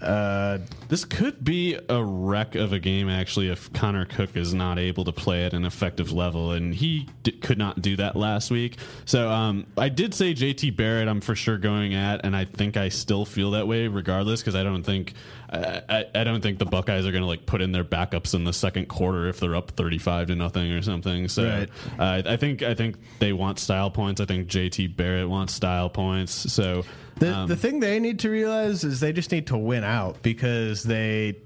Uh, 0.00 0.58
This 0.88 1.04
could 1.04 1.44
be 1.44 1.78
a 1.88 2.02
wreck 2.02 2.54
of 2.56 2.72
a 2.72 2.78
game, 2.78 3.08
actually, 3.08 3.48
if 3.50 3.72
Connor 3.72 4.04
Cook 4.04 4.36
is 4.36 4.52
not 4.52 4.78
able 4.78 5.04
to 5.04 5.12
play 5.12 5.44
at 5.44 5.54
an 5.54 5.64
effective 5.64 6.10
level, 6.12 6.52
and 6.52 6.74
he 6.74 7.08
d- 7.22 7.32
could 7.32 7.58
not 7.58 7.80
do 7.82 7.94
that 7.96 8.16
last 8.16 8.50
week. 8.50 8.78
So 9.04 9.30
um, 9.30 9.66
I 9.76 9.88
did 9.88 10.12
say 10.12 10.34
JT 10.34 10.76
Barrett, 10.76 11.08
I'm 11.08 11.20
for 11.20 11.36
sure 11.36 11.56
going 11.58 11.94
at, 11.94 12.24
and 12.24 12.34
I 12.34 12.44
think 12.46 12.76
I 12.76 12.88
still 12.88 13.24
feel 13.24 13.52
that 13.52 13.68
way, 13.68 13.86
regardless, 13.86 14.40
because 14.40 14.56
I 14.56 14.64
don't 14.64 14.82
think 14.82 15.14
I, 15.52 15.82
I, 15.88 16.04
I 16.14 16.24
don't 16.24 16.40
think 16.42 16.58
the 16.58 16.64
Buckeyes 16.64 17.06
are 17.06 17.12
going 17.12 17.22
to 17.22 17.28
like 17.28 17.44
put 17.46 17.60
in 17.60 17.72
their 17.72 17.84
backups 17.84 18.34
in 18.34 18.44
the 18.44 18.52
second 18.52 18.86
quarter 18.88 19.28
if 19.28 19.38
they're 19.38 19.54
up 19.54 19.72
35 19.72 20.28
to 20.28 20.34
nothing 20.34 20.72
or 20.72 20.80
something. 20.82 21.28
So 21.28 21.44
Right. 21.44 21.68
uh, 21.98 22.22
I 22.24 22.36
think 22.36 22.62
I 22.62 22.74
think 22.74 22.96
they 23.18 23.32
want 23.32 23.58
style 23.58 23.90
points. 23.90 24.20
I 24.20 24.24
think 24.24 24.48
JT 24.48 24.96
Barrett 24.96 25.28
wants 25.28 25.52
style 25.52 25.90
points. 25.90 26.52
So. 26.52 26.84
The 27.18 27.34
um, 27.36 27.48
the 27.48 27.56
thing 27.56 27.80
they 27.80 28.00
need 28.00 28.20
to 28.20 28.30
realize 28.30 28.84
is 28.84 28.98
they 29.00 29.12
just 29.12 29.30
need 29.30 29.48
to 29.48 29.58
win 29.58 29.84
out 29.84 30.22
because 30.22 30.82
they 30.82 31.36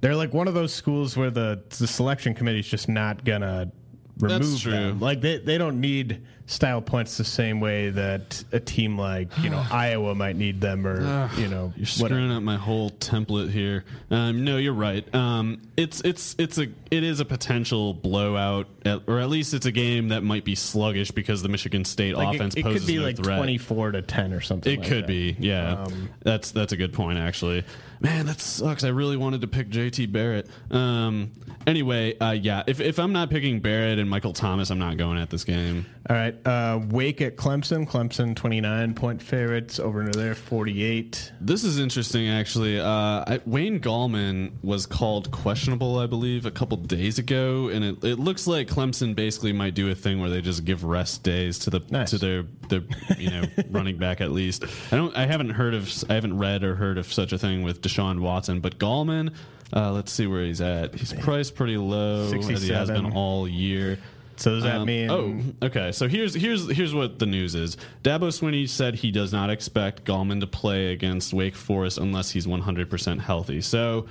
they're 0.00 0.14
like 0.14 0.32
one 0.32 0.46
of 0.46 0.54
those 0.54 0.72
schools 0.72 1.16
where 1.16 1.30
the 1.30 1.60
the 1.80 1.88
selection 1.88 2.32
committee 2.32 2.60
is 2.60 2.68
just 2.68 2.88
not 2.88 3.24
gonna 3.24 3.72
remove 4.20 4.40
That's 4.40 4.60
true. 4.60 4.72
them. 4.72 5.00
Like 5.00 5.20
they 5.20 5.38
they 5.38 5.58
don't 5.58 5.80
need 5.80 6.22
style 6.48 6.80
points 6.80 7.16
the 7.16 7.24
same 7.24 7.58
way 7.58 7.90
that 7.90 8.44
a 8.52 8.60
team 8.60 8.96
like 8.96 9.36
you 9.42 9.50
know 9.50 9.64
Iowa 9.70 10.14
might 10.14 10.36
need 10.36 10.60
them 10.60 10.86
or 10.86 11.00
you 11.36 11.48
know 11.48 11.72
You're 11.76 11.86
whatever. 11.86 12.04
screwing 12.14 12.30
up 12.30 12.42
my 12.42 12.56
whole 12.56 12.90
template 12.90 13.50
here. 13.50 13.84
Um, 14.10 14.44
no, 14.44 14.56
you're 14.56 14.72
right. 14.72 15.12
Um, 15.14 15.60
it's 15.76 16.00
it's 16.02 16.36
it's 16.38 16.56
a 16.58 16.68
it 16.90 17.02
is 17.02 17.18
a 17.20 17.24
potential 17.24 17.94
blowout, 17.94 18.68
at, 18.84 19.02
or 19.08 19.18
at 19.18 19.28
least 19.28 19.54
it's 19.54 19.66
a 19.66 19.72
game 19.72 20.08
that 20.08 20.22
might 20.22 20.44
be 20.44 20.54
sluggish 20.54 21.10
because 21.10 21.42
the 21.42 21.48
Michigan 21.48 21.84
State 21.84 22.16
Like, 22.16 22.36
offense 22.36 22.54
it, 22.54 22.60
it 22.60 22.62
poses 22.62 22.80
could 22.82 22.86
be 22.86 22.96
no 22.98 23.02
like 23.04 23.16
threat. 23.16 23.36
twenty 23.38 23.58
four 23.58 23.90
to 23.90 24.02
ten 24.02 24.32
or 24.32 24.40
something. 24.40 24.72
It 24.72 24.78
like 24.80 24.88
could 24.88 25.02
that. 25.04 25.08
be, 25.08 25.36
yeah. 25.40 25.72
Um, 25.82 26.10
that's 26.22 26.52
that's 26.52 26.72
a 26.72 26.76
good 26.76 26.92
point, 26.92 27.18
actually. 27.18 27.64
Man, 27.98 28.26
that 28.26 28.40
sucks. 28.40 28.84
I 28.84 28.88
really 28.90 29.16
wanted 29.16 29.40
to 29.40 29.46
pick 29.48 29.68
JT 29.70 30.12
Barrett. 30.12 30.48
Um, 30.70 31.32
anyway, 31.66 32.16
uh, 32.18 32.32
yeah. 32.32 32.62
If 32.66 32.78
if 32.78 32.98
I'm 32.98 33.12
not 33.12 33.30
picking 33.30 33.60
Barrett 33.60 33.98
and 33.98 34.05
Michael 34.08 34.32
Thomas, 34.32 34.70
I'm 34.70 34.78
not 34.78 34.96
going 34.96 35.18
at 35.18 35.30
this 35.30 35.44
game. 35.44 35.86
All 36.08 36.16
right, 36.16 36.34
uh, 36.46 36.80
Wake 36.90 37.20
at 37.20 37.36
Clemson. 37.36 37.86
Clemson 37.88 38.34
twenty 38.36 38.60
nine 38.60 38.94
point 38.94 39.20
favorites 39.20 39.78
over 39.80 40.00
under 40.00 40.12
there 40.16 40.34
forty 40.34 40.82
eight. 40.84 41.32
This 41.40 41.64
is 41.64 41.78
interesting, 41.78 42.28
actually. 42.28 42.78
Uh, 42.78 42.86
I, 42.86 43.40
Wayne 43.46 43.80
Gallman 43.80 44.52
was 44.62 44.86
called 44.86 45.30
questionable, 45.30 45.98
I 45.98 46.06
believe, 46.06 46.46
a 46.46 46.50
couple 46.50 46.76
days 46.78 47.18
ago, 47.18 47.68
and 47.68 47.84
it, 47.84 48.04
it 48.04 48.18
looks 48.18 48.46
like 48.46 48.68
Clemson 48.68 49.14
basically 49.14 49.52
might 49.52 49.74
do 49.74 49.90
a 49.90 49.94
thing 49.94 50.20
where 50.20 50.30
they 50.30 50.40
just 50.40 50.64
give 50.64 50.84
rest 50.84 51.22
days 51.22 51.58
to 51.60 51.70
the 51.70 51.80
Nice. 51.90 52.10
to 52.10 52.18
their 52.18 52.44
their 52.68 52.82
you 53.18 53.30
know 53.30 53.44
running 53.70 53.98
back 53.98 54.20
at 54.20 54.30
least. 54.30 54.64
I 54.92 54.96
don't. 54.96 55.16
I 55.16 55.26
haven't 55.26 55.50
heard 55.50 55.74
of. 55.74 55.92
I 56.08 56.14
haven't 56.14 56.38
read 56.38 56.62
or 56.62 56.76
heard 56.76 56.98
of 56.98 57.12
such 57.12 57.32
a 57.32 57.38
thing 57.38 57.62
with 57.62 57.80
Deshaun 57.82 58.20
Watson, 58.20 58.60
but 58.60 58.78
Gallman. 58.78 59.34
Uh, 59.74 59.92
let's 59.92 60.12
see 60.12 60.26
where 60.26 60.44
he's 60.44 60.60
at. 60.60 60.94
He's 60.94 61.12
priced 61.12 61.54
pretty 61.54 61.76
low, 61.76 62.24
as 62.24 62.30
he 62.30 62.36
has 62.38 62.46
67. 62.46 63.02
been 63.04 63.12
all 63.12 63.48
year. 63.48 63.98
So 64.36 64.50
does 64.54 64.64
that 64.64 64.76
Um, 64.80 64.86
mean? 64.86 65.10
Oh, 65.10 65.40
okay. 65.66 65.92
So 65.92 66.08
here's 66.08 66.34
here's 66.34 66.70
here's 66.70 66.94
what 66.94 67.18
the 67.18 67.24
news 67.26 67.54
is. 67.54 67.76
Dabo 68.04 68.28
Swinney 68.28 68.68
said 68.68 68.96
he 68.96 69.10
does 69.10 69.32
not 69.32 69.48
expect 69.50 70.04
Gallman 70.04 70.40
to 70.40 70.46
play 70.46 70.92
against 70.92 71.32
Wake 71.32 71.56
Forest 71.56 71.96
unless 71.98 72.30
he's 72.32 72.46
100% 72.46 73.20
healthy. 73.20 73.60
So 73.62 74.06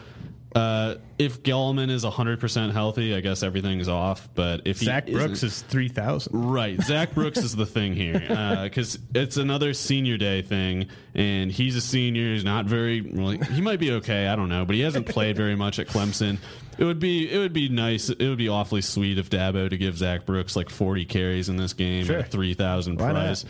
uh, 0.54 0.96
if 1.20 1.44
Gallman 1.44 1.90
is 1.90 2.06
100% 2.06 2.72
healthy, 2.72 3.14
I 3.16 3.20
guess 3.22 3.44
everything's 3.44 3.90
off. 3.90 4.30
But 4.36 4.62
if 4.66 4.78
Zac 4.78 5.06
Brooks 5.08 5.62
three 5.64 5.90
thousand. 5.90 6.50
Right. 6.52 6.82
Zac 6.82 7.14
Brooks 7.16 7.40
is 7.40 7.56
the 7.56 7.66
thing 7.66 7.94
here 7.94 8.20
because 8.64 8.98
it's 9.14 9.38
another 9.38 9.74
senior 9.74 10.18
day 10.18 10.42
thing, 10.42 10.88
and 11.14 11.52
he's 11.52 11.76
a 11.76 11.82
senior. 11.82 12.34
He's 12.34 12.44
not 12.46 12.66
very. 12.66 13.02
Well, 13.02 13.32
he 13.32 13.62
might 13.62 13.80
be 13.80 13.92
okay. 13.94 14.28
I 14.28 14.36
don't 14.36 14.50
know, 14.50 14.64
but 14.66 14.76
he 14.76 14.82
hasn't 14.82 15.08
played 15.08 15.36
very 15.36 15.56
much 15.56 15.80
at 15.80 15.88
Clemson. 15.88 16.38
It 16.78 16.84
would 16.84 17.00
be 17.00 17.32
it 17.32 17.38
would 17.38 17.54
be 17.54 17.70
nice. 17.70 18.10
It 18.10 18.28
would 18.28 18.38
be 18.38 18.50
awfully 18.50 18.82
sweet 18.82 19.18
if 19.18 19.30
Dabo 19.30 19.70
to 19.70 19.78
give 19.78 19.98
Zac 19.98 20.26
Brooks 20.26 20.56
like 20.56 20.70
forty 20.70 21.06
carries 21.06 21.50
in 21.50 21.58
this 21.58 21.74
game 21.74 22.06
Sure. 22.06 22.20
at 22.20 22.28
a 22.28 22.30
three 22.30 22.54
thousand 22.54 23.00
Why 23.00 23.12
not? 23.14 23.44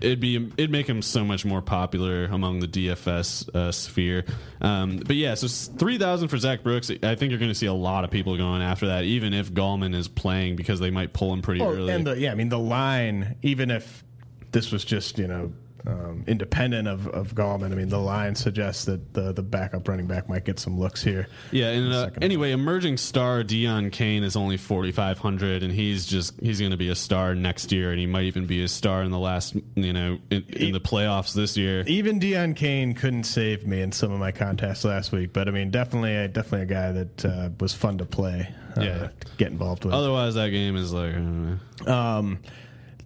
It'd 0.00 0.20
be 0.20 0.36
it'd 0.56 0.70
make 0.70 0.86
him 0.88 1.02
so 1.02 1.24
much 1.24 1.44
more 1.44 1.62
popular 1.62 2.24
among 2.26 2.60
the 2.60 2.68
DFS 2.68 3.48
uh, 3.54 3.72
sphere. 3.72 4.24
Um, 4.60 4.96
but 4.98 5.16
yeah, 5.16 5.34
so 5.34 5.48
three 5.48 5.98
thousand 5.98 6.28
for 6.28 6.38
Zac 6.38 6.62
Brooks. 6.62 6.90
I 6.90 7.14
think 7.14 7.30
you're 7.30 7.38
going 7.38 7.50
to 7.50 7.54
see 7.54 7.66
a 7.66 7.72
lot 7.72 8.04
of 8.04 8.10
people 8.10 8.36
going 8.36 8.62
after 8.62 8.86
that, 8.88 9.04
even 9.04 9.32
if 9.32 9.52
Gallman 9.52 9.94
is 9.94 10.08
playing 10.08 10.56
because 10.56 10.80
they 10.80 10.90
might 10.90 11.12
pull 11.12 11.32
him 11.32 11.42
pretty 11.42 11.60
Well, 11.60 11.72
early. 11.74 11.92
and 11.92 12.06
the, 12.06 12.18
yeah, 12.18 12.32
I 12.32 12.34
mean 12.34 12.48
the 12.48 12.58
line. 12.58 13.36
Even 13.42 13.70
if 13.70 14.04
this 14.52 14.70
was 14.72 14.84
just 14.84 15.18
you 15.18 15.26
know 15.26 15.52
um, 15.86 16.24
independent 16.26 16.88
of, 16.88 17.06
of 17.08 17.34
Gallman. 17.34 17.72
I 17.72 17.74
mean, 17.76 17.88
the 17.88 17.98
line 18.00 18.34
suggests 18.34 18.84
that 18.86 19.14
the 19.14 19.32
the 19.32 19.42
backup 19.42 19.88
running 19.88 20.06
back 20.06 20.28
might 20.28 20.44
get 20.44 20.58
some 20.58 20.78
looks 20.78 21.02
here. 21.02 21.28
Yeah, 21.52 21.70
and 21.70 21.92
uh, 21.92 22.10
anyway, 22.20 22.50
emerging 22.52 22.96
star 22.96 23.42
Deon 23.44 23.92
Cain 23.92 24.22
is 24.24 24.34
only 24.36 24.56
4,500, 24.56 25.62
and 25.62 25.72
he's 25.72 26.06
just 26.06 26.38
he's 26.40 26.58
going 26.58 26.72
to 26.72 26.76
be 26.76 26.88
a 26.88 26.94
star 26.94 27.34
next 27.34 27.70
year, 27.72 27.90
and 27.90 28.00
he 28.00 28.06
might 28.06 28.24
even 28.24 28.46
be 28.46 28.62
a 28.64 28.68
star 28.68 29.02
in 29.02 29.10
the 29.10 29.18
last, 29.18 29.54
you 29.74 29.92
know, 29.92 30.18
in, 30.30 30.44
in 30.48 30.72
the 30.72 30.80
playoffs 30.80 31.34
this 31.34 31.56
year. 31.56 31.84
Even 31.86 32.18
Deon 32.20 32.56
Cain 32.56 32.94
couldn't 32.94 33.24
save 33.24 33.66
me 33.66 33.80
in 33.80 33.92
some 33.92 34.10
of 34.12 34.18
my 34.18 34.32
contests 34.32 34.84
last 34.84 35.12
week, 35.12 35.32
but 35.32 35.46
I 35.48 35.50
mean, 35.52 35.70
definitely, 35.70 36.26
definitely 36.28 36.62
a 36.62 36.66
guy 36.66 36.92
that 36.92 37.24
uh, 37.24 37.48
was 37.60 37.72
fun 37.72 37.98
to 37.98 38.04
play. 38.04 38.52
Uh, 38.76 38.82
Yeah. 38.82 39.08
get 39.38 39.48
involved 39.52 39.84
with. 39.84 39.94
Otherwise, 39.94 40.34
that 40.34 40.50
game 40.50 40.76
is 40.76 40.92
like. 40.92 41.12
I 41.12 41.16
don't 41.16 41.60
know. 41.86 41.92
Um, 41.92 42.38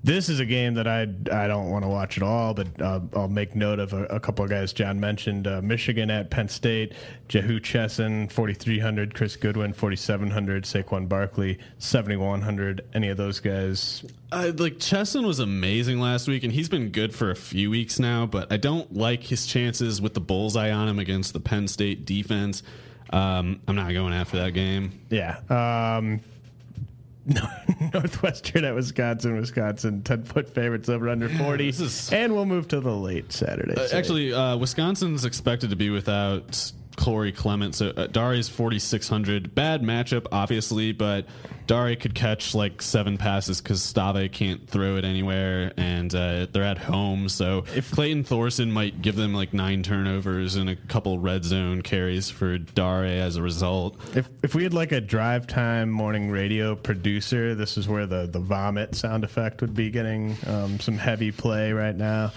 this 0.02 0.28
is 0.30 0.40
a 0.40 0.46
game 0.46 0.74
that 0.74 0.88
I 0.88 1.02
I 1.30 1.46
don't 1.46 1.70
want 1.70 1.84
to 1.84 1.88
watch 1.88 2.16
at 2.16 2.22
all, 2.22 2.54
but 2.54 2.80
uh, 2.80 3.00
I'll 3.14 3.28
make 3.28 3.54
note 3.54 3.78
of 3.78 3.92
a, 3.92 4.04
a 4.04 4.20
couple 4.20 4.44
of 4.44 4.50
guys 4.50 4.72
John 4.72 4.98
mentioned. 4.98 5.46
Uh, 5.46 5.60
Michigan 5.60 6.10
at 6.10 6.30
Penn 6.30 6.48
State, 6.48 6.94
Jehu 7.28 7.60
Chesson, 7.60 8.28
4,300, 8.28 9.14
Chris 9.14 9.36
Godwin, 9.36 9.74
4,700, 9.74 10.64
Saquon 10.64 11.08
Barkley, 11.08 11.58
7,100. 11.78 12.86
Any 12.94 13.08
of 13.08 13.18
those 13.18 13.40
guys? 13.40 14.04
Uh, 14.32 14.52
like 14.56 14.78
Chesson 14.78 15.26
was 15.26 15.38
amazing 15.38 16.00
last 16.00 16.28
week, 16.28 16.44
and 16.44 16.52
he's 16.52 16.68
been 16.68 16.88
good 16.88 17.14
for 17.14 17.30
a 17.30 17.36
few 17.36 17.70
weeks 17.70 17.98
now. 17.98 18.24
But 18.24 18.50
I 18.50 18.56
don't 18.56 18.94
like 18.96 19.24
his 19.24 19.46
chances 19.46 20.00
with 20.00 20.14
the 20.14 20.20
bullseye 20.20 20.70
on 20.70 20.88
him 20.88 20.98
against 20.98 21.34
the 21.34 21.40
Penn 21.40 21.68
State 21.68 22.06
defense. 22.06 22.62
Um, 23.12 23.60
I'm 23.68 23.76
not 23.76 23.92
going 23.92 24.14
after 24.14 24.38
that 24.38 24.52
game. 24.52 25.00
Yeah. 25.10 25.40
Um, 25.50 26.20
Northwestern 27.92 28.64
at 28.64 28.74
Wisconsin, 28.74 29.36
Wisconsin, 29.36 30.02
10 30.02 30.24
foot 30.24 30.48
favorites 30.48 30.88
over 30.88 31.08
under 31.08 31.28
40. 31.28 31.68
is- 31.68 32.12
and 32.12 32.34
we'll 32.34 32.46
move 32.46 32.68
to 32.68 32.80
the 32.80 32.94
late 32.94 33.32
Saturday. 33.32 33.74
Uh, 33.74 33.88
actually, 33.92 34.32
uh, 34.32 34.56
Wisconsin's 34.56 35.24
expected 35.24 35.70
to 35.70 35.76
be 35.76 35.90
without 35.90 36.72
Corey 36.96 37.32
Clement. 37.32 37.74
So 37.74 37.90
uh, 37.90 38.06
Dari's 38.06 38.48
4,600. 38.48 39.54
Bad 39.54 39.82
matchup, 39.82 40.26
obviously, 40.32 40.92
but 40.92 41.26
Dari 41.70 41.94
could 41.94 42.16
catch 42.16 42.52
like 42.52 42.82
seven 42.82 43.16
passes 43.16 43.60
because 43.60 43.80
Stave 43.80 44.32
can't 44.32 44.68
throw 44.68 44.96
it 44.96 45.04
anywhere, 45.04 45.72
and 45.76 46.12
uh, 46.12 46.48
they're 46.50 46.64
at 46.64 46.78
home. 46.78 47.28
So 47.28 47.62
if 47.76 47.92
Clayton 47.92 48.24
Thorson 48.24 48.72
might 48.72 49.00
give 49.02 49.14
them 49.14 49.32
like 49.34 49.54
nine 49.54 49.84
turnovers 49.84 50.56
and 50.56 50.68
a 50.68 50.74
couple 50.74 51.20
red 51.20 51.44
zone 51.44 51.82
carries 51.82 52.28
for 52.28 52.58
Dari 52.58 53.20
as 53.20 53.36
a 53.36 53.42
result. 53.42 53.96
If 54.16 54.28
if 54.42 54.56
we 54.56 54.64
had 54.64 54.74
like 54.74 54.90
a 54.90 55.00
drive 55.00 55.46
time 55.46 55.90
morning 55.90 56.28
radio 56.28 56.74
producer, 56.74 57.54
this 57.54 57.78
is 57.78 57.86
where 57.86 58.04
the 58.06 58.26
the 58.26 58.40
vomit 58.40 58.96
sound 58.96 59.22
effect 59.22 59.60
would 59.60 59.72
be 59.72 59.90
getting 59.90 60.36
um, 60.48 60.80
some 60.80 60.98
heavy 60.98 61.30
play 61.30 61.72
right 61.72 61.94
now. 61.94 62.32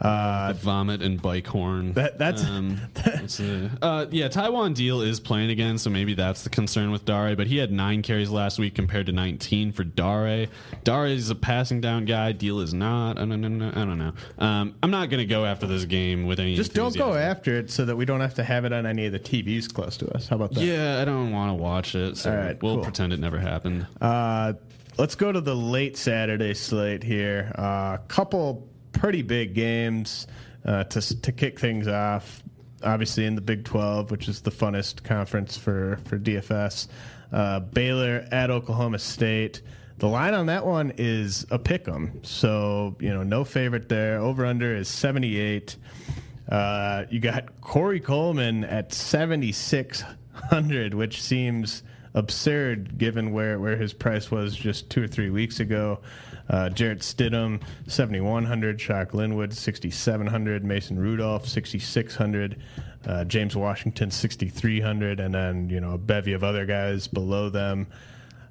Uh, 0.00 0.52
Vomit 0.52 1.02
and 1.02 1.20
bike 1.20 1.46
horn. 1.48 1.92
That- 1.94 2.18
that's- 2.18 2.44
um, 2.44 2.78
let's 3.06 3.40
uh, 3.40 4.06
yeah. 4.12 4.28
Taiwan 4.28 4.72
Deal 4.72 5.00
is 5.00 5.18
playing 5.18 5.50
again, 5.50 5.76
so 5.76 5.90
maybe 5.90 6.14
that's 6.14 6.42
the 6.44 6.50
concern 6.50 6.92
with 6.92 7.04
Dare. 7.04 7.34
But 7.34 7.48
he 7.48 7.56
had 7.56 7.72
nine 7.72 8.02
carries 8.02 8.30
last 8.30 8.60
week 8.60 8.77
compared 8.78 9.06
to 9.06 9.12
19 9.12 9.72
for 9.72 9.82
Dare. 9.82 10.46
Dare 10.84 11.06
is 11.06 11.30
a 11.30 11.34
passing 11.34 11.80
down 11.80 12.04
guy. 12.04 12.30
Deal 12.30 12.60
is 12.60 12.72
not. 12.72 13.18
I 13.18 13.24
don't 13.24 13.40
know. 13.40 13.72
I 13.74 13.84
don't 13.84 13.98
know. 13.98 14.12
Um, 14.38 14.76
I'm 14.84 14.92
not 14.92 15.10
going 15.10 15.18
to 15.18 15.26
go 15.26 15.44
after 15.44 15.66
this 15.66 15.84
game 15.84 16.26
with 16.26 16.38
any. 16.38 16.54
just 16.54 16.74
don't 16.74 16.96
go 16.96 17.14
after 17.14 17.56
it 17.56 17.72
so 17.72 17.84
that 17.86 17.96
we 17.96 18.04
don't 18.04 18.20
have 18.20 18.34
to 18.34 18.44
have 18.44 18.64
it 18.64 18.72
on 18.72 18.86
any 18.86 19.06
of 19.06 19.10
the 19.10 19.18
TVs 19.18 19.74
close 19.74 19.96
to 19.96 20.08
us. 20.14 20.28
How 20.28 20.36
about 20.36 20.52
that? 20.52 20.62
Yeah, 20.62 21.02
I 21.02 21.04
don't 21.04 21.32
want 21.32 21.50
to 21.50 21.54
watch 21.54 21.96
it. 21.96 22.18
So 22.18 22.30
All 22.30 22.36
right, 22.36 22.62
we'll 22.62 22.76
cool. 22.76 22.84
pretend 22.84 23.12
it 23.12 23.18
never 23.18 23.40
happened. 23.40 23.84
Uh, 24.00 24.52
let's 24.96 25.16
go 25.16 25.32
to 25.32 25.40
the 25.40 25.56
late 25.56 25.96
Saturday 25.96 26.54
slate 26.54 27.02
here. 27.02 27.50
A 27.56 27.60
uh, 27.60 27.96
couple 28.06 28.68
pretty 28.92 29.22
big 29.22 29.54
games 29.54 30.28
uh, 30.64 30.84
to 30.84 31.20
to 31.22 31.32
kick 31.32 31.58
things 31.58 31.88
off. 31.88 32.44
Obviously, 32.84 33.26
in 33.26 33.34
the 33.34 33.40
Big 33.40 33.64
Twelve, 33.64 34.12
which 34.12 34.28
is 34.28 34.42
the 34.42 34.52
funnest 34.52 35.02
conference 35.02 35.56
for 35.56 35.98
for 36.04 36.16
DFS, 36.16 36.86
uh, 37.32 37.60
Baylor 37.60 38.26
at 38.30 38.50
Oklahoma 38.50 38.98
State. 38.98 39.62
The 39.98 40.06
line 40.06 40.34
on 40.34 40.46
that 40.46 40.64
one 40.64 40.92
is 40.96 41.44
a 41.50 41.58
pick 41.58 41.88
'em, 41.88 42.20
so 42.22 42.96
you 43.00 43.10
know 43.10 43.22
no 43.22 43.44
favorite 43.44 43.88
there. 43.88 44.18
Over 44.18 44.46
under 44.46 44.76
is 44.76 44.88
seventy 44.88 45.38
eight. 45.38 45.76
Uh, 46.48 47.04
you 47.10 47.20
got 47.20 47.60
Corey 47.60 48.00
Coleman 48.00 48.64
at 48.64 48.94
7,600, 48.94 50.94
which 50.94 51.22
seems 51.22 51.82
absurd 52.14 52.96
given 52.96 53.32
where, 53.32 53.60
where 53.60 53.76
his 53.76 53.92
price 53.92 54.30
was 54.30 54.56
just 54.56 54.88
two 54.88 55.02
or 55.02 55.06
three 55.06 55.28
weeks 55.30 55.60
ago. 55.60 56.00
Uh, 56.48 56.70
Jarrett 56.70 57.00
Stidham, 57.00 57.60
7,100. 57.86 58.80
Shock 58.80 59.12
Linwood, 59.12 59.52
6,700. 59.52 60.64
Mason 60.64 60.98
Rudolph, 60.98 61.46
6,600. 61.46 62.56
Uh, 63.06 63.24
James 63.24 63.56
Washington, 63.56 64.10
6,300. 64.10 65.20
And 65.20 65.34
then, 65.34 65.70
you 65.70 65.80
know, 65.80 65.92
a 65.92 65.98
bevy 65.98 66.32
of 66.32 66.44
other 66.44 66.66
guys 66.66 67.06
below 67.06 67.48
them 67.48 67.86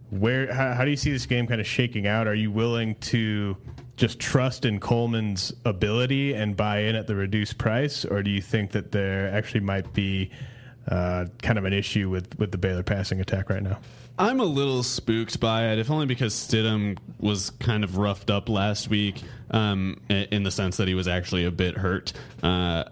where 0.10 0.52
how, 0.54 0.74
how 0.74 0.86
do 0.86 0.92
you 0.92 0.98
see 0.98 1.12
this 1.12 1.26
game 1.26 1.48
kind 1.48 1.60
of 1.60 1.68
shaking 1.68 2.08
out? 2.08 2.28
Are 2.28 2.36
you 2.36 2.52
willing 2.52 2.96
to 2.96 3.58
just 3.98 4.20
trust 4.20 4.66
in 4.66 4.80
Coleman's 4.80 5.54
ability 5.66 6.34
and 6.34 6.56
buy 6.56 6.80
in 6.80 6.96
at 6.96 7.08
the 7.08 7.16
reduced 7.16 7.58
price, 7.58 8.06
or 8.06 8.24
do 8.24 8.30
you 8.30 8.42
think 8.42 8.72
that 8.72 8.92
there 8.92 9.30
actually 9.34 9.62
might 9.62 9.92
be 9.94 10.30
uh, 10.88 11.26
kind 11.42 11.58
of 11.58 11.66
an 11.66 11.74
issue 11.74 12.10
with 12.10 12.38
with 12.40 12.52
the 12.52 12.58
Baylor 12.58 12.84
passing 12.84 13.20
attack 13.20 13.50
right 13.50 13.64
now? 13.64 13.80
I'm 14.20 14.40
a 14.40 14.46
little 14.46 14.82
spooked 14.82 15.40
by 15.40 15.68
it, 15.72 15.78
if 15.78 15.92
only 15.92 16.08
because 16.08 16.34
Stidham 16.34 16.98
was 17.20 17.52
kind 17.52 17.84
of 17.84 17.98
roughed 17.98 18.32
up 18.32 18.50
last 18.50 18.90
week, 18.90 19.22
um, 19.52 20.02
in 20.10 20.42
the 20.42 20.50
sense 20.50 20.78
that 20.78 20.88
he 20.88 20.96
was 20.96 21.08
actually 21.08 21.46
a 21.46 21.52
bit 21.52 21.78
hurt. 21.78 22.14
Uh, 22.42 22.86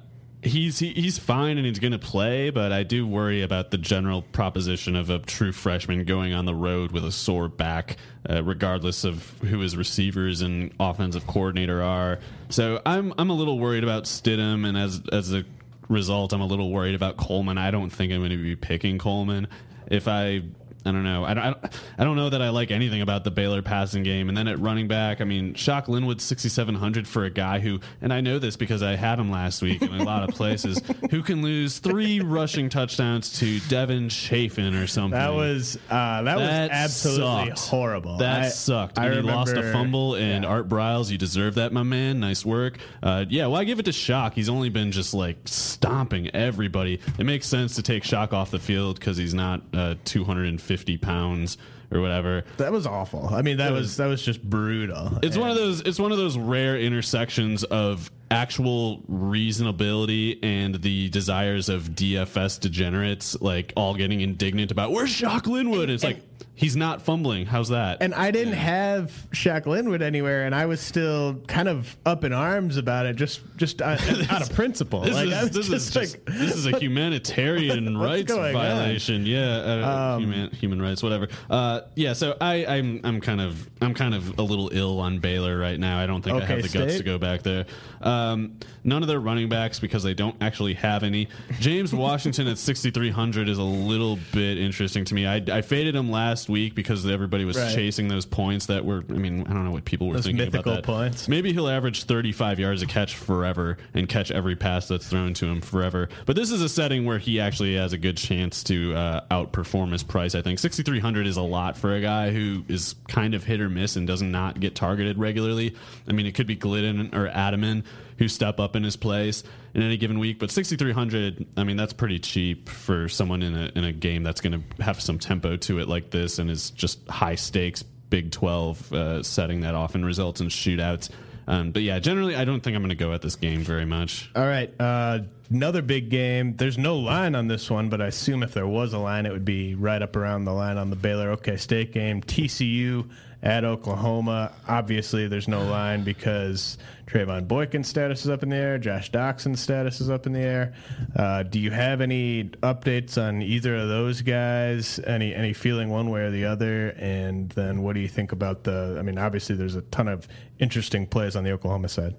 he's 0.45 0.79
he, 0.79 0.93
he's 0.93 1.17
fine 1.17 1.57
and 1.57 1.65
he's 1.65 1.79
going 1.79 1.91
to 1.91 1.99
play, 1.99 2.49
but 2.49 2.71
I 2.71 2.83
do 2.83 3.07
worry 3.07 3.41
about 3.41 3.71
the 3.71 3.77
general 3.77 4.21
proposition 4.21 4.95
of 4.95 5.09
a 5.09 5.19
true 5.19 5.51
freshman 5.51 6.05
going 6.05 6.33
on 6.33 6.45
the 6.45 6.55
road 6.55 6.91
with 6.91 7.03
a 7.03 7.11
sore 7.11 7.49
back, 7.49 7.97
uh, 8.29 8.43
regardless 8.43 9.03
of 9.03 9.29
who 9.39 9.59
his 9.59 9.75
receivers 9.75 10.41
and 10.41 10.73
offensive 10.79 11.27
coordinator 11.27 11.81
are. 11.81 12.19
So 12.49 12.81
I'm 12.85 13.13
I'm 13.17 13.29
a 13.29 13.35
little 13.35 13.59
worried 13.59 13.83
about 13.83 14.03
Stidham, 14.03 14.65
and 14.65 14.77
as 14.77 15.01
as 15.11 15.33
a 15.33 15.43
result, 15.89 16.33
I'm 16.33 16.41
a 16.41 16.47
little 16.47 16.71
worried 16.71 16.95
about 16.95 17.17
Coleman. 17.17 17.57
I 17.57 17.71
don't 17.71 17.89
think 17.89 18.13
I'm 18.13 18.19
going 18.19 18.31
to 18.31 18.37
be 18.37 18.55
picking 18.55 18.97
Coleman. 18.97 19.47
If 19.87 20.07
I 20.07 20.43
I 20.85 20.91
don't 20.91 21.03
know. 21.03 21.25
I 21.25 21.33
don't, 21.33 21.57
I 21.97 22.03
don't- 22.03 22.15
know 22.15 22.29
that 22.29 22.41
I 22.41 22.47
like 22.49 22.71
anything 22.71 23.01
about 23.01 23.25
the 23.25 23.31
Baylor 23.31 23.61
passing 23.61 24.03
game. 24.03 24.29
And 24.29 24.37
then 24.37 24.47
at 24.47 24.57
running 24.59 24.87
back, 24.87 25.19
I 25.19 25.25
mean, 25.25 25.53
Shock 25.53 25.89
Linwood 25.89 26.21
6,700 26.21 27.05
for 27.07 27.25
a 27.25 27.29
guy 27.29 27.59
who, 27.59 27.81
and 28.01 28.13
I 28.13 28.21
know 28.21 28.39
this 28.39 28.55
because 28.55 28.81
I 28.81 28.95
had 28.95 29.19
him 29.19 29.29
last 29.29 29.61
week 29.61 29.81
in 29.81 29.93
a 29.93 30.03
lot 30.03 30.27
of 30.29 30.33
places, 30.35 30.79
who 31.11 31.21
can 31.23 31.41
lose 31.41 31.79
three 31.79 32.21
rushing 32.21 32.69
touchdowns 32.69 33.37
to 33.39 33.59
Devin 33.67 34.07
Chafin 34.09 34.75
or 34.75 34.87
something. 34.87 35.19
That 35.19 35.33
was 35.33 35.77
uh, 35.89 36.21
that, 36.21 36.37
was 36.37 36.47
absolutely 36.47 37.47
sucked. 37.49 37.59
horrible. 37.67 38.17
That 38.17 38.43
I- 38.43 38.49
sucked. 38.49 38.97
I 38.99 39.07
And 39.07 39.15
he 39.15 39.21
lost 39.21 39.57
a 39.57 39.71
fumble, 39.73 40.15
and 40.15 40.43
yeah. 40.43 40.49
Art 40.49 40.69
Briles, 40.69 41.11
you 41.11 41.17
deserve 41.17 41.55
that, 41.55 41.73
my 41.73 41.83
man. 41.83 42.19
Nice 42.21 42.45
work. 42.45 42.77
Uh, 43.03 43.25
yeah, 43.27 43.47
well, 43.47 43.57
I 43.59 43.63
give 43.65 43.79
it 43.79 43.85
to 43.85 43.91
Shock. 43.91 44.35
He's 44.35 44.47
only 44.49 44.69
been 44.69 44.91
just 44.93 45.13
like 45.13 45.37
stomping 45.45 46.29
everybody. 46.29 47.01
It 47.17 47.25
makes 47.25 47.47
sense 47.47 47.75
to 47.75 47.81
take 47.81 48.03
Shock 48.05 48.31
off 48.31 48.51
the 48.51 48.59
field 48.59 48.99
because 48.99 49.17
he's 49.17 49.33
not 49.33 49.61
uh, 49.73 49.95
250 50.05 50.74
pounds 51.01 51.57
or 51.91 52.01
whatever. 52.01 52.43
That 52.57 52.71
was 52.71 52.85
awful. 52.87 53.29
I 53.33 53.41
mean, 53.41 53.57
that 53.57 53.71
was 53.71 53.97
that 53.97 54.07
was 54.07 54.23
just 54.23 54.41
brutal. 54.43 55.19
It's 55.23 55.37
one 55.37 55.49
of 55.49 55.55
those. 55.55 55.81
It's 55.81 55.99
one 55.99 56.11
of 56.11 56.17
those 56.17 56.37
rare 56.37 56.77
intersections 56.77 57.63
of 57.63 58.11
actual 58.31 58.99
reasonability 59.09 60.39
and 60.43 60.81
the 60.81 61.09
desires 61.09 61.69
of 61.69 61.89
DFS 61.89 62.59
degenerates, 62.59 63.39
like 63.41 63.71
all 63.75 63.95
getting 63.95 64.21
indignant 64.21 64.71
about 64.71 64.91
where's 64.91 65.11
Shock 65.11 65.47
Linwood. 65.47 65.89
It's 65.89 66.03
like 66.03 66.21
he's 66.55 66.75
not 66.75 67.01
fumbling. 67.01 67.45
How's 67.45 67.69
that? 67.69 67.97
And 68.01 68.13
I 68.13 68.31
didn't 68.31 68.53
have 68.53 69.11
Shock 69.33 69.65
Linwood 69.65 70.01
anywhere, 70.01 70.45
and 70.45 70.55
I 70.55 70.65
was 70.65 70.79
still 70.79 71.35
kind 71.47 71.67
of 71.67 71.95
up 72.05 72.23
in 72.23 72.33
arms 72.33 72.77
about 72.77 73.05
it, 73.05 73.15
just 73.15 73.41
just 73.57 73.81
out, 73.81 74.01
out 74.31 74.41
of 74.41 74.53
principle. 74.53 75.01
This, 75.01 75.13
like, 75.15 75.27
is, 75.27 75.33
I 75.33 75.41
was 75.43 75.51
this, 75.51 75.69
is 75.69 75.89
just 75.91 75.93
just- 75.93 76.25
this 76.25 76.55
is 76.55 76.65
a 76.65 76.77
humanitarian 76.79 77.97
what's 77.99 78.09
rights 78.11 78.33
going 78.33 78.55
on? 78.55 78.61
violation. 78.61 79.25
Yeah, 79.25 79.57
uh, 79.57 80.15
Um, 80.15 80.21
human, 80.21 80.51
human 80.51 80.81
rights, 80.81 81.03
whatever. 81.03 81.27
Uh, 81.49 81.81
yeah, 81.95 82.13
so 82.13 82.35
I, 82.41 82.65
I'm 82.65 83.01
I'm 83.03 83.21
kind 83.21 83.41
of 83.41 83.69
I'm 83.81 83.93
kind 83.93 84.13
of 84.13 84.37
a 84.39 84.43
little 84.43 84.69
ill 84.73 84.99
on 84.99 85.19
Baylor 85.19 85.57
right 85.57 85.79
now. 85.79 85.99
I 85.99 86.05
don't 86.05 86.21
think 86.21 86.41
I 86.41 86.45
have 86.45 86.61
the 86.61 86.69
guts 86.69 86.97
to 86.97 87.03
go 87.03 87.17
back 87.17 87.43
there. 87.43 87.65
Um, 88.01 88.57
none 88.83 89.01
of 89.01 89.07
their 89.07 89.19
running 89.19 89.49
backs 89.49 89.79
because 89.79 90.03
they 90.03 90.13
don't 90.13 90.35
actually 90.41 90.75
have 90.75 91.03
any. 91.03 91.27
James 91.59 91.93
Washington 92.05 92.47
at 92.47 92.57
6,300 92.59 93.49
is 93.49 93.57
a 93.57 93.63
little 93.63 94.19
bit 94.31 94.57
interesting 94.59 95.05
to 95.05 95.15
me. 95.15 95.25
I, 95.25 95.37
I 95.37 95.61
faded 95.61 95.95
him 95.95 96.11
last 96.11 96.24
week 96.49 96.75
because 96.75 97.05
everybody 97.05 97.45
was 97.45 97.57
Right. 97.57 97.73
chasing 97.73 98.07
those 98.07 98.25
points 98.25 98.65
that 98.67 98.83
were. 98.85 99.03
I 99.09 99.13
mean, 99.13 99.45
I 99.47 99.53
don't 99.53 99.63
know 99.63 99.71
what 99.71 99.85
people 99.85 100.07
were 100.07 100.15
Those 100.15 100.25
thinking 100.25 100.45
mythical 100.45 100.71
about 100.73 100.83
that. 100.83 100.91
points. 100.91 101.27
Maybe 101.27 101.53
he'll 101.53 101.69
average 101.69 102.03
35 102.03 102.59
yards 102.59 102.81
a 102.81 102.85
catch 102.87 103.15
forever 103.15 103.77
and 103.93 104.09
catch 104.09 104.31
every 104.31 104.55
pass 104.55 104.87
that's 104.87 105.07
thrown 105.07 105.33
to 105.35 105.45
him 105.45 105.61
forever. 105.61 106.09
But 106.25 106.35
this 106.35 106.51
is 106.51 106.61
a 106.61 106.69
setting 106.69 107.05
where 107.05 107.19
he 107.19 107.39
actually 107.39 107.75
has 107.75 107.93
a 107.93 107.97
good 107.97 108.17
chance 108.17 108.63
to 108.65 108.93
uh, 108.95 109.21
outperform 109.31 109.91
his 109.91 110.03
price. 110.03 110.35
I 110.35 110.41
think 110.41 110.59
6,300 110.59 111.27
is 111.27 111.37
a 111.37 111.41
lot 111.41 111.77
for 111.77 111.95
a 111.95 112.01
guy 112.01 112.31
who 112.31 112.63
is 112.67 112.95
kind 113.07 113.33
of 113.33 113.43
hit 113.43 113.61
or 113.61 113.69
miss 113.69 113.95
and 113.95 114.07
does 114.07 114.21
not 114.21 114.59
get 114.59 114.75
targeted 114.75 115.17
regularly. 115.17 115.75
I 116.07 116.11
mean, 116.13 116.25
it 116.25 116.33
could 116.35 116.47
be 116.47 116.55
Glidden 116.55 117.13
or 117.13 117.29
Ateman 117.29 117.83
who 118.17 118.27
step 118.27 118.59
up 118.59 118.75
in 118.75 118.83
his 118.83 118.95
place 118.95 119.43
in 119.73 119.81
any 119.81 119.97
given 119.97 120.19
week. 120.19 120.39
But 120.39 120.51
6,300, 120.51 121.45
I 121.57 121.63
mean, 121.63 121.77
that's 121.77 121.93
pretty 121.93 122.19
cheap 122.19 122.69
for 122.69 123.09
someone 123.09 123.41
in 123.41 123.55
a 123.55 123.71
in 123.75 123.83
a 123.83 123.91
game 123.91 124.23
that's 124.23 124.41
going 124.41 124.63
to 124.63 124.83
have 124.83 125.01
some 125.01 125.19
tempo 125.19 125.57
to 125.57 125.79
it 125.79 125.87
like 125.87 126.11
this, 126.11 126.39
and 126.39 126.49
is 126.49 126.71
just 126.71 127.07
high 127.07 127.35
stakes 127.35 127.83
Big 128.09 128.31
12 128.31 128.93
uh, 128.93 129.23
setting 129.23 129.61
that 129.61 129.75
often 129.75 130.05
results 130.05 130.39
in 130.39 130.47
shootouts. 130.47 131.09
Um, 131.47 131.71
but 131.71 131.81
yeah, 131.81 131.99
generally, 131.99 132.35
I 132.35 132.45
don't 132.45 132.61
think 132.61 132.75
I'm 132.75 132.81
going 132.81 132.89
to 132.89 132.95
go 132.95 133.13
at 133.13 133.21
this 133.21 133.35
game 133.35 133.61
very 133.61 133.85
much. 133.85 134.31
All 134.35 134.45
right. 134.45 134.73
Uh, 134.79 135.19
another 135.49 135.81
big 135.81 136.09
game. 136.09 136.55
There's 136.55 136.77
no 136.77 136.97
line 136.97 137.35
on 137.35 137.47
this 137.47 137.69
one, 137.69 137.89
but 137.89 138.01
I 138.01 138.07
assume 138.07 138.41
if 138.41 138.53
there 138.53 138.67
was 138.67 138.93
a 138.93 138.97
line, 138.97 139.25
it 139.25 139.31
would 139.31 139.45
be 139.45 139.75
right 139.75 140.01
up 140.01 140.15
around 140.15 140.45
the 140.45 140.53
line 140.53 140.77
on 140.77 140.89
the 140.89 140.95
Baylor 140.95 141.31
OK 141.31 141.57
State 141.57 141.93
game. 141.93 142.21
TCU 142.21 143.09
at 143.45 143.63
Oklahoma. 143.63 144.51
Obviously, 144.67 145.27
there's 145.27 145.47
no 145.47 145.63
line 145.63 146.03
because 146.03 146.79
Trevone 147.05 147.47
Boykin's 147.47 147.87
status 147.87 148.25
is 148.25 148.29
up 148.29 148.41
in 148.41 148.49
the 148.49 148.55
air. 148.55 148.79
Josh 148.79 149.11
Doctson's 149.11 149.59
status 149.59 150.01
is 150.01 150.09
up 150.09 150.25
in 150.25 150.33
the 150.33 150.39
air. 150.39 150.73
Uh, 151.15 151.43
do 151.43 151.59
you 151.59 151.69
have 151.69 152.01
any 152.01 152.45
updates 152.63 153.21
on 153.21 153.43
either 153.43 153.75
of 153.75 153.87
those 153.87 154.21
guys? 154.21 154.99
Any 155.05 155.33
any 155.33 155.53
feeling 155.53 155.89
one 155.89 156.09
way 156.09 156.21
or 156.21 156.31
the 156.31 156.45
other? 156.45 156.89
And 156.97 157.49
then 157.51 157.83
what 157.83 157.93
do 157.93 157.99
you 157.99 158.07
think 158.09 158.31
about 158.31 158.63
the? 158.63 158.95
I 158.97 159.03
mean, 159.03 159.19
obviously, 159.19 159.55
there's 159.55 159.75
a 159.75 159.83
ton 159.83 160.07
of 160.07 160.27
interesting 160.59 161.05
plays 161.05 161.35
on 161.35 161.43
the 161.43 161.51
Oklahoma 161.51 161.87
side. 161.87 162.15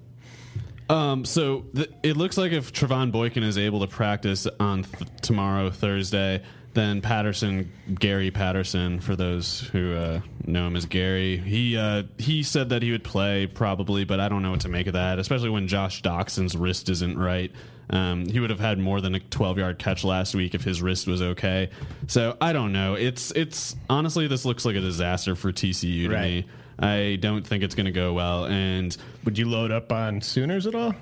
Um, 0.89 1.25
so 1.25 1.65
th- 1.75 1.91
it 2.01 2.15
looks 2.15 2.37
like 2.37 2.53
if 2.53 2.71
Trevone 2.71 3.11
Boykin 3.11 3.43
is 3.43 3.57
able 3.57 3.81
to 3.81 3.87
practice 3.87 4.47
on 4.57 4.83
th- 4.83 5.09
tomorrow, 5.21 5.69
Thursday, 5.69 6.41
then 6.77 7.01
Patterson, 7.01 7.71
Gary 7.99 8.29
Patterson, 8.29 8.99
for 8.99 9.15
those 9.15 9.61
who 9.71 9.95
uh, 9.95 10.21
know 10.45 10.67
him 10.67 10.75
as 10.75 10.85
Gary, 10.85 11.37
he 11.37 11.75
uh, 11.75 12.03
he 12.19 12.43
said 12.43 12.69
that 12.69 12.83
he 12.83 12.91
would 12.91 13.03
play 13.03 13.47
probably, 13.47 14.03
but 14.05 14.19
I 14.19 14.29
don't 14.29 14.43
know 14.43 14.51
what 14.51 14.61
to 14.61 14.69
make 14.69 14.85
of 14.87 14.93
that, 14.93 15.17
especially 15.17 15.49
when 15.49 15.67
Josh 15.67 16.01
Doctson's 16.03 16.55
wrist 16.55 16.89
isn't 16.89 17.17
right. 17.17 17.51
Um, 17.89 18.25
he 18.27 18.39
would 18.39 18.49
have 18.49 18.59
had 18.59 18.77
more 18.79 18.99
than 19.01 19.15
a 19.15 19.19
12 19.19 19.57
yard 19.57 19.79
catch 19.79 20.03
last 20.03 20.35
week 20.35 20.53
if 20.53 20.61
his 20.63 20.81
wrist 20.81 21.07
was 21.07 21.21
okay. 21.21 21.69
So 22.07 22.37
I 22.39 22.53
don't 22.53 22.71
know. 22.73 22.93
It's 22.95 23.31
it's 23.31 23.75
honestly 23.89 24.27
this 24.27 24.45
looks 24.45 24.63
like 24.65 24.75
a 24.75 24.81
disaster 24.81 25.35
for 25.35 25.51
TCU 25.51 26.07
to 26.09 26.13
Right. 26.13 26.21
me. 26.21 26.45
I 26.79 27.17
don't 27.19 27.47
think 27.47 27.63
it's 27.63 27.73
going 27.73 27.87
to 27.87 27.91
go 27.91 28.13
well, 28.13 28.45
and 28.45 28.95
Would 29.25 29.35
you 29.39 29.49
load 29.49 29.71
up 29.71 29.91
on 29.91 30.21
Sooners 30.21 30.67
at 30.67 30.75
all? 30.75 30.93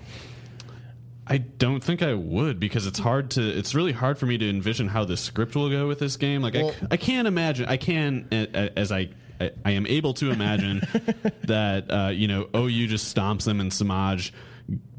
I 1.27 1.37
don't 1.37 1.83
think 1.83 2.03
I 2.03 2.13
would 2.13 2.59
because 2.59 2.85
it's 2.85 2.99
hard 2.99 3.31
to. 3.31 3.41
It's 3.41 3.73
really 3.73 3.91
hard 3.91 4.17
for 4.17 4.25
me 4.25 4.37
to 4.37 4.49
envision 4.49 4.87
how 4.87 5.05
the 5.05 5.17
script 5.17 5.55
will 5.55 5.69
go 5.69 5.87
with 5.87 5.99
this 5.99 6.17
game. 6.17 6.41
Like 6.41 6.55
I, 6.55 6.71
I 6.91 6.97
can't 6.97 7.27
imagine. 7.27 7.65
I 7.67 7.77
can 7.77 8.27
as 8.31 8.91
I. 8.91 9.09
I 9.39 9.51
I 9.65 9.71
am 9.71 9.85
able 9.87 10.13
to 10.15 10.31
imagine 10.31 10.81
that 11.43 11.91
uh, 11.91 12.07
you 12.07 12.29
know 12.29 12.47
OU 12.55 12.87
just 12.87 13.13
stomps 13.13 13.43
them 13.43 13.59
and 13.59 13.69
Samaje 13.69 14.31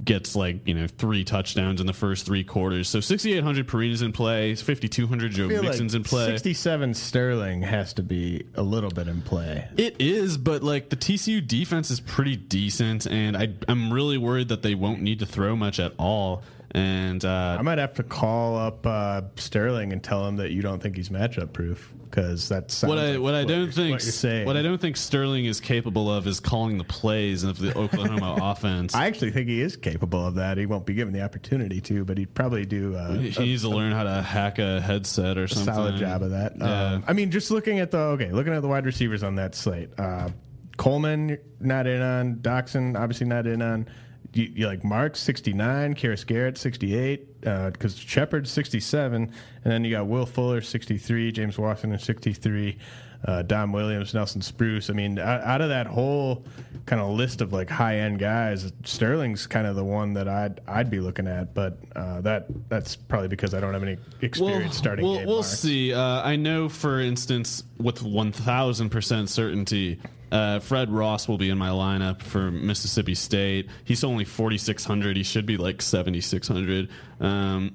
gets 0.04 0.36
like 0.36 0.66
you 0.66 0.74
know 0.74 0.86
three 0.86 1.24
touchdowns 1.24 1.80
in 1.80 1.86
the 1.86 1.92
first 1.92 2.24
three 2.24 2.44
quarters. 2.44 2.88
So 2.88 3.00
6800 3.00 3.66
Perine's 3.66 4.02
in 4.02 4.12
play, 4.12 4.54
5200 4.54 5.32
Joe 5.32 5.48
Mixon's 5.48 5.92
like 5.92 5.98
in 6.00 6.04
play. 6.04 6.26
67 6.26 6.94
Sterling 6.94 7.62
has 7.62 7.92
to 7.94 8.02
be 8.02 8.46
a 8.54 8.62
little 8.62 8.90
bit 8.90 9.08
in 9.08 9.22
play. 9.22 9.68
It 9.76 9.96
is, 10.00 10.38
but 10.38 10.62
like 10.62 10.88
the 10.88 10.96
TCU 10.96 11.46
defense 11.46 11.90
is 11.90 12.00
pretty 12.00 12.36
decent, 12.36 13.06
and 13.06 13.36
I 13.36 13.54
I'm 13.68 13.92
really 13.92 14.18
worried 14.18 14.48
that 14.48 14.62
they 14.62 14.74
won't 14.74 15.02
need 15.02 15.18
to 15.18 15.26
throw 15.26 15.56
much 15.56 15.80
at 15.80 15.92
all. 15.98 16.42
And 16.72 17.24
uh, 17.24 17.56
I 17.58 17.62
might 17.62 17.78
have 17.78 17.94
to 17.94 18.02
call 18.02 18.56
up 18.56 18.86
uh, 18.86 19.22
Sterling 19.36 19.92
and 19.92 20.02
tell 20.02 20.26
him 20.26 20.36
that 20.36 20.50
you 20.50 20.62
don't 20.62 20.82
think 20.82 20.96
he's 20.96 21.08
matchup 21.08 21.52
proof 21.52 21.92
because 22.16 22.48
that's 22.48 22.82
what 22.82 22.98
I 22.98 23.18
what 23.18 23.34
I 23.34 23.44
don't 23.44 23.72
think 23.72 24.00
what 24.00 24.46
what 24.46 24.56
I 24.56 24.62
don't 24.62 24.80
think 24.80 24.96
Sterling 24.96 25.44
is 25.44 25.60
capable 25.60 26.10
of 26.10 26.26
is 26.26 26.40
calling 26.40 26.78
the 26.78 26.84
plays 26.84 27.44
of 27.44 27.58
the 27.58 27.76
Oklahoma 27.76 28.38
offense. 28.42 28.94
I 28.94 29.06
actually 29.06 29.32
think 29.32 29.48
he 29.48 29.60
is 29.60 29.76
capable 29.76 30.26
of 30.26 30.36
that. 30.36 30.56
He 30.58 30.66
won't 30.66 30.86
be 30.86 30.94
given 30.94 31.12
the 31.12 31.22
opportunity 31.22 31.80
to, 31.82 32.04
but 32.04 32.18
he'd 32.18 32.34
probably 32.34 32.64
do 32.64 32.96
uh, 32.96 33.14
he 33.18 33.34
a, 33.36 33.40
needs 33.40 33.62
to 33.62 33.68
learn 33.68 33.92
how 33.92 34.04
to 34.04 34.22
hack 34.22 34.58
a 34.58 34.80
headset 34.80 35.36
or 35.36 35.44
a 35.44 35.48
something. 35.48 35.74
solid 35.74 35.96
job 35.96 36.22
of 36.22 36.30
that. 36.30 36.56
Yeah. 36.56 36.92
Um, 36.92 37.04
I 37.06 37.12
mean, 37.12 37.30
just 37.30 37.50
looking 37.50 37.80
at 37.80 37.90
the 37.90 37.98
okay, 37.98 38.30
looking 38.32 38.54
at 38.54 38.62
the 38.62 38.68
wide 38.68 38.86
receivers 38.86 39.22
on 39.22 39.36
that 39.36 39.54
slate. 39.54 39.90
Uh, 39.98 40.30
Coleman 40.76 41.38
not 41.60 41.86
in 41.86 42.02
on. 42.02 42.36
Doctson 42.36 42.98
obviously 42.98 43.26
not 43.26 43.46
in 43.46 43.62
on. 43.62 43.88
You, 44.36 44.52
you 44.54 44.66
like 44.66 44.84
Mark 44.84 45.16
sixty 45.16 45.52
nine, 45.52 45.94
Karis 45.94 46.26
Garrett 46.26 46.58
sixty 46.58 46.94
eight, 46.94 47.40
because 47.40 47.96
Shepard 47.96 48.46
sixty 48.46 48.80
seven, 48.80 49.32
and 49.64 49.72
then 49.72 49.82
you 49.82 49.90
got 49.90 50.06
Will 50.06 50.26
Fuller 50.26 50.60
sixty 50.60 50.98
three, 50.98 51.32
James 51.32 51.56
Washington 51.58 51.98
sixty 51.98 52.34
three, 52.34 52.76
uh, 53.24 53.42
Dom 53.42 53.72
Williams, 53.72 54.12
Nelson 54.12 54.42
Spruce. 54.42 54.90
I 54.90 54.92
mean, 54.92 55.18
out, 55.18 55.40
out 55.40 55.60
of 55.62 55.70
that 55.70 55.86
whole 55.86 56.44
kind 56.84 57.00
of 57.00 57.10
list 57.10 57.40
of 57.40 57.52
like 57.52 57.70
high 57.70 57.96
end 58.00 58.18
guys, 58.18 58.70
Sterling's 58.84 59.46
kind 59.46 59.66
of 59.66 59.74
the 59.74 59.84
one 59.84 60.12
that 60.12 60.28
I'd 60.28 60.60
I'd 60.68 60.90
be 60.90 61.00
looking 61.00 61.26
at, 61.26 61.54
but 61.54 61.78
uh, 61.96 62.20
that 62.20 62.46
that's 62.68 62.94
probably 62.94 63.28
because 63.28 63.54
I 63.54 63.60
don't 63.60 63.72
have 63.72 63.82
any 63.82 63.96
experience 64.20 64.76
starting. 64.76 65.06
We'll, 65.06 65.24
we'll 65.24 65.42
see. 65.42 65.94
Uh, 65.94 66.22
I 66.22 66.36
know, 66.36 66.68
for 66.68 67.00
instance, 67.00 67.64
with 67.78 68.02
one 68.02 68.32
thousand 68.32 68.90
percent 68.90 69.30
certainty, 69.30 69.98
uh, 70.32 70.58
Fred 70.60 70.90
Ross 70.90 71.28
will 71.28 71.38
be 71.38 71.50
in 71.50 71.58
my 71.58 71.70
lineup 71.70 72.22
for 72.22 72.50
Mississippi 72.50 73.14
State. 73.14 73.68
He's 73.84 74.04
only 74.04 74.24
forty 74.24 74.58
six 74.58 74.84
hundred. 74.84 75.16
He 75.16 75.22
should 75.22 75.46
be 75.46 75.56
like 75.56 75.82
seventy 75.82 76.20
six 76.20 76.48
hundred. 76.48 76.88
Um, 77.20 77.74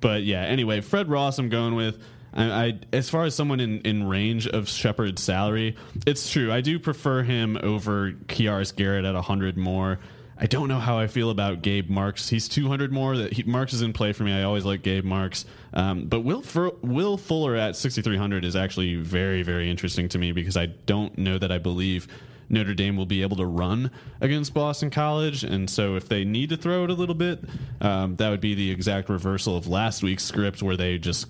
but 0.00 0.22
yeah, 0.22 0.42
anyway, 0.42 0.80
Fred 0.80 1.08
Ross, 1.08 1.38
I'm 1.38 1.48
going 1.48 1.74
with. 1.74 2.02
I, 2.34 2.44
I 2.44 2.78
as 2.92 3.10
far 3.10 3.24
as 3.24 3.34
someone 3.34 3.60
in, 3.60 3.80
in 3.82 4.08
range 4.08 4.46
of 4.46 4.68
Shepard's 4.68 5.22
salary, 5.22 5.76
it's 6.06 6.30
true. 6.30 6.50
I 6.50 6.60
do 6.60 6.78
prefer 6.78 7.22
him 7.22 7.58
over 7.62 8.12
Kiaris 8.12 8.74
Garrett 8.74 9.04
at 9.04 9.14
hundred 9.14 9.56
more. 9.56 9.98
I 10.42 10.46
don't 10.46 10.66
know 10.66 10.80
how 10.80 10.98
I 10.98 11.06
feel 11.06 11.30
about 11.30 11.62
Gabe 11.62 11.88
Marks. 11.88 12.28
He's 12.28 12.48
200 12.48 12.90
more. 12.90 13.16
That 13.16 13.32
he, 13.32 13.44
Marks 13.44 13.72
is 13.72 13.80
in 13.80 13.92
play 13.92 14.12
for 14.12 14.24
me. 14.24 14.32
I 14.32 14.42
always 14.42 14.64
like 14.64 14.82
Gabe 14.82 15.04
Marks. 15.04 15.44
Um, 15.72 16.06
but 16.06 16.22
Will 16.22 16.42
Fur, 16.42 16.72
Will 16.82 17.16
Fuller 17.16 17.54
at 17.54 17.76
6,300 17.76 18.44
is 18.44 18.56
actually 18.56 18.96
very 18.96 19.44
very 19.44 19.70
interesting 19.70 20.08
to 20.08 20.18
me 20.18 20.32
because 20.32 20.56
I 20.56 20.66
don't 20.66 21.16
know 21.16 21.38
that 21.38 21.52
I 21.52 21.58
believe 21.58 22.08
Notre 22.48 22.74
Dame 22.74 22.96
will 22.96 23.06
be 23.06 23.22
able 23.22 23.36
to 23.36 23.46
run 23.46 23.92
against 24.20 24.52
Boston 24.52 24.90
College, 24.90 25.44
and 25.44 25.70
so 25.70 25.94
if 25.94 26.08
they 26.08 26.24
need 26.24 26.48
to 26.48 26.56
throw 26.56 26.82
it 26.82 26.90
a 26.90 26.94
little 26.94 27.14
bit, 27.14 27.38
um, 27.80 28.16
that 28.16 28.28
would 28.28 28.40
be 28.40 28.56
the 28.56 28.68
exact 28.72 29.08
reversal 29.08 29.56
of 29.56 29.68
last 29.68 30.02
week's 30.02 30.24
script 30.24 30.60
where 30.60 30.76
they 30.76 30.98
just 30.98 31.28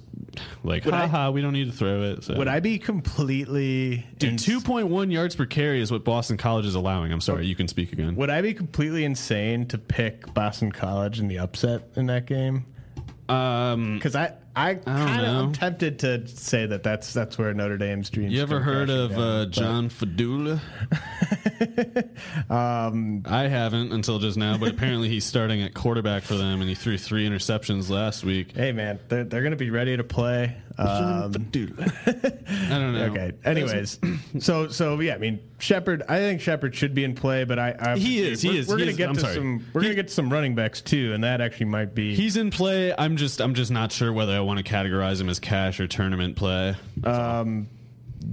like, 0.64 0.84
Would 0.84 0.94
I- 0.94 1.06
haha, 1.06 1.30
we 1.30 1.40
don't 1.42 1.52
need 1.52 1.66
to 1.66 1.72
throw 1.72 2.02
it. 2.02 2.24
So. 2.24 2.34
Would 2.36 2.48
I 2.48 2.60
be 2.60 2.78
completely 2.78 4.06
Dude, 4.18 4.30
ins- 4.32 4.46
2.1 4.46 5.10
yards 5.12 5.34
per 5.36 5.46
carry 5.46 5.80
is 5.80 5.90
what 5.90 6.04
Boston 6.04 6.36
College 6.36 6.66
is 6.66 6.74
allowing. 6.74 7.12
I'm 7.12 7.20
sorry, 7.20 7.46
you 7.46 7.54
can 7.54 7.68
speak 7.68 7.92
again. 7.92 8.16
Would 8.16 8.30
I 8.30 8.40
be 8.42 8.54
completely 8.54 9.04
insane 9.04 9.66
to 9.68 9.78
pick 9.78 10.32
Boston 10.34 10.72
College 10.72 11.20
in 11.20 11.28
the 11.28 11.38
upset 11.38 11.88
in 11.96 12.06
that 12.06 12.26
game? 12.26 12.64
Um, 13.28 13.94
Because 13.94 14.16
I, 14.16 14.32
I 14.54 14.74
kind 14.74 15.26
of. 15.26 15.36
I'm 15.36 15.52
tempted 15.52 15.98
to 16.00 16.26
say 16.26 16.66
that 16.66 16.82
that's 16.82 17.12
that's 17.12 17.38
where 17.38 17.52
Notre 17.54 17.78
Dame's 17.78 18.10
dreams. 18.10 18.32
You 18.32 18.42
ever 18.42 18.60
heard 18.60 18.90
of 18.90 19.10
down, 19.10 19.20
uh, 19.20 19.46
John 19.46 19.88
Fadule? 19.88 20.60
Um, 22.50 23.22
I 23.26 23.42
haven't 23.48 23.92
until 23.92 24.18
just 24.18 24.36
now, 24.36 24.58
but 24.58 24.70
apparently 24.70 25.08
he's 25.08 25.24
starting 25.24 25.62
at 25.62 25.74
quarterback 25.74 26.22
for 26.22 26.34
them, 26.34 26.60
and 26.60 26.68
he 26.68 26.74
threw 26.74 26.98
three 26.98 27.26
interceptions 27.26 27.88
last 27.88 28.24
week. 28.24 28.54
Hey 28.54 28.72
man, 28.72 28.98
they're 29.08 29.24
they're 29.24 29.42
gonna 29.42 29.56
be 29.56 29.70
ready 29.70 29.96
to 29.96 30.04
play. 30.04 30.56
Um, 30.88 31.32
I 32.06 32.78
don't 32.78 32.92
know. 32.94 33.04
okay. 33.10 33.32
Anyways, 33.44 33.98
so 34.40 34.68
so 34.68 34.98
yeah, 35.00 35.14
I 35.14 35.18
mean 35.18 35.40
Shepard. 35.58 36.02
I 36.08 36.18
think 36.18 36.40
Shepard 36.40 36.74
should 36.74 36.94
be 36.94 37.04
in 37.04 37.14
play, 37.14 37.44
but 37.44 37.58
I, 37.58 37.74
I 37.78 37.96
He 37.98 38.20
is, 38.20 38.42
he 38.42 38.48
We're, 38.50 38.54
is, 38.58 38.68
we're 38.68 38.76
he 38.78 38.82
gonna 38.82 38.90
is. 38.92 38.96
get 38.96 39.08
I'm 39.08 39.14
to 39.16 39.20
sorry. 39.20 39.34
some. 39.34 39.66
We're 39.72 39.82
gonna 39.82 39.94
get 39.94 40.08
to 40.08 40.14
some 40.14 40.30
running 40.32 40.54
backs 40.54 40.80
too, 40.80 41.12
and 41.14 41.22
that 41.24 41.40
actually 41.40 41.66
might 41.66 41.94
be. 41.94 42.14
He's 42.14 42.36
in 42.36 42.50
play. 42.50 42.94
I'm 42.96 43.16
just 43.16 43.40
I'm 43.40 43.54
just 43.54 43.70
not 43.70 43.92
sure 43.92 44.12
whether 44.12 44.34
I 44.36 44.40
want 44.40 44.64
to 44.64 44.64
categorize 44.64 45.20
him 45.20 45.28
as 45.28 45.38
cash 45.38 45.80
or 45.80 45.86
tournament 45.86 46.36
play. 46.36 46.74
um, 47.04 47.68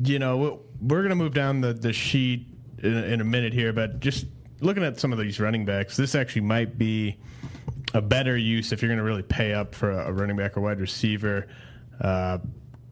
you 0.04 0.20
know, 0.20 0.38
we- 0.38 0.58
we're 0.88 1.00
going 1.02 1.10
to 1.10 1.16
move 1.16 1.34
down 1.34 1.60
the, 1.62 1.74
the 1.74 1.92
sheet 1.92 2.48
in, 2.82 2.94
in 2.96 3.22
a 3.22 3.24
minute 3.26 3.52
here, 3.54 3.74
but 3.74 4.00
just 4.00 4.26
looking 4.62 4.84
at 4.84 4.98
some 5.00 5.12
of 5.12 5.20
these 5.20 5.40
running 5.40 5.66
backs, 5.66 5.98
this 5.98 6.16
actually 6.16 6.44
might 6.44 6.78
be 6.78 7.18
a 7.94 8.02
better 8.02 8.38
use 8.38 8.72
if 8.72 8.82
you're 8.82 8.88
going 8.88 8.98
to 9.00 9.04
really 9.04 9.24
pay 9.24 9.54
up 9.54 9.76
for 9.76 9.92
a, 9.92 10.08
a 10.08 10.12
running 10.14 10.38
back 10.38 10.56
or 10.56 10.62
wide 10.62 10.80
receiver. 10.80 11.48
Uh, 12.00 12.40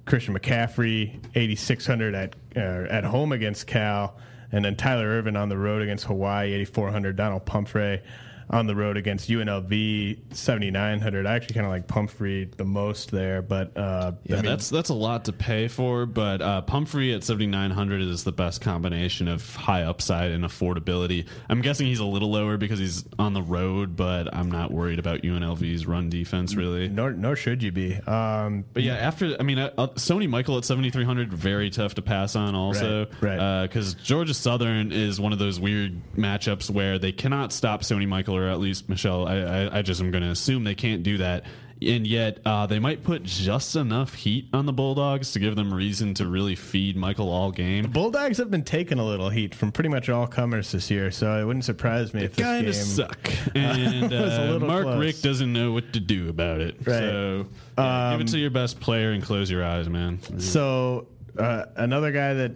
Christian 0.06 0.38
McCaffrey, 0.38 1.16
8,600 1.36 2.16
at 2.16 2.36
uh, 2.56 2.60
at 2.90 3.04
home 3.04 3.32
against 3.32 3.68
Cal, 3.68 4.18
and 4.52 4.64
then 4.64 4.76
Tyler 4.76 5.06
Ervin 5.06 5.36
on 5.36 5.50
the 5.50 5.58
road 5.58 5.82
against 5.82 6.06
Hawaii, 6.06 6.54
8,400. 6.54 7.16
Donnel 7.16 7.40
Pumphrey 7.42 8.02
on 8.50 8.66
the 8.66 8.76
road 8.76 8.96
against 8.98 9.30
UNLV, 9.30 10.18
7,900. 10.34 11.26
I 11.26 11.36
actually 11.36 11.56
kind 11.56 11.66
of 11.66 11.72
like 11.72 11.88
Pumphrey 11.88 12.46
the 12.46 12.64
most 12.64 13.12
there, 13.12 13.42
but 13.42 13.76
uh, 13.78 14.14
Yeah, 14.24 14.38
I 14.38 14.42
mean, 14.42 14.52
that's 14.52 14.70
that's 14.70 14.90
a 14.90 14.94
lot 14.94 15.26
to 15.26 15.34
pay 15.34 15.68
for, 15.68 16.06
but 16.06 16.42
uh, 16.42 16.62
Pumphrey 16.62 17.14
at 17.14 17.24
7900 17.24 18.02
is 18.02 18.24
the 18.24 18.32
best 18.32 18.62
combination 18.62 19.28
of 19.28 19.56
high 19.56 19.84
upside 19.84 20.32
and 20.32 20.44
affordability. 20.46 21.28
I'm 21.50 21.62
guessing 21.62 21.88
he's 21.88 22.00
a 22.00 22.06
little 22.06 22.32
lower 22.32 22.58
because 22.58 22.80
he's 22.80 23.04
on 23.20 23.34
the 23.34 23.42
road, 23.42 23.96
but 23.96 24.34
I'm 24.34 24.50
not 24.50 24.72
worried 24.72 25.00
about 25.00 25.22
UNLV's 25.24 25.86
run 25.86 26.10
defense 26.10 26.56
really. 26.56 26.88
nor 26.88 27.12
nor 27.12 27.36
should 27.36 27.62
you 27.62 27.72
be. 27.72 27.96
Um, 27.96 28.64
But 28.74 28.84
yeah, 28.84 28.96
after 28.96 29.36
I 29.40 29.44
mean, 29.44 29.60
uh, 29.60 29.72
uh, 29.78 29.88
Sony 29.96 30.30
Michel 30.30 30.58
at 30.58 30.66
7300 30.66 31.34
very 31.34 31.70
tough 31.70 31.96
to 31.96 32.02
pass 32.02 32.36
on 32.36 32.56
also, 32.56 33.08
Right, 33.22 33.38
right. 33.38 33.64
Because 33.64 33.94
Georgia 33.96 34.34
Southern 34.34 34.92
is 34.92 35.20
one 35.20 35.34
of 35.34 35.40
those 35.40 35.60
weird 35.60 36.00
matchups 36.16 36.70
where 36.70 36.98
they 36.98 37.12
cannot 37.12 37.52
stop 37.52 37.82
Sony 37.82 38.08
Michel 38.08 38.37
or 38.38 38.48
at 38.48 38.60
least 38.60 38.88
Michel. 38.90 39.28
I, 39.28 39.36
I, 39.38 39.78
I 39.80 39.82
just 39.82 40.00
am 40.02 40.12
going 40.12 40.24
to 40.24 40.30
assume 40.30 40.64
they 40.64 40.76
can't 40.76 41.04
do 41.04 41.18
that. 41.18 41.46
And 41.80 42.08
yet, 42.08 42.40
uh, 42.44 42.66
they 42.66 42.80
might 42.80 43.04
put 43.04 43.22
just 43.22 43.76
enough 43.76 44.16
heat 44.16 44.48
on 44.52 44.66
the 44.66 44.74
Bulldogs 44.74 45.34
to 45.34 45.40
give 45.40 45.56
them 45.56 45.72
reason 45.72 46.16
to 46.16 46.26
really 46.26 46.56
feed 46.56 46.98
Michael 46.98 47.30
all 47.30 47.52
game. 47.52 47.92
Bulldogs 47.92 48.40
have 48.40 48.50
been 48.50 48.64
taking 48.64 48.98
a 48.98 49.06
little 49.06 49.30
heat 49.30 49.54
from 49.54 49.72
pretty 49.72 49.90
much 49.90 50.10
all 50.10 50.26
comers 50.26 50.72
this 50.72 50.90
year, 50.90 51.12
so 51.12 51.40
it 51.40 51.46
wouldn't 51.46 51.66
surprise 51.66 52.16
me 52.16 52.24
if 52.24 52.36
this 52.36 52.44
Kind 52.44 52.62
game 52.62 52.70
of 52.70 52.76
suck, 52.76 53.30
and 53.56 54.12
uh, 54.12 54.58
Mark 54.60 54.86
close. 54.86 55.00
Richt 55.00 55.22
doesn't 55.22 55.54
know 55.54 55.72
what 55.72 55.94
to 55.94 56.00
do 56.00 56.30
about 56.30 56.62
it. 56.62 56.78
Right. 56.78 56.98
So 56.98 57.46
yeah, 57.78 58.12
give 58.14 58.16
Um, 58.16 58.22
it 58.22 58.28
to 58.30 58.40
your 58.40 58.50
best 58.50 58.80
player 58.80 59.12
and 59.12 59.22
close 59.22 59.52
your 59.52 59.64
eyes, 59.64 59.88
man. 59.88 60.18
So 60.40 61.06
uh, 61.38 61.66
another 61.76 62.12
guy 62.12 62.34
that 62.34 62.54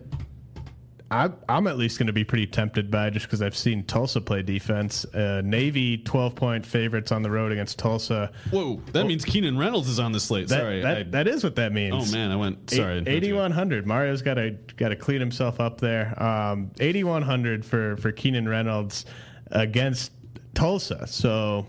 I, 1.12 1.30
I'm 1.49 1.68
at 1.68 1.78
least 1.78 1.99
going 1.99 2.07
to 2.07 2.14
be 2.14 2.24
pretty 2.24 2.47
tempted 2.47 2.89
by 2.89 3.09
just 3.09 3.26
because 3.26 3.41
I've 3.41 3.55
seen 3.55 3.84
Tulsa 3.84 4.22
play 4.22 4.41
defense. 4.43 5.03
Uh, 5.05 5.41
Navy 5.43 5.97
12 5.97 6.36
point 6.36 6.66
favorites 6.66 7.12
on 7.12 7.22
the 7.22 7.30
road 7.30 7.51
against 7.51 7.78
Tulsa. 7.78 8.32
Whoa, 8.49 8.82
that 8.93 9.05
means 9.05 9.26
Keenan 9.26 9.57
Reynolds 9.57 9.89
is 9.89 9.99
on 9.99 10.14
the 10.14 10.22
slate. 10.22 10.47
That, 10.47 10.59
Sorry, 10.62 10.82
that, 10.82 10.97
I- 10.97 11.03
that 11.03 11.28
is 11.28 11.43
what 11.43 11.57
that 11.57 11.74
means. 11.74 11.93
Oh 12.09 12.12
man, 12.16 12.32
I 12.32 12.38
went. 12.38 12.70
Sorry, 12.70 13.03
8100. 13.05 13.86
Mario's 13.86 14.22
got 14.22 14.36
to 14.36 14.51
got 14.78 14.89
to 14.89 14.95
clean 14.95 15.20
himself 15.20 15.59
up 15.59 15.82
there. 15.82 16.22
Um, 16.22 16.72
8100 16.80 17.66
for 17.66 17.97
for 17.97 18.12
Keenan 18.14 18.47
Reynolds 18.47 19.05
against 19.51 20.14
Tulsa. 20.53 21.05
So 21.07 21.68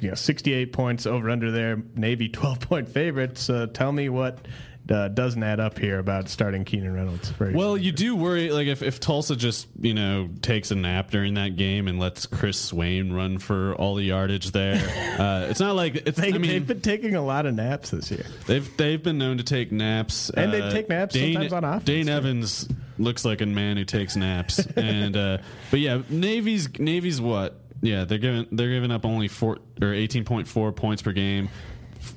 you 0.00 0.08
know, 0.08 0.14
68 0.14 0.72
points 0.72 1.06
over 1.06 1.30
under 1.30 1.50
there. 1.50 1.82
Navy 1.96 2.28
12 2.30 2.60
point 2.60 2.88
favorites. 2.88 3.50
Uh, 3.50 3.66
tell 3.72 3.92
me 3.92 4.08
what 4.08 4.46
uh, 4.88 5.08
doesn't 5.08 5.42
add 5.42 5.60
up 5.60 5.78
here 5.78 5.98
about 5.98 6.28
starting 6.28 6.64
Keenan 6.64 6.92
Reynolds. 6.92 7.30
For 7.30 7.50
Well, 7.52 7.76
you 7.76 7.92
do 7.92 8.16
worry, 8.16 8.50
like 8.50 8.66
if, 8.66 8.82
if 8.82 8.98
Tulsa 9.00 9.36
just 9.36 9.68
you 9.80 9.94
know 9.94 10.28
takes 10.42 10.70
a 10.70 10.74
nap 10.74 11.10
during 11.10 11.34
that 11.34 11.56
game 11.56 11.88
and 11.88 11.98
lets 11.98 12.26
Chris 12.26 12.58
Swain 12.58 13.12
run 13.12 13.38
for 13.38 13.74
all 13.74 13.94
the 13.94 14.04
yardage 14.04 14.50
there. 14.50 14.74
uh, 15.18 15.46
it's 15.48 15.60
not 15.60 15.76
like 15.76 15.96
it's. 16.06 16.18
they, 16.18 16.28
I 16.28 16.38
mean, 16.38 16.50
they've 16.50 16.66
been 16.66 16.80
taking 16.80 17.14
a 17.14 17.24
lot 17.24 17.46
of 17.46 17.54
naps 17.54 17.90
this 17.90 18.10
year. 18.10 18.26
They've 18.46 18.76
they've 18.76 19.02
been 19.02 19.18
known 19.18 19.38
to 19.38 19.44
take 19.44 19.70
naps, 19.70 20.30
And 20.30 20.52
they 20.52 20.70
take 20.70 20.88
naps 20.88 21.14
sometimes 21.14 21.52
on 21.52 21.64
offense, 21.64 21.84
Dane 21.84 22.06
too. 22.06 22.12
Evans 22.12 22.68
looks 22.98 23.24
like 23.24 23.40
a 23.40 23.46
man 23.46 23.76
who 23.76 23.84
takes 23.84 24.16
naps, 24.16 24.58
and 24.76 25.16
uh, 25.16 25.38
but 25.70 25.80
yeah, 25.80 26.02
Navy's 26.08 26.68
Navy's 26.78 27.20
what? 27.20 27.60
Yeah, 27.82 28.04
they're 28.04 28.18
giving 28.18 28.46
they're 28.52 28.70
giving 28.70 28.90
up 28.90 29.04
only 29.06 29.28
four 29.28 29.58
or 29.80 29.94
eighteen 29.94 30.24
point 30.24 30.48
four 30.48 30.72
points 30.72 31.02
per 31.02 31.12
game. 31.12 31.48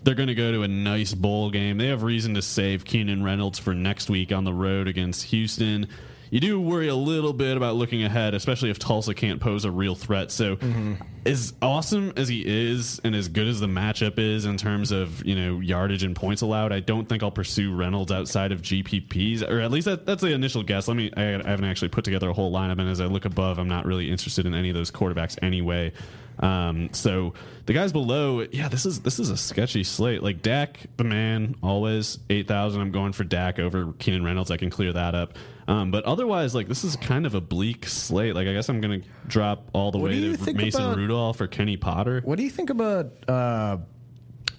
They're 0.04 0.16
going 0.16 0.28
to 0.28 0.36
go 0.36 0.52
to 0.52 0.64
a 0.64 0.68
nice 0.68 1.14
bowl 1.14 1.50
game. 1.50 1.78
They 1.78 1.88
have 1.88 2.04
reason 2.04 2.34
to 2.36 2.42
save 2.42 2.86
Keenan 2.86 3.24
Reynolds 3.24 3.60
for 3.60 3.74
next 3.74 4.10
week 4.10 4.32
on 4.32 4.44
the 4.44 4.54
road 4.54 4.88
against 4.88 5.24
Houston. 5.26 5.88
You 6.34 6.40
do 6.40 6.60
worry 6.60 6.88
a 6.88 6.96
little 6.96 7.32
bit 7.32 7.58
about 7.58 7.76
looking 7.76 8.04
ahead, 8.04 8.34
especially 8.34 8.72
if 8.72 8.80
Tulsa 8.80 9.14
can't 9.14 9.40
pose 9.40 9.66
a 9.66 9.72
real 9.72 9.94
threat. 9.94 10.32
So, 10.32 10.56
mm-hmm. 10.56 10.96
as 11.28 11.54
awesome 11.62 12.12
as 12.18 12.28
he 12.28 12.44
is, 12.44 13.00
and 13.04 13.14
as 13.14 13.28
good 13.28 13.48
as 13.48 13.60
the 13.60 13.68
matchup 13.68 14.18
is 14.18 14.46
in 14.46 14.58
terms 14.58 14.92
of 14.92 15.24
you 15.24 15.36
know 15.36 15.60
yardage 15.60 16.02
and 16.02 16.16
points 16.16 16.42
allowed, 16.42 16.72
I 16.72 16.80
don't 16.80 17.08
think 17.08 17.22
I'll 17.22 17.30
pursue 17.30 17.76
Reynolds 17.76 18.12
outside 18.12 18.52
of 18.52 18.64
GPPs, 18.64 19.48
or 19.48 19.60
at 19.60 19.70
least 19.70 19.86
that, 19.86 20.08
that's 20.08 20.24
the 20.24 20.34
initial 20.34 20.64
guess. 20.64 20.88
Let 20.88 20.98
me. 20.98 21.12
I, 21.16 21.36
I 21.36 21.50
haven't 21.50 21.66
actually 21.66 21.90
put 21.90 22.04
together 22.04 22.30
a 22.30 22.34
whole 22.34 22.52
lineup, 22.52 22.80
and 22.80 22.90
as 22.90 23.00
I 23.00 23.06
look 23.06 23.26
above, 23.26 23.60
I'm 23.60 23.70
not 23.70 23.86
really 23.86 24.10
interested 24.10 24.48
in 24.48 24.56
any 24.56 24.70
of 24.70 24.76
those 24.76 24.90
quarterbacks 24.90 25.38
anyway. 25.44 25.92
Um, 26.40 26.90
so 26.94 27.34
the 27.66 27.74
guys 27.74 27.92
below, 27.92 28.46
yeah, 28.52 28.68
this 28.68 28.86
is 28.86 29.02
this 29.02 29.20
is 29.20 29.30
a 29.30 29.38
sketchy 29.38 29.84
slate. 29.84 30.24
Like 30.24 30.42
Dak, 30.42 30.80
the 30.98 31.04
man, 31.04 31.56
always 31.62 32.20
eight 32.30 32.48
thousand. 32.48 32.82
I'm 32.82 32.92
going 32.92 33.14
for 33.14 33.24
Dak 33.24 33.60
over 33.60 33.94
Keenan 34.00 34.24
Reynolds. 34.24 34.52
I 34.52 34.58
can 34.58 34.70
clear 34.70 34.92
that 34.94 35.16
up. 35.16 35.38
Um, 35.68 35.92
but 35.92 36.04
otherwise, 36.04 36.54
like 36.54 36.68
this 36.68 36.84
is 36.84 36.96
kind 36.98 37.26
of 37.26 37.36
a 37.36 37.42
bleak 37.42 37.86
slate. 37.88 38.36
Like 38.36 38.48
I 38.48 38.54
guess 38.54 38.68
I'm 38.68 38.82
gonna 38.82 39.02
drop 39.28 39.70
all 39.74 39.92
the 39.92 39.98
What 39.98 40.12
way 40.12 40.36
to 40.36 40.54
Mason 40.54 40.82
about- 40.84 40.98
Rudolph 40.98 41.40
or 41.40 41.48
Kenny 41.48 41.78
Potter. 41.78 42.22
What 42.26 42.38
do 42.38 42.44
you 42.44 42.50
think 42.50 42.70
about 42.70 43.14
uh, 43.30 43.78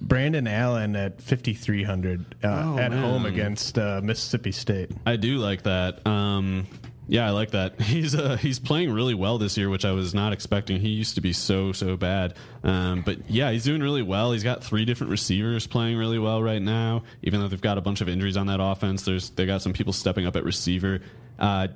Brandon 0.01 0.47
Allen 0.47 0.97
at 0.97 1.21
5,300 1.21 2.35
uh, 2.43 2.49
Oh, 2.49 2.79
at 2.79 2.93
home 2.93 3.27
against 3.27 3.79
uh, 3.79 4.01
Mississippi 4.03 4.53
State? 4.53 4.91
I 5.07 5.17
do 5.17 5.39
like 5.39 5.63
that. 5.65 6.07
Um, 6.07 6.67
yeah, 7.07 7.27
I 7.27 7.31
like 7.31 7.51
that. 7.51 7.81
He's 7.81 8.15
uh, 8.15 8.37
he's 8.37 8.59
playing 8.59 8.93
really 8.93 9.15
well 9.15 9.39
this 9.39 9.57
year, 9.57 9.69
which 9.69 9.85
I 9.85 9.93
was 9.93 10.15
not 10.15 10.33
expecting. 10.33 10.81
He 10.81 10.89
used 10.89 11.15
to 11.17 11.21
be 11.21 11.33
so 11.33 11.73
so 11.73 11.97
bad, 11.97 12.35
um, 12.63 13.03
but 13.03 13.31
yeah, 13.31 13.51
he's 13.51 13.65
doing 13.65 13.83
really 13.83 14.03
well. 14.03 14.33
He's 14.33 14.43
got 14.43 14.65
three 14.65 14.85
different 14.85 15.11
receivers 15.11 15.67
playing 15.67 15.99
really 15.99 16.19
well 16.19 16.43
right 16.43 16.63
now. 16.63 17.03
Even 17.23 17.41
though 17.41 17.49
they've 17.49 17.61
got 17.61 17.79
a 17.79 17.83
bunch 17.83 18.01
of 18.01 18.09
injuries 18.09 18.37
on 18.37 18.47
that 18.47 18.61
offense, 18.61 19.03
there's 19.03 19.31
they 19.31 19.47
got 19.47 19.63
some 19.63 19.73
people 19.73 19.93
stepping 19.93 20.27
up 20.27 20.37
at 20.37 20.45
receiver. 20.45 21.01
Uh, 21.39 21.69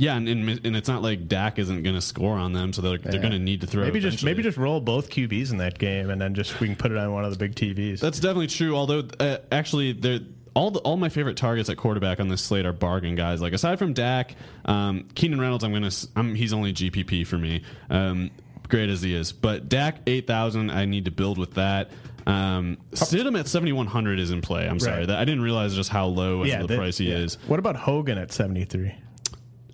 yeah, 0.00 0.16
and, 0.16 0.28
and 0.28 0.48
and 0.64 0.76
it's 0.76 0.88
not 0.88 1.02
like 1.02 1.26
Dak 1.26 1.58
isn't 1.58 1.82
going 1.82 1.96
to 1.96 2.00
score 2.00 2.36
on 2.36 2.52
them, 2.52 2.72
so 2.72 2.82
they're 2.82 2.98
they're 2.98 3.20
going 3.20 3.32
to 3.32 3.38
need 3.38 3.62
to 3.62 3.66
throw. 3.66 3.82
Maybe 3.82 3.98
just 3.98 4.22
maybe 4.22 4.44
just 4.44 4.56
roll 4.56 4.80
both 4.80 5.10
QBs 5.10 5.50
in 5.50 5.58
that 5.58 5.76
game, 5.76 6.10
and 6.10 6.20
then 6.20 6.34
just 6.34 6.60
we 6.60 6.68
can 6.68 6.76
put 6.76 6.92
it 6.92 6.98
on 6.98 7.12
one 7.12 7.24
of 7.24 7.32
the 7.32 7.36
big 7.36 7.56
TVs. 7.56 7.98
That's 7.98 8.20
definitely 8.20 8.46
true. 8.46 8.76
Although, 8.76 9.08
uh, 9.18 9.38
actually, 9.50 9.94
they're, 9.94 10.20
all 10.54 10.70
the, 10.70 10.80
all 10.80 10.96
my 10.96 11.08
favorite 11.08 11.36
targets 11.36 11.68
at 11.68 11.76
quarterback 11.76 12.20
on 12.20 12.28
this 12.28 12.42
slate 12.42 12.66
are 12.66 12.72
bargain 12.72 13.14
guys. 13.14 13.40
Like 13.40 13.52
aside 13.52 13.78
from 13.78 13.92
Dak, 13.92 14.34
um, 14.64 15.06
Keenan 15.14 15.40
Reynolds, 15.40 15.64
I'm 15.64 15.72
gonna 15.72 15.90
I'm, 16.16 16.34
he's 16.34 16.52
only 16.52 16.72
GPP 16.72 17.26
for 17.26 17.38
me. 17.38 17.62
Um, 17.90 18.30
great 18.68 18.88
as 18.90 19.02
he 19.02 19.14
is, 19.14 19.32
but 19.32 19.68
Dak 19.68 20.00
eight 20.06 20.26
thousand, 20.26 20.70
I 20.70 20.84
need 20.84 21.06
to 21.06 21.10
build 21.10 21.38
with 21.38 21.54
that. 21.54 21.90
Um, 22.26 22.76
Stidham 22.92 23.40
at 23.40 23.48
7100 23.48 24.18
is 24.18 24.30
in 24.30 24.42
play. 24.42 24.68
I'm 24.68 24.78
sorry, 24.78 25.06
that, 25.06 25.18
I 25.18 25.24
didn't 25.24 25.40
realize 25.40 25.74
just 25.74 25.88
how 25.88 26.06
low 26.06 26.42
of 26.42 26.48
the 26.48 26.66
that- 26.66 26.76
price 26.78 26.98
he 26.98 27.10
yeah. 27.10 27.16
is. 27.16 27.38
What 27.46 27.58
about 27.58 27.76
Hogan 27.76 28.18
at 28.18 28.32
73? 28.32 28.94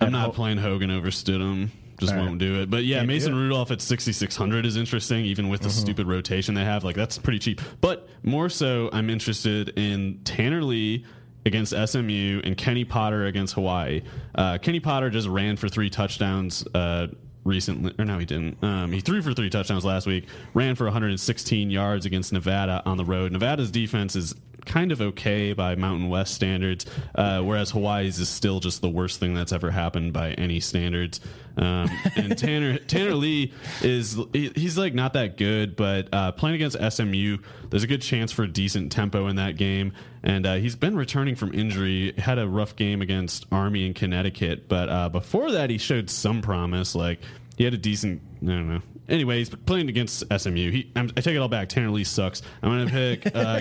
I'm 0.01 0.13
not 0.13 0.35
playing 0.35 0.59
Hogan 0.59 0.91
over 0.91 1.09
Stidham. 1.09 1.71
Just 1.99 2.13
All 2.13 2.19
right. 2.19 2.27
won't 2.27 2.39
do 2.39 2.61
it. 2.61 2.71
But 2.71 2.85
yeah, 2.85 2.99
Can't 2.99 3.09
Mason. 3.09 3.35
Rudolph 3.35 3.71
at 3.71 3.81
6,600 3.81 4.67
is 4.67 4.77
interesting, 4.77 5.25
even 5.25 5.49
with 5.49 5.61
the 5.63 5.71
stupid 5.71 6.07
rotation 6.07 6.55
they 6.55 6.65
have. 6.65 6.83
Like, 6.85 6.97
that's 6.97 7.19
pretty 7.19 7.39
cheap. 7.39 7.61
But 7.81 8.09
more 8.23 8.49
so, 8.49 8.91
I'm 8.93 9.11
interested 9.11 9.71
in 9.79 10.21
Tanner 10.25 10.63
Lee 10.63 11.05
against 11.47 11.73
SMU 11.73 12.41
and 12.43 12.57
Kenny 12.57 12.85
Potter 12.85 13.27
against 13.27 13.55
Hawaii. 13.55 14.03
Uh, 14.35 14.59
Kenny 14.59 14.81
Potter 14.81 15.11
just 15.11 15.29
ran 15.29 15.57
for 15.57 15.69
three 15.69 15.91
touchdowns. 15.91 16.67
Uh, 16.75 17.09
Recently, 17.45 17.93
or 17.99 18.07
no, 18.07 18.19
he 18.19 18.25
didn't. 18.25 18.57
Um, 18.65 18.91
he 18.91 19.01
threw 19.01 19.21
for 19.21 19.35
three 19.35 19.51
touchdowns 19.51 19.85
last 19.85 20.07
week. 20.07 20.29
Ran 20.55 20.77
for 20.77 20.85
116 20.85 21.71
yards 21.71 22.07
against 22.07 22.33
Nevada 22.33 22.83
on 22.87 22.97
the 22.97 23.05
road. 23.05 23.33
Nevada's 23.33 23.71
defense 23.71 24.17
is 24.17 24.35
kind 24.65 24.93
of 24.93 25.01
okay 25.01 25.53
by 25.53 25.75
Mountain 25.75 26.09
West 26.09 26.35
standards, 26.35 26.87
uh, 27.15 27.41
whereas 27.41 27.71
Hawaii's 27.71 28.19
is 28.19 28.29
still 28.29 28.61
just 28.61 28.81
the 28.81 28.89
worst 28.89 29.21
thing 29.21 29.35
that's 29.35 29.53
ever 29.53 29.71
happened 29.71 30.13
by 30.13 30.33
any 30.33 30.61
standards. 30.61 31.21
Um, 31.57 31.89
and 32.17 32.37
Tanner 32.39 32.79
Tanner 32.79 33.15
Lee 33.15 33.53
is 33.83 34.19
he- 34.33 34.53
he's 34.57 34.77
like 34.77 34.95
not 34.95 35.13
that 35.13 35.37
good, 35.37 35.77
but 35.77 36.09
uh, 36.13 36.33
playing 36.33 36.57
against 36.57 36.77
SMU, 36.97 37.39
there's 37.71 37.85
a 37.85 37.87
good 37.87 38.03
chance 38.03 38.33
for 38.33 38.43
a 38.43 38.49
decent 38.49 38.91
tempo 38.93 39.29
in 39.29 39.37
that 39.37 39.57
game. 39.57 39.93
And 40.23 40.47
uh, 40.47 40.55
he's 40.55 40.75
been 40.75 40.97
returning 40.97 41.35
from 41.35 41.53
injury. 41.53 42.13
Had 42.17 42.39
a 42.39 42.49
rough 42.49 42.77
game 42.77 43.03
against 43.03 43.47
Army 43.53 43.87
in 43.87 43.95
Connecticut, 43.95 44.69
but 44.69 44.89
uh, 44.89 45.09
before 45.11 45.53
that 45.53 45.69
he 45.71 45.79
showed 45.79 46.09
some 46.11 46.41
promise. 46.43 46.95
Like 46.95 47.21
he 47.57 47.65
had 47.65 47.75
a 47.75 47.79
decent. 47.79 48.23
I 48.43 48.47
don't 48.47 48.69
know. 48.69 48.83
Anyway, 49.09 49.39
he's 49.39 49.51
playing 49.51 49.89
against 49.89 50.25
SMU. 50.37 50.71
He, 50.71 50.91
I'm, 50.97 51.11
I 51.17 51.21
take 51.21 51.35
it 51.37 51.39
all 51.39 51.49
back. 51.49 51.69
Tanner 51.69 51.91
Lee 51.91 52.05
sucks. 52.05 52.41
I'm 52.63 52.71
going 52.71 52.87
to 52.87 52.93
pick 53.21 53.37
uh, 53.37 53.61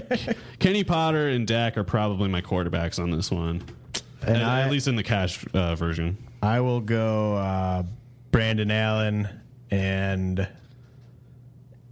Kenny 0.59 0.83
Potter 0.83 1.29
and 1.29 1.45
Dak 1.45 1.77
are 1.77 1.83
probably 1.83 2.29
my 2.29 2.41
quarterbacks 2.41 2.97
on 3.01 3.11
this 3.11 3.29
one, 3.29 3.61
And 4.21 4.37
at, 4.37 4.43
I- 4.43 4.61
at 4.61 4.71
least 4.71 4.87
in 4.87 4.95
the 4.95 5.03
cash 5.03 5.45
uh, 5.53 5.75
version. 5.75 6.17
I 6.41 6.59
will 6.61 6.79
go 6.81 7.35
uh, 7.35 7.83
Brandon 8.31 8.69
Allen 8.71 9.27
and 9.71 10.47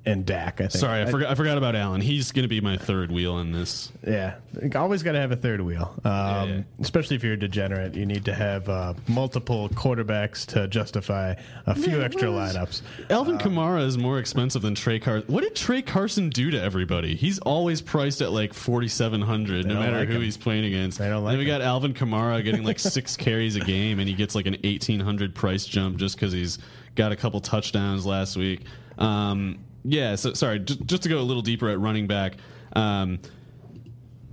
and 0.05 0.25
Dak. 0.25 0.55
I 0.55 0.63
think. 0.67 0.71
Sorry, 0.71 1.01
I 1.01 1.05
forgot. 1.05 1.29
I 1.31 1.35
forgot 1.35 1.57
about 1.57 1.75
Allen. 1.75 2.01
He's 2.01 2.31
going 2.31 2.43
to 2.43 2.47
be 2.49 2.59
my 2.61 2.75
third 2.77 3.11
wheel 3.11 3.37
in 3.39 3.51
this. 3.51 3.91
Yeah, 4.07 4.35
always 4.75 5.03
got 5.03 5.11
to 5.11 5.19
have 5.19 5.31
a 5.31 5.35
third 5.35 5.61
wheel. 5.61 5.93
Um, 6.03 6.49
yeah. 6.49 6.61
Especially 6.79 7.15
if 7.15 7.23
you're 7.23 7.33
a 7.33 7.39
degenerate, 7.39 7.93
you 7.95 8.05
need 8.05 8.25
to 8.25 8.33
have 8.33 8.67
uh, 8.67 8.93
multiple 9.07 9.69
quarterbacks 9.69 10.45
to 10.47 10.67
justify 10.67 11.35
a 11.67 11.75
few 11.75 12.01
extra 12.01 12.29
lineups. 12.29 12.81
Alvin 13.09 13.37
Kamara 13.37 13.85
is 13.85 13.97
more 13.97 14.17
expensive 14.17 14.61
than 14.63 14.73
Tra 14.75 14.99
Carson. 14.99 15.31
What 15.31 15.43
did 15.43 15.55
Tra 15.55 15.81
Carson 15.81 16.29
do 16.29 16.49
to 16.51 16.59
everybody? 16.61 17.15
He's 17.15 17.37
always 17.39 17.81
priced 17.81 18.21
at 18.21 18.31
like 18.31 18.53
forty 18.53 18.87
seven 18.87 19.21
hundred, 19.21 19.67
no 19.67 19.75
matter 19.75 19.99
like 19.99 20.07
who 20.07 20.15
him. 20.15 20.21
he's 20.23 20.37
playing 20.37 20.65
against. 20.65 20.97
They 20.97 21.05
don't 21.09 21.17
And 21.17 21.25
like 21.25 21.31
then 21.33 21.39
we 21.39 21.45
him. 21.45 21.59
got 21.59 21.61
Alvin 21.61 21.93
Kamara 21.93 22.43
getting 22.43 22.63
like 22.63 22.79
six 22.79 23.15
carries 23.15 23.55
a 23.55 23.59
game, 23.59 23.99
and 23.99 24.07
he 24.09 24.15
gets 24.15 24.33
like 24.33 24.47
an 24.47 24.57
eighteen 24.63 24.99
hundred 24.99 25.35
price 25.35 25.65
jump 25.65 25.97
just 25.97 26.15
because 26.15 26.31
he's 26.33 26.57
got 26.95 27.11
a 27.11 27.15
couple 27.15 27.39
touchdowns 27.39 28.05
last 28.05 28.35
week. 28.35 28.61
Um, 28.97 29.59
yeah, 29.83 30.15
so 30.15 30.33
sorry, 30.33 30.59
just, 30.59 30.85
just 30.85 31.03
to 31.03 31.09
go 31.09 31.19
a 31.19 31.23
little 31.23 31.41
deeper 31.41 31.69
at 31.69 31.79
running 31.79 32.07
back. 32.07 32.37
Um, 32.73 33.19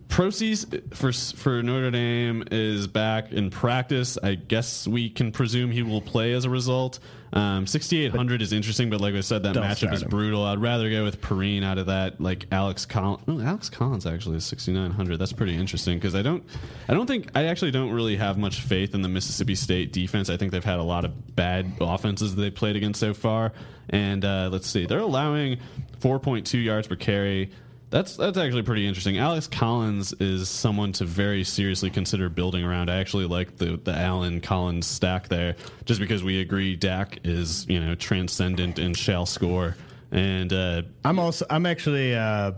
Prosise 0.08 0.64
for 0.94 1.12
for 1.12 1.62
Notre 1.62 1.90
Dame 1.90 2.44
is 2.50 2.86
back 2.86 3.30
in 3.30 3.50
practice. 3.50 4.16
I 4.22 4.36
guess 4.36 4.88
we 4.88 5.10
can 5.10 5.32
presume 5.32 5.70
he 5.70 5.82
will 5.82 6.00
play 6.00 6.32
as 6.32 6.44
a 6.44 6.50
result. 6.50 6.98
Um, 7.32 7.66
6,800 7.66 8.40
is 8.40 8.52
interesting, 8.54 8.88
but 8.88 9.02
like 9.02 9.14
I 9.14 9.20
said, 9.20 9.42
that 9.42 9.54
Don't 9.54 9.64
matchup 9.64 9.92
is 9.92 10.02
brutal. 10.02 10.44
I'd 10.44 10.60
rather 10.60 10.88
go 10.88 11.04
with 11.04 11.20
Perine 11.20 11.62
out 11.62 11.76
of 11.76 11.86
that. 11.86 12.20
Like 12.20 12.46
Alex 12.50 12.86
Collins. 12.86 13.22
Oh, 13.28 13.40
Alex 13.40 13.68
Collins 13.68 14.06
actually 14.06 14.38
is 14.38 14.46
6,900. 14.46 15.18
That's 15.18 15.34
pretty 15.34 15.54
interesting 15.54 15.98
because 15.98 16.14
I 16.14 16.22
don't, 16.22 16.42
I 16.88 16.94
don't 16.94 17.06
think 17.06 17.30
I 17.34 17.44
actually 17.44 17.70
don't 17.70 17.90
really 17.90 18.16
have 18.16 18.38
much 18.38 18.62
faith 18.62 18.94
in 18.94 19.02
the 19.02 19.08
Mississippi 19.08 19.54
State 19.54 19.92
defense. 19.92 20.30
I 20.30 20.38
think 20.38 20.52
they've 20.52 20.64
had 20.64 20.78
a 20.78 20.82
lot 20.82 21.04
of 21.04 21.36
bad 21.36 21.70
offenses 21.80 22.34
that 22.34 22.40
they've 22.40 22.54
played 22.54 22.76
against 22.76 22.98
so 22.98 23.12
far. 23.12 23.52
And 23.90 24.24
uh, 24.24 24.48
let's 24.50 24.66
see, 24.66 24.86
they're 24.86 24.98
allowing 24.98 25.58
4.2 26.00 26.64
yards 26.64 26.88
per 26.88 26.96
carry. 26.96 27.50
That's 27.90 28.16
that's 28.16 28.36
actually 28.36 28.62
pretty 28.62 28.86
interesting. 28.86 29.18
Alex 29.18 29.46
Collins 29.46 30.12
is 30.20 30.48
someone 30.50 30.92
to 30.92 31.04
very 31.04 31.42
seriously 31.42 31.88
consider 31.88 32.28
building 32.28 32.62
around. 32.62 32.90
I 32.90 32.98
actually 32.98 33.26
like 33.26 33.56
the 33.56 33.80
the 33.82 33.96
Allen 33.96 34.40
Collins 34.40 34.86
stack 34.86 35.28
there, 35.28 35.56
just 35.86 35.98
because 35.98 36.22
we 36.22 36.40
agree 36.40 36.76
Dak 36.76 37.20
is 37.24 37.66
you 37.66 37.80
know 37.80 37.94
transcendent 37.94 38.78
and 38.78 38.96
shall 38.96 39.24
score. 39.24 39.76
And 40.10 40.52
uh, 40.52 40.82
I'm 41.04 41.18
also 41.18 41.46
I'm 41.48 41.64
actually 41.64 42.14
uh, 42.14 42.52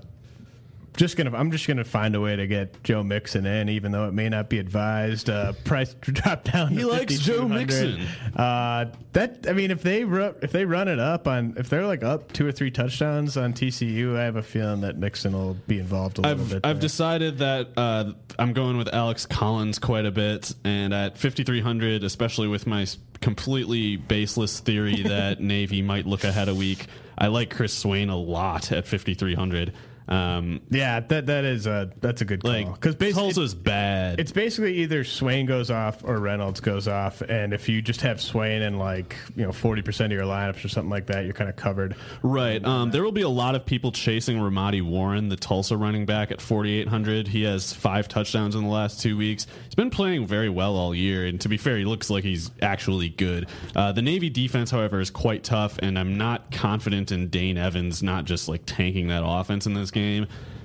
just 0.97 1.17
gonna 1.17 1.37
I'm 1.37 1.51
just 1.51 1.67
gonna 1.67 1.85
find 1.85 2.15
a 2.15 2.21
way 2.21 2.37
to 2.37 2.47
get 2.47 2.83
Joe 2.83 3.03
Mixon 3.03 3.47
in, 3.47 3.69
even 3.69 3.93
though 3.93 4.07
it 4.07 4.13
may 4.13 4.29
not 4.29 4.49
be 4.49 4.59
advised. 4.59 5.31
Uh, 5.31 5.53
price 5.65 5.95
drop 6.01 6.45
down. 6.45 6.69
He 6.69 6.85
likes 6.85 7.19
Joe 7.19 7.49
5,200. 7.49 7.99
Mixon. 7.99 8.37
Uh, 8.41 8.93
that 9.13 9.47
I 9.49 9.53
mean, 9.53 9.71
if 9.71 9.83
they 9.83 10.05
ru- 10.05 10.35
if 10.43 10.53
they 10.53 10.65
run 10.65 10.89
it 10.89 10.99
up 10.99 11.27
on 11.29 11.55
if 11.57 11.69
they're 11.69 11.87
like 11.87 12.03
up 12.03 12.33
two 12.33 12.47
or 12.47 12.53
three 12.53 12.71
touchdowns 12.71 13.37
on 13.37 13.53
TCU, 13.53 14.17
I 14.17 14.25
have 14.25 14.37
a 14.37 14.43
feeling 14.43 14.81
that 14.83 14.99
Mixon 14.99 15.33
will 15.33 15.55
be 15.67 15.79
involved 15.79 16.19
a 16.19 16.23
little 16.23 16.41
I've 16.43 16.51
bit. 16.51 16.67
I've 16.67 16.77
there. 16.77 16.81
decided 16.83 17.39
that 17.39 17.69
uh, 17.77 18.13
I'm 18.39 18.53
going 18.53 18.77
with 18.77 18.93
Alex 18.93 19.27
Collins 19.27 19.79
quite 19.79 20.07
a 20.07 20.11
bit, 20.11 20.55
and 20.65 20.93
at 20.93 21.17
5300, 21.19 22.05
especially 22.05 22.49
with 22.49 22.67
my 22.67 22.87
completely 23.21 23.97
baseless 23.97 24.61
theory 24.61 25.03
that 25.03 25.41
Navy 25.41 25.83
might 25.83 26.07
look 26.07 26.25
ahead 26.25 26.49
a 26.49 26.55
week, 26.55 26.87
I 27.19 27.27
like 27.29 27.51
Chris 27.51 27.73
Swain 27.73 28.09
a 28.09 28.17
lot 28.17 28.73
at 28.73 28.87
5300. 28.87 29.73
Um, 30.11 30.61
yeah, 30.71 31.01
that 31.01 31.27
that 31.27 31.45
is 31.45 31.67
a 31.67 31.91
that's 32.01 32.21
a 32.21 32.25
good 32.25 32.43
call 32.43 32.51
like 32.51 32.75
because 32.75 32.97
basically 32.97 33.23
Tulsa's 33.23 33.55
bad. 33.55 34.19
It's 34.19 34.33
basically 34.33 34.75
either 34.79 35.05
Swain 35.05 35.47
goes 35.47 35.71
off 35.71 36.03
or 36.03 36.19
Reynolds 36.19 36.59
goes 36.59 36.89
off, 36.89 37.23
and 37.23 37.55
if 37.55 37.69
you 37.69 37.81
just 37.81 38.01
have 38.01 38.21
Swain 38.21 38.63
in 38.63 38.77
like 38.77 39.17
you 39.37 39.45
know 39.45 39.53
forty 39.53 39.83
percent 39.83 40.13
of 40.13 40.19
your 40.19 40.27
lineups 40.27 40.65
or 40.65 40.69
something 40.69 40.91
like 40.91 41.07
that, 41.07 41.25
you're 41.25 41.33
kind 41.33 41.49
of 41.49 41.55
covered. 41.55 41.95
Right. 42.23 42.65
Um, 42.65 42.91
there 42.91 43.05
will 43.05 43.13
be 43.13 43.23
a 43.23 43.29
lot 43.29 43.55
of 43.55 43.65
people 43.65 43.93
chasing 43.93 44.39
Ramadi 44.39 44.83
Warren, 44.83 45.29
the 45.29 45.37
Tulsa 45.37 45.77
running 45.77 46.07
back, 46.07 46.33
at 46.33 46.41
4,800. 46.41 47.29
He 47.29 47.45
has 47.45 47.73
five 47.73 48.09
touchdowns 48.09 48.57
in 48.57 48.65
the 48.65 48.69
last 48.69 49.01
two 49.01 49.17
weeks. 49.17 49.47
He's 49.65 49.75
been 49.77 49.91
playing 49.91 50.27
very 50.27 50.49
well 50.49 50.75
all 50.77 50.95
year, 50.95 51.27
and 51.27 51.41
to 51.41 51.49
be 51.49 51.57
fair, 51.57 51.79
he 51.79 51.85
looks 51.85 52.11
like 52.11 52.25
he's 52.25 52.51
actually 52.63 53.11
good. 53.11 53.49
Uh, 53.77 53.93
the 53.93 54.03
Navy 54.03 54.29
defense, 54.29 54.71
however, 54.71 55.01
is 55.01 55.11
quite 55.11 55.45
tough, 55.45 55.79
and 55.79 55.99
I'm 55.99 56.19
not 56.19 56.51
confident 56.51 57.13
in 57.13 57.29
Dane 57.29 57.57
Evans 57.57 58.03
not 58.03 58.25
just 58.25 58.49
like 58.49 58.63
tanking 58.67 59.09
that 59.09 59.23
offense 59.25 59.67
in 59.67 59.75
this 59.75 59.91
game. 59.91 60.00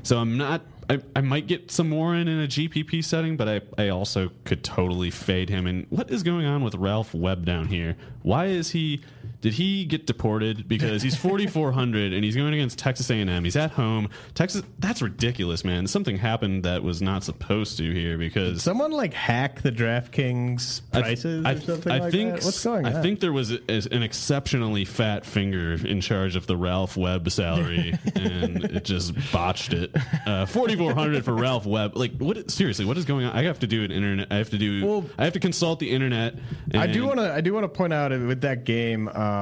So 0.03 0.19
I'm 0.19 0.37
not. 0.37 0.61
I, 0.87 1.01
I 1.15 1.21
might 1.21 1.47
get 1.47 1.71
some 1.71 1.89
Warren 1.89 2.27
in 2.27 2.39
a 2.39 2.47
GPP 2.47 3.03
setting, 3.03 3.37
but 3.37 3.49
I, 3.49 3.61
I 3.77 3.89
also 3.89 4.29
could 4.43 4.63
totally 4.63 5.09
fade 5.09 5.49
him. 5.49 5.65
And 5.65 5.87
what 5.89 6.11
is 6.11 6.21
going 6.21 6.45
on 6.45 6.63
with 6.63 6.75
Ralph 6.75 7.13
Webb 7.15 7.43
down 7.43 7.67
here? 7.67 7.97
Why 8.21 8.45
is 8.45 8.69
he? 8.69 9.01
Did 9.45 9.53
he 9.53 9.85
get 9.85 10.07
deported? 10.07 10.67
Because 10.67 11.03
he's 11.03 11.15
4,400 11.15 12.13
and 12.13 12.23
he's 12.23 12.35
going 12.35 12.55
against 12.55 12.79
Texas 12.79 13.11
A&M. 13.11 13.43
He's 13.43 13.55
at 13.55 13.69
home. 13.69 14.09
Texas. 14.33 14.63
That's 14.79 15.03
ridiculous, 15.03 15.63
man. 15.63 15.85
Something 15.85 16.17
happened 16.17 16.63
that 16.63 16.81
was 16.81 16.99
not 16.99 17.23
supposed 17.23 17.77
to 17.77 17.83
here 17.93 18.17
because 18.17 18.63
Someone 18.63 18.89
like 18.89 19.13
hack 19.13 19.61
the 19.61 19.71
DraftKings 19.71 20.81
prices 20.91 21.45
I, 21.45 21.51
or 21.51 21.59
something 21.61 21.91
I 21.91 21.99
like 21.99 22.11
think 22.11 22.35
that. 22.37 22.43
What's 22.43 22.63
going 22.63 22.87
on? 22.87 22.95
I 22.95 23.01
think 23.03 23.19
there 23.19 23.31
was 23.31 23.51
a, 23.51 23.59
an 23.69 24.01
exceptionally 24.01 24.83
fat 24.83 25.27
finger 25.27 25.73
in 25.73 26.01
charge 26.01 26.35
of 26.35 26.47
the 26.47 26.57
Ralph 26.57 26.97
Webb 26.97 27.29
salary, 27.29 27.93
and 28.15 28.63
it 28.63 28.83
just 28.83 29.13
botched 29.31 29.73
it. 29.73 29.95
Uh, 30.25 30.47
Forty 30.47 30.75
four 30.75 30.95
hundred 30.95 31.23
for 31.23 31.35
Ralph 31.35 31.67
Webb. 31.67 31.95
Like, 31.95 32.17
what? 32.17 32.49
Seriously, 32.49 32.85
what 32.85 32.97
is 32.97 33.05
going 33.05 33.27
on? 33.27 33.37
I 33.37 33.43
have 33.43 33.59
to 33.59 33.67
do 33.67 33.83
an 33.83 33.91
internet. 33.91 34.29
I 34.31 34.37
have 34.37 34.49
to 34.49 34.57
do. 34.57 34.83
Well- 34.83 35.05
I 35.19 35.25
have 35.25 35.33
to 35.33 35.39
consult 35.39 35.77
the 35.77 35.91
internet. 35.91 36.33
I 36.73 36.87
do 36.87 37.05
want 37.05 37.19
to. 37.19 37.31
I 37.31 37.41
do 37.41 37.53
want 37.53 37.65
to 37.65 37.69
point 37.69 37.93
out 37.93 38.09
with 38.09 38.41
that 38.41 38.63
game. 38.63 39.07
Um, 39.09 39.34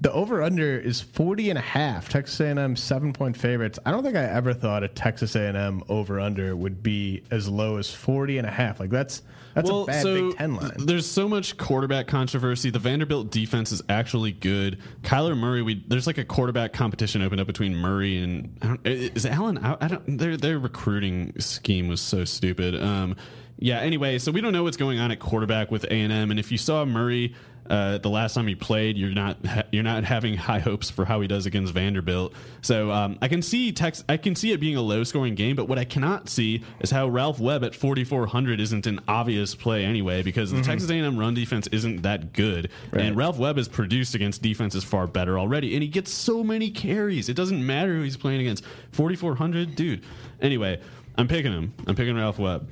the 0.00 0.12
over 0.12 0.42
under 0.42 0.76
is 0.76 1.00
40 1.00 1.48
and 1.50 1.58
a 1.58 1.62
half. 1.62 2.10
Texas 2.10 2.38
A&M 2.40 2.76
seven 2.76 3.12
point 3.12 3.36
favorites. 3.36 3.78
I 3.86 3.90
don't 3.90 4.02
think 4.02 4.16
I 4.16 4.24
ever 4.24 4.52
thought 4.52 4.84
a 4.84 4.88
Texas 4.88 5.34
A&M 5.34 5.82
over 5.88 6.20
under 6.20 6.54
would 6.54 6.82
be 6.82 7.22
as 7.30 7.48
low 7.48 7.78
as 7.78 7.90
40 7.90 8.36
and 8.36 8.46
a 8.46 8.50
half. 8.50 8.80
Like 8.80 8.90
that's 8.90 9.22
that's 9.54 9.70
a 9.70 9.84
bad 9.84 10.04
Big 10.04 10.36
Ten 10.36 10.56
line. 10.56 10.72
There's 10.78 11.06
so 11.06 11.28
much 11.28 11.56
quarterback 11.56 12.06
controversy. 12.06 12.70
The 12.70 12.78
Vanderbilt 12.78 13.30
defense 13.30 13.72
is 13.72 13.82
actually 13.88 14.32
good. 14.32 14.78
Kyler 15.02 15.36
Murray, 15.36 15.62
we 15.62 15.84
there's 15.86 16.06
like 16.06 16.18
a 16.18 16.24
quarterback 16.24 16.72
competition 16.72 17.22
opened 17.22 17.40
up 17.40 17.46
between 17.46 17.74
Murray 17.74 18.18
and 18.18 18.58
I 18.60 18.66
don't, 18.66 18.86
is 18.86 19.24
Allen 19.24 19.58
out? 19.58 19.82
I 19.82 19.88
don't. 19.88 20.18
Their 20.18 20.36
their 20.36 20.58
recruiting 20.58 21.32
scheme 21.40 21.88
was 21.88 22.00
so 22.00 22.24
stupid. 22.24 22.80
Um, 22.80 23.16
yeah. 23.58 23.78
Anyway, 23.78 24.18
so 24.18 24.32
we 24.32 24.40
don't 24.40 24.52
know 24.52 24.64
what's 24.64 24.76
going 24.76 24.98
on 24.98 25.12
at 25.12 25.20
quarterback 25.20 25.70
with 25.70 25.84
A 25.84 25.92
and 25.92 26.12
M, 26.12 26.30
and 26.30 26.40
if 26.40 26.52
you 26.52 26.58
saw 26.58 26.84
Murray. 26.84 27.34
Uh, 27.68 27.96
the 27.98 28.10
last 28.10 28.34
time 28.34 28.46
he 28.46 28.54
played, 28.54 28.96
you're 28.98 29.10
not 29.14 29.44
ha- 29.46 29.62
you're 29.72 29.82
not 29.82 30.04
having 30.04 30.36
high 30.36 30.58
hopes 30.58 30.90
for 30.90 31.04
how 31.06 31.20
he 31.22 31.26
does 31.26 31.46
against 31.46 31.72
Vanderbilt. 31.72 32.34
So 32.60 32.90
um, 32.90 33.18
I 33.22 33.28
can 33.28 33.40
see 33.40 33.72
Tex 33.72 34.04
I 34.08 34.18
can 34.18 34.34
see 34.34 34.52
it 34.52 34.60
being 34.60 34.76
a 34.76 34.82
low 34.82 35.02
scoring 35.04 35.34
game, 35.34 35.56
but 35.56 35.66
what 35.66 35.78
I 35.78 35.84
cannot 35.84 36.28
see 36.28 36.62
is 36.80 36.90
how 36.90 37.08
Ralph 37.08 37.40
Webb 37.40 37.64
at 37.64 37.74
4400 37.74 38.60
isn't 38.60 38.86
an 38.86 39.00
obvious 39.08 39.54
play 39.54 39.84
anyway 39.84 40.22
because 40.22 40.50
the 40.52 40.60
Texas 40.62 40.90
A&M 40.90 41.16
run 41.18 41.32
defense 41.34 41.66
isn't 41.68 42.02
that 42.02 42.32
good, 42.34 42.70
and 42.92 43.16
Ralph 43.16 43.38
Webb 43.38 43.56
has 43.56 43.66
produced 43.68 44.14
against 44.14 44.42
defenses 44.42 44.84
far 44.84 45.06
better 45.06 45.38
already, 45.38 45.74
and 45.74 45.82
he 45.82 45.88
gets 45.88 46.10
so 46.10 46.44
many 46.44 46.70
carries. 46.70 47.28
It 47.30 47.34
doesn't 47.34 47.64
matter 47.64 47.94
who 47.94 48.02
he's 48.02 48.16
playing 48.18 48.40
against. 48.42 48.64
4400, 48.92 49.74
dude. 49.74 50.04
Anyway, 50.40 50.80
I'm 51.16 51.28
picking 51.28 51.52
him. 51.52 51.72
I'm 51.86 51.94
picking 51.94 52.14
Ralph 52.16 52.38
Webb. 52.38 52.68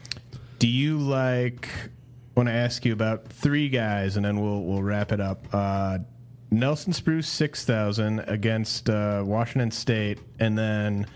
Do 0.59 0.69
you 0.69 0.99
like? 0.99 1.69
Want 2.35 2.49
to 2.49 2.55
ask 2.55 2.85
you 2.85 2.93
about 2.93 3.29
three 3.29 3.69
guys, 3.69 4.17
and 4.17 4.25
then 4.25 4.41
we'll 4.41 4.63
we'll 4.63 4.83
wrap 4.83 5.13
it 5.13 5.21
up. 5.21 5.47
Uh, 5.53 5.99
Nelson 6.51 6.93
Spruce 6.93 7.29
six 7.29 7.65
thousand 7.65 8.21
against 8.21 8.89
uh, 8.89 9.23
Washington 9.25 9.71
State, 9.71 10.19
and 10.39 10.57
then 10.57 11.07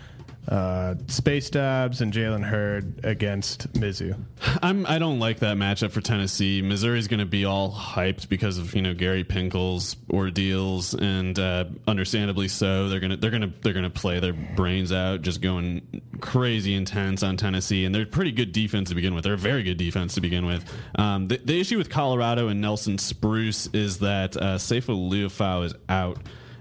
uh, 0.47 0.95
Space 1.07 1.49
Dobbs 1.49 2.01
and 2.01 2.13
Jalen 2.13 2.43
Hurd 2.43 3.01
against 3.03 3.71
Mizzou. 3.73 4.17
I'm 4.61 4.85
I 4.85 4.97
don't 4.97 5.19
like 5.19 5.39
that 5.39 5.57
matchup 5.57 5.91
for 5.91 5.99
Tennessee. 5.99 6.61
Missouri's 6.61 7.07
going 7.07 7.19
to 7.19 7.25
be 7.25 7.43
all 7.43 7.71
hyped 7.71 8.29
because 8.29 8.57
of 8.57 8.73
you 8.73 8.81
know 8.81 8.93
Gary 8.93 9.23
Pinkel's 9.23 9.97
ordeals, 10.09 10.93
and 10.93 11.37
uh, 11.37 11.65
understandably 11.87 12.47
so. 12.47 12.87
They're 12.87 12.99
gonna 13.01 13.17
they're 13.17 13.31
gonna 13.31 13.51
they're 13.61 13.73
gonna 13.73 13.89
play 13.89 14.19
their 14.19 14.33
brains 14.33 14.91
out, 14.91 15.21
just 15.21 15.41
going 15.41 16.01
crazy 16.21 16.75
intense 16.75 17.23
on 17.23 17.35
Tennessee, 17.35 17.83
and 17.83 17.93
they're 17.93 18.05
pretty 18.05 18.31
good 18.31 18.51
defense 18.53 18.89
to 18.89 18.95
begin 18.95 19.13
with. 19.13 19.25
They're 19.25 19.33
a 19.33 19.37
very 19.37 19.63
good 19.63 19.77
defense 19.77 20.15
to 20.15 20.21
begin 20.21 20.45
with. 20.45 20.63
Um, 20.95 21.27
the, 21.27 21.37
the 21.43 21.59
issue 21.59 21.77
with 21.77 21.89
Colorado 21.89 22.47
and 22.47 22.61
Nelson 22.61 22.97
Spruce 22.97 23.67
is 23.73 23.99
that 23.99 24.37
uh, 24.37 24.57
Sefo 24.57 25.09
Liufau 25.09 25.65
is 25.65 25.73
out 25.89 26.19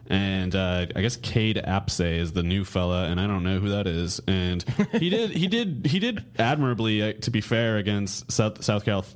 and 0.08 0.54
uh, 0.54 0.86
I 0.94 1.00
guess 1.00 1.16
Cade 1.16 1.56
Apsay 1.56 2.18
is 2.18 2.32
the 2.32 2.42
new 2.42 2.64
fella, 2.64 3.04
and 3.04 3.20
I 3.20 3.26
don't 3.26 3.42
know 3.42 3.58
who 3.58 3.70
that 3.70 3.86
is. 3.86 4.20
And 4.26 4.64
he 4.92 5.10
did 5.10 5.30
he 5.30 5.48
did 5.48 5.86
he 5.86 5.98
did 5.98 6.24
admirably, 6.38 7.02
uh, 7.02 7.12
to 7.22 7.30
be 7.30 7.40
fair, 7.40 7.76
against 7.76 8.30
South 8.30 8.64
South. 8.64 9.14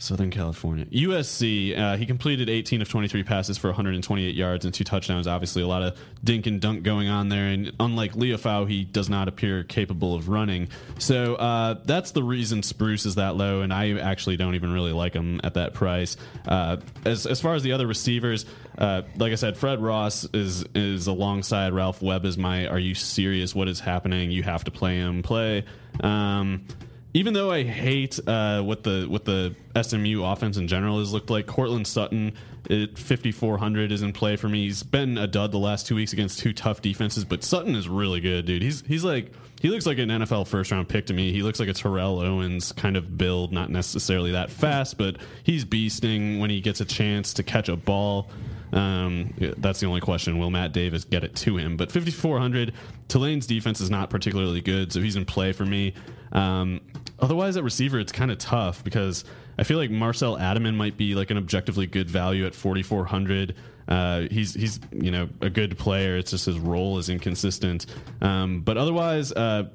Southern 0.00 0.30
California. 0.30 0.86
USC, 0.86 1.76
uh, 1.76 1.96
he 1.96 2.06
completed 2.06 2.48
18 2.48 2.82
of 2.82 2.88
23 2.88 3.24
passes 3.24 3.58
for 3.58 3.66
128 3.68 4.34
yards 4.34 4.64
and 4.64 4.72
two 4.72 4.84
touchdowns. 4.84 5.26
Obviously, 5.26 5.60
a 5.60 5.66
lot 5.66 5.82
of 5.82 5.98
dink 6.22 6.46
and 6.46 6.60
dunk 6.60 6.84
going 6.84 7.08
on 7.08 7.28
there. 7.28 7.46
And 7.46 7.72
unlike 7.80 8.12
Liufau, 8.12 8.68
he 8.68 8.84
does 8.84 9.10
not 9.10 9.26
appear 9.26 9.64
capable 9.64 10.14
of 10.14 10.28
running. 10.28 10.68
So 10.98 11.34
uh, 11.34 11.80
that's 11.84 12.12
the 12.12 12.22
reason 12.22 12.62
Spruce 12.62 13.06
is 13.06 13.16
that 13.16 13.34
low. 13.34 13.62
And 13.62 13.72
I 13.72 13.98
actually 13.98 14.36
don't 14.36 14.54
even 14.54 14.72
really 14.72 14.92
like 14.92 15.14
him 15.14 15.40
at 15.42 15.54
that 15.54 15.74
price. 15.74 16.16
Uh, 16.46 16.76
as, 17.04 17.26
as 17.26 17.40
far 17.40 17.54
as 17.54 17.64
the 17.64 17.72
other 17.72 17.88
receivers, 17.88 18.46
uh, 18.78 19.02
like 19.16 19.32
I 19.32 19.34
said, 19.34 19.56
Fred 19.56 19.82
Ross 19.82 20.24
is 20.32 20.64
is 20.74 21.08
alongside 21.08 21.72
Ralph 21.72 22.00
Webb 22.00 22.24
as 22.24 22.38
my. 22.38 22.68
Are 22.68 22.78
you 22.78 22.94
serious? 22.94 23.54
What 23.54 23.68
is 23.68 23.80
happening? 23.80 24.30
You 24.30 24.44
have 24.44 24.64
to 24.64 24.70
play 24.70 24.96
him. 24.96 25.22
Play. 25.22 25.64
Um, 26.00 26.64
even 27.12 27.34
though 27.34 27.50
I 27.50 27.64
hate 27.64 28.20
uh, 28.24 28.62
what 28.62 28.84
the 28.84 29.06
what 29.08 29.24
the 29.24 29.56
SMU 29.80 30.22
offense 30.22 30.56
in 30.56 30.68
general 30.68 31.00
has 31.00 31.12
looked 31.12 31.28
like, 31.28 31.46
Courtland 31.46 31.88
Sutton 31.88 32.34
at 32.70 32.96
5400 32.96 33.90
is 33.90 34.02
in 34.02 34.12
play 34.12 34.36
for 34.36 34.48
me. 34.48 34.64
He's 34.64 34.84
been 34.84 35.18
a 35.18 35.26
dud 35.26 35.50
the 35.50 35.58
last 35.58 35.88
two 35.88 35.96
weeks 35.96 36.12
against 36.12 36.38
two 36.38 36.52
tough 36.52 36.80
defenses, 36.80 37.24
but 37.24 37.42
Sutton 37.42 37.74
is 37.74 37.88
really 37.88 38.20
good, 38.20 38.46
dude. 38.46 38.62
He's 38.62 38.82
he's 38.82 39.02
like 39.02 39.32
he 39.60 39.70
looks 39.70 39.86
like 39.86 39.98
an 39.98 40.08
NFL 40.08 40.46
first 40.46 40.70
round 40.70 40.88
pick 40.88 41.06
to 41.06 41.14
me. 41.14 41.32
He 41.32 41.42
looks 41.42 41.58
like 41.58 41.68
a 41.68 41.72
Terrell 41.72 42.20
Owens 42.20 42.70
kind 42.70 42.96
of 42.96 43.18
build, 43.18 43.52
not 43.52 43.70
necessarily 43.70 44.32
that 44.32 44.50
fast, 44.50 44.98
but 44.98 45.16
he's 45.42 45.64
beasting 45.64 46.38
when 46.38 46.50
he 46.50 46.60
gets 46.60 46.80
a 46.80 46.84
chance 46.84 47.34
to 47.34 47.42
catch 47.42 47.68
a 47.68 47.76
ball. 47.76 48.30
Um, 48.72 49.34
that's 49.56 49.80
the 49.80 49.86
only 49.86 50.00
question. 50.00 50.38
Will 50.38 50.50
Matt 50.50 50.72
Davis 50.72 51.04
get 51.04 51.24
it 51.24 51.34
to 51.36 51.56
him? 51.56 51.76
But 51.76 51.90
5,400, 51.90 52.72
Tulane's 53.08 53.46
defense 53.46 53.80
is 53.80 53.90
not 53.90 54.10
particularly 54.10 54.60
good, 54.60 54.92
so 54.92 55.00
he's 55.00 55.16
in 55.16 55.24
play 55.24 55.52
for 55.52 55.64
me. 55.64 55.94
Um, 56.32 56.80
otherwise, 57.18 57.56
at 57.56 57.64
receiver, 57.64 57.98
it's 57.98 58.12
kind 58.12 58.30
of 58.30 58.38
tough 58.38 58.84
because 58.84 59.24
I 59.58 59.64
feel 59.64 59.78
like 59.78 59.90
Marcell 59.90 60.36
Ateman 60.36 60.74
might 60.74 60.96
be 60.96 61.14
like 61.14 61.30
an 61.30 61.36
objectively 61.36 61.86
good 61.86 62.08
value 62.08 62.46
at 62.46 62.54
4,400. 62.54 63.54
Uh, 63.88 64.26
he's 64.30 64.52
he's 64.52 64.80
you 64.92 65.10
know 65.10 65.28
a 65.40 65.48
good 65.48 65.78
player. 65.78 66.16
It's 66.16 66.30
just 66.30 66.44
his 66.44 66.58
role 66.58 66.98
is 66.98 67.08
inconsistent. 67.08 67.86
Um, 68.20 68.60
but 68.60 68.76
otherwise, 68.76 69.32
uh, 69.32 69.70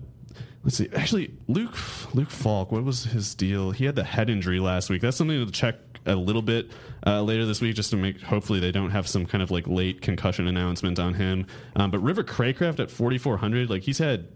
let's 0.63 0.77
see. 0.77 0.87
Actually, 0.95 1.33
Luke 1.47 1.75
Luke 2.13 2.29
Falk, 2.29 2.71
what 2.71 2.83
was 2.83 3.05
his 3.05 3.33
deal? 3.33 3.71
He 3.71 3.85
had 3.85 3.95
the 3.95 4.03
head 4.03 4.29
injury 4.29 4.59
last 4.59 4.91
week. 4.91 5.01
That's 5.01 5.17
something 5.17 5.43
to 5.43 5.51
check 5.51 5.75
a 6.05 6.15
little 6.15 6.41
bit 6.41 6.71
uh, 7.05 7.21
later 7.21 7.45
this 7.45 7.61
week, 7.61 7.75
just 7.75 7.91
to 7.91 7.97
make 7.97 8.21
hopefully 8.21 8.59
they 8.59 8.71
don't 8.71 8.91
have 8.91 9.07
some 9.07 9.25
kind 9.25 9.41
of 9.41 9.51
like 9.51 9.67
late 9.67 10.01
concussion 10.01 10.47
announcement 10.47 10.99
on 10.99 11.13
him. 11.13 11.47
Um, 11.75 11.91
but 11.91 11.99
River 11.99 12.23
Cracraft 12.23 12.79
at 12.79 12.91
4400, 12.91 13.69
like 13.69 13.83
he's 13.83 13.97
had 13.97 14.27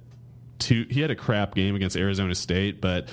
two. 0.60 0.86
He 0.90 1.02
had 1.02 1.12
a 1.12 1.16
crap 1.16 1.56
game 1.56 1.76
against 1.76 1.96
Arizona 1.96 2.36
State, 2.36 2.82
but 2.82 3.10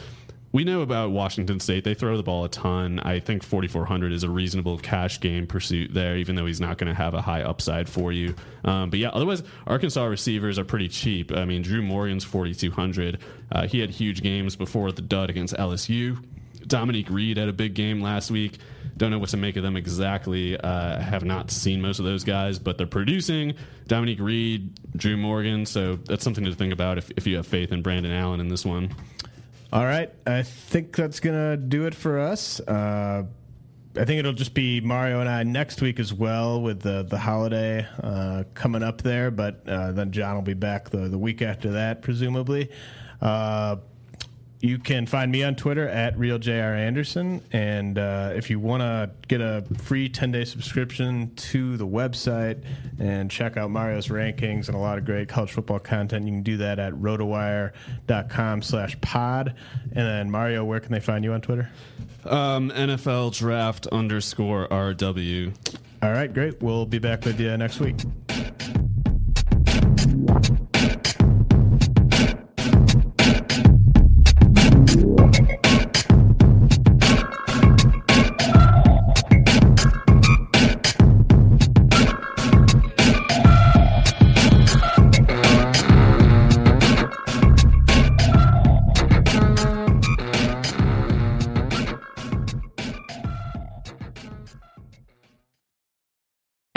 we 0.55 0.63
know 0.63 0.83
about 0.83 1.11
Washington 1.11 1.59
State. 1.59 1.83
They 1.83 1.95
throw 1.95 2.17
the 2.17 2.23
ball 2.23 2.45
a 2.45 2.49
ton. 2.49 3.01
I 3.01 3.19
think 3.19 3.43
4,400 3.43 4.13
is 4.13 4.23
a 4.23 4.31
reasonable 4.31 4.79
cash 4.79 5.19
game 5.19 5.49
pursuit 5.49 5.93
there, 5.93 6.17
even 6.17 6.37
though 6.37 6.47
he's 6.47 6.61
not 6.61 6.79
going 6.79 6.87
to 6.87 6.95
have 6.95 7.13
a 7.13 7.21
high 7.21 7.43
upside 7.43 7.89
for 7.89 8.13
you. 8.13 8.37
Um, 8.65 8.89
but 8.89 9.01
yeah, 9.01 9.09
otherwise, 9.09 9.43
Arkansas 9.67 10.05
receivers 10.05 10.57
are 10.57 10.65
pretty 10.65 10.87
cheap. 10.87 11.33
I 11.37 11.45
mean, 11.45 11.63
Drew 11.63 11.83
Morgan's 11.83 12.23
4,200. 12.23 13.19
Uh, 13.51 13.67
he 13.67 13.81
had 13.81 13.91
huge 13.91 14.23
games 14.23 14.55
before 14.55 14.93
the 14.93 15.03
dud 15.03 15.29
against 15.29 15.55
LSU. 15.55 16.23
Dominique 16.67 17.11
Reed 17.11 17.37
had 17.37 17.49
a 17.49 17.53
big 17.53 17.75
game 17.75 18.01
last 18.01 18.31
week. 18.31 18.59
Don't 18.97 19.11
know 19.11 19.19
what 19.19 19.31
to 19.31 19.37
make 19.37 19.57
of 19.57 19.63
them 19.63 19.77
exactly. 19.77 20.57
Uh, 20.57 21.01
have 21.01 21.25
not 21.25 21.51
seen 21.51 21.81
most 21.81 21.99
of 21.99 22.05
those 22.05 22.25
guys, 22.25 22.59
but 22.59 22.79
they're 22.79 22.87
producing. 22.87 23.55
Dominique 23.87 24.21
Reed, 24.21 24.79
Drew 24.97 25.17
Morgan. 25.17 25.67
So 25.67 25.97
that's 25.97 26.23
something 26.23 26.45
to 26.45 26.55
think 26.55 26.73
about 26.73 26.99
if, 26.99 27.11
if 27.17 27.27
you 27.27 27.37
have 27.37 27.47
faith 27.47 27.73
in 27.73 27.83
Brandon 27.83 28.13
Allen 28.13 28.41
in 28.41 28.49
this 28.49 28.65
one. 28.65 28.95
All 29.73 29.85
right. 29.85 30.11
I 30.27 30.43
think 30.43 30.95
that's 30.95 31.19
going 31.19 31.35
to 31.35 31.57
do 31.57 31.87
it 31.87 31.95
for 31.95 32.21
us. 32.21 32.61
Uh, 32.61 33.25
I 33.97 34.05
think 34.05 34.19
it'll 34.19 34.33
just 34.33 34.55
be 34.55 34.81
Mario 34.81 35.21
and 35.21 35.29
I 35.29 35.43
next 35.43 35.81
week 35.81 36.01
as 36.01 36.13
well 36.13 36.61
with 36.61 36.81
the 36.81 37.05
the 37.05 37.19
holiday 37.19 37.87
uh, 38.03 38.45
coming 38.55 38.83
up 38.83 39.03
there. 39.03 39.31
But 39.31 39.69
uh, 39.69 39.93
then 39.93 40.11
John 40.13 40.35
will 40.35 40.43
be 40.43 40.55
back 40.55 40.91
the, 40.91 41.09
the 41.09 41.19
week 41.19 41.43
after 41.43 41.73
that, 41.73 42.03
presumably. 42.03 42.71
You 44.65 44.79
can 44.79 45.05
find 45.05 45.31
me 45.31 45.43
on 45.43 45.57
Twitter 45.57 45.87
at 45.91 46.17
RealJRAnderson. 46.17 47.43
And 47.53 47.99
uh, 47.99 48.33
if 48.35 48.49
you 48.49 48.59
want 48.59 48.81
to 48.81 49.11
get 49.29 49.43
a 49.43 49.63
free 49.77 50.09
10 50.09 50.33
day 50.33 50.47
subscription 50.47 51.35
to 51.35 51.77
the 51.77 51.87
website 51.87 52.65
and 52.99 53.31
check 53.31 53.59
out 53.59 53.71
Mario's 53.71 54.09
rankings 54.09 54.69
and 54.69 54.75
a 54.75 54.79
lot 54.79 54.97
of 54.97 55.05
great 55.05 55.29
college 55.29 55.53
football 55.53 55.81
content, 55.81 56.25
you 56.25 56.33
can 56.33 56.43
do 56.43 56.57
that 56.57 56.79
at 56.79 56.95
rotowire.com 56.95 58.63
slash 58.63 58.99
pod. 59.03 59.55
And 59.93 60.07
then, 60.07 60.31
Mario, 60.31 60.65
where 60.65 60.81
can 60.81 60.93
they 60.93 61.01
find 61.01 61.25
you 61.25 61.35
on 61.35 61.43
Twitter? 61.43 61.69
Um, 62.25 62.71
NFL 62.71 63.37
draft 63.37 63.87
underscore 63.89 64.67
RW. 64.69 65.55
All 66.01 66.13
right, 66.13 66.33
great. 66.33 66.63
We'll 66.63 66.87
be 66.87 66.99
back 66.99 67.27
with 67.27 67.39
you 67.39 67.55
next 67.59 67.81
week. 67.81 67.97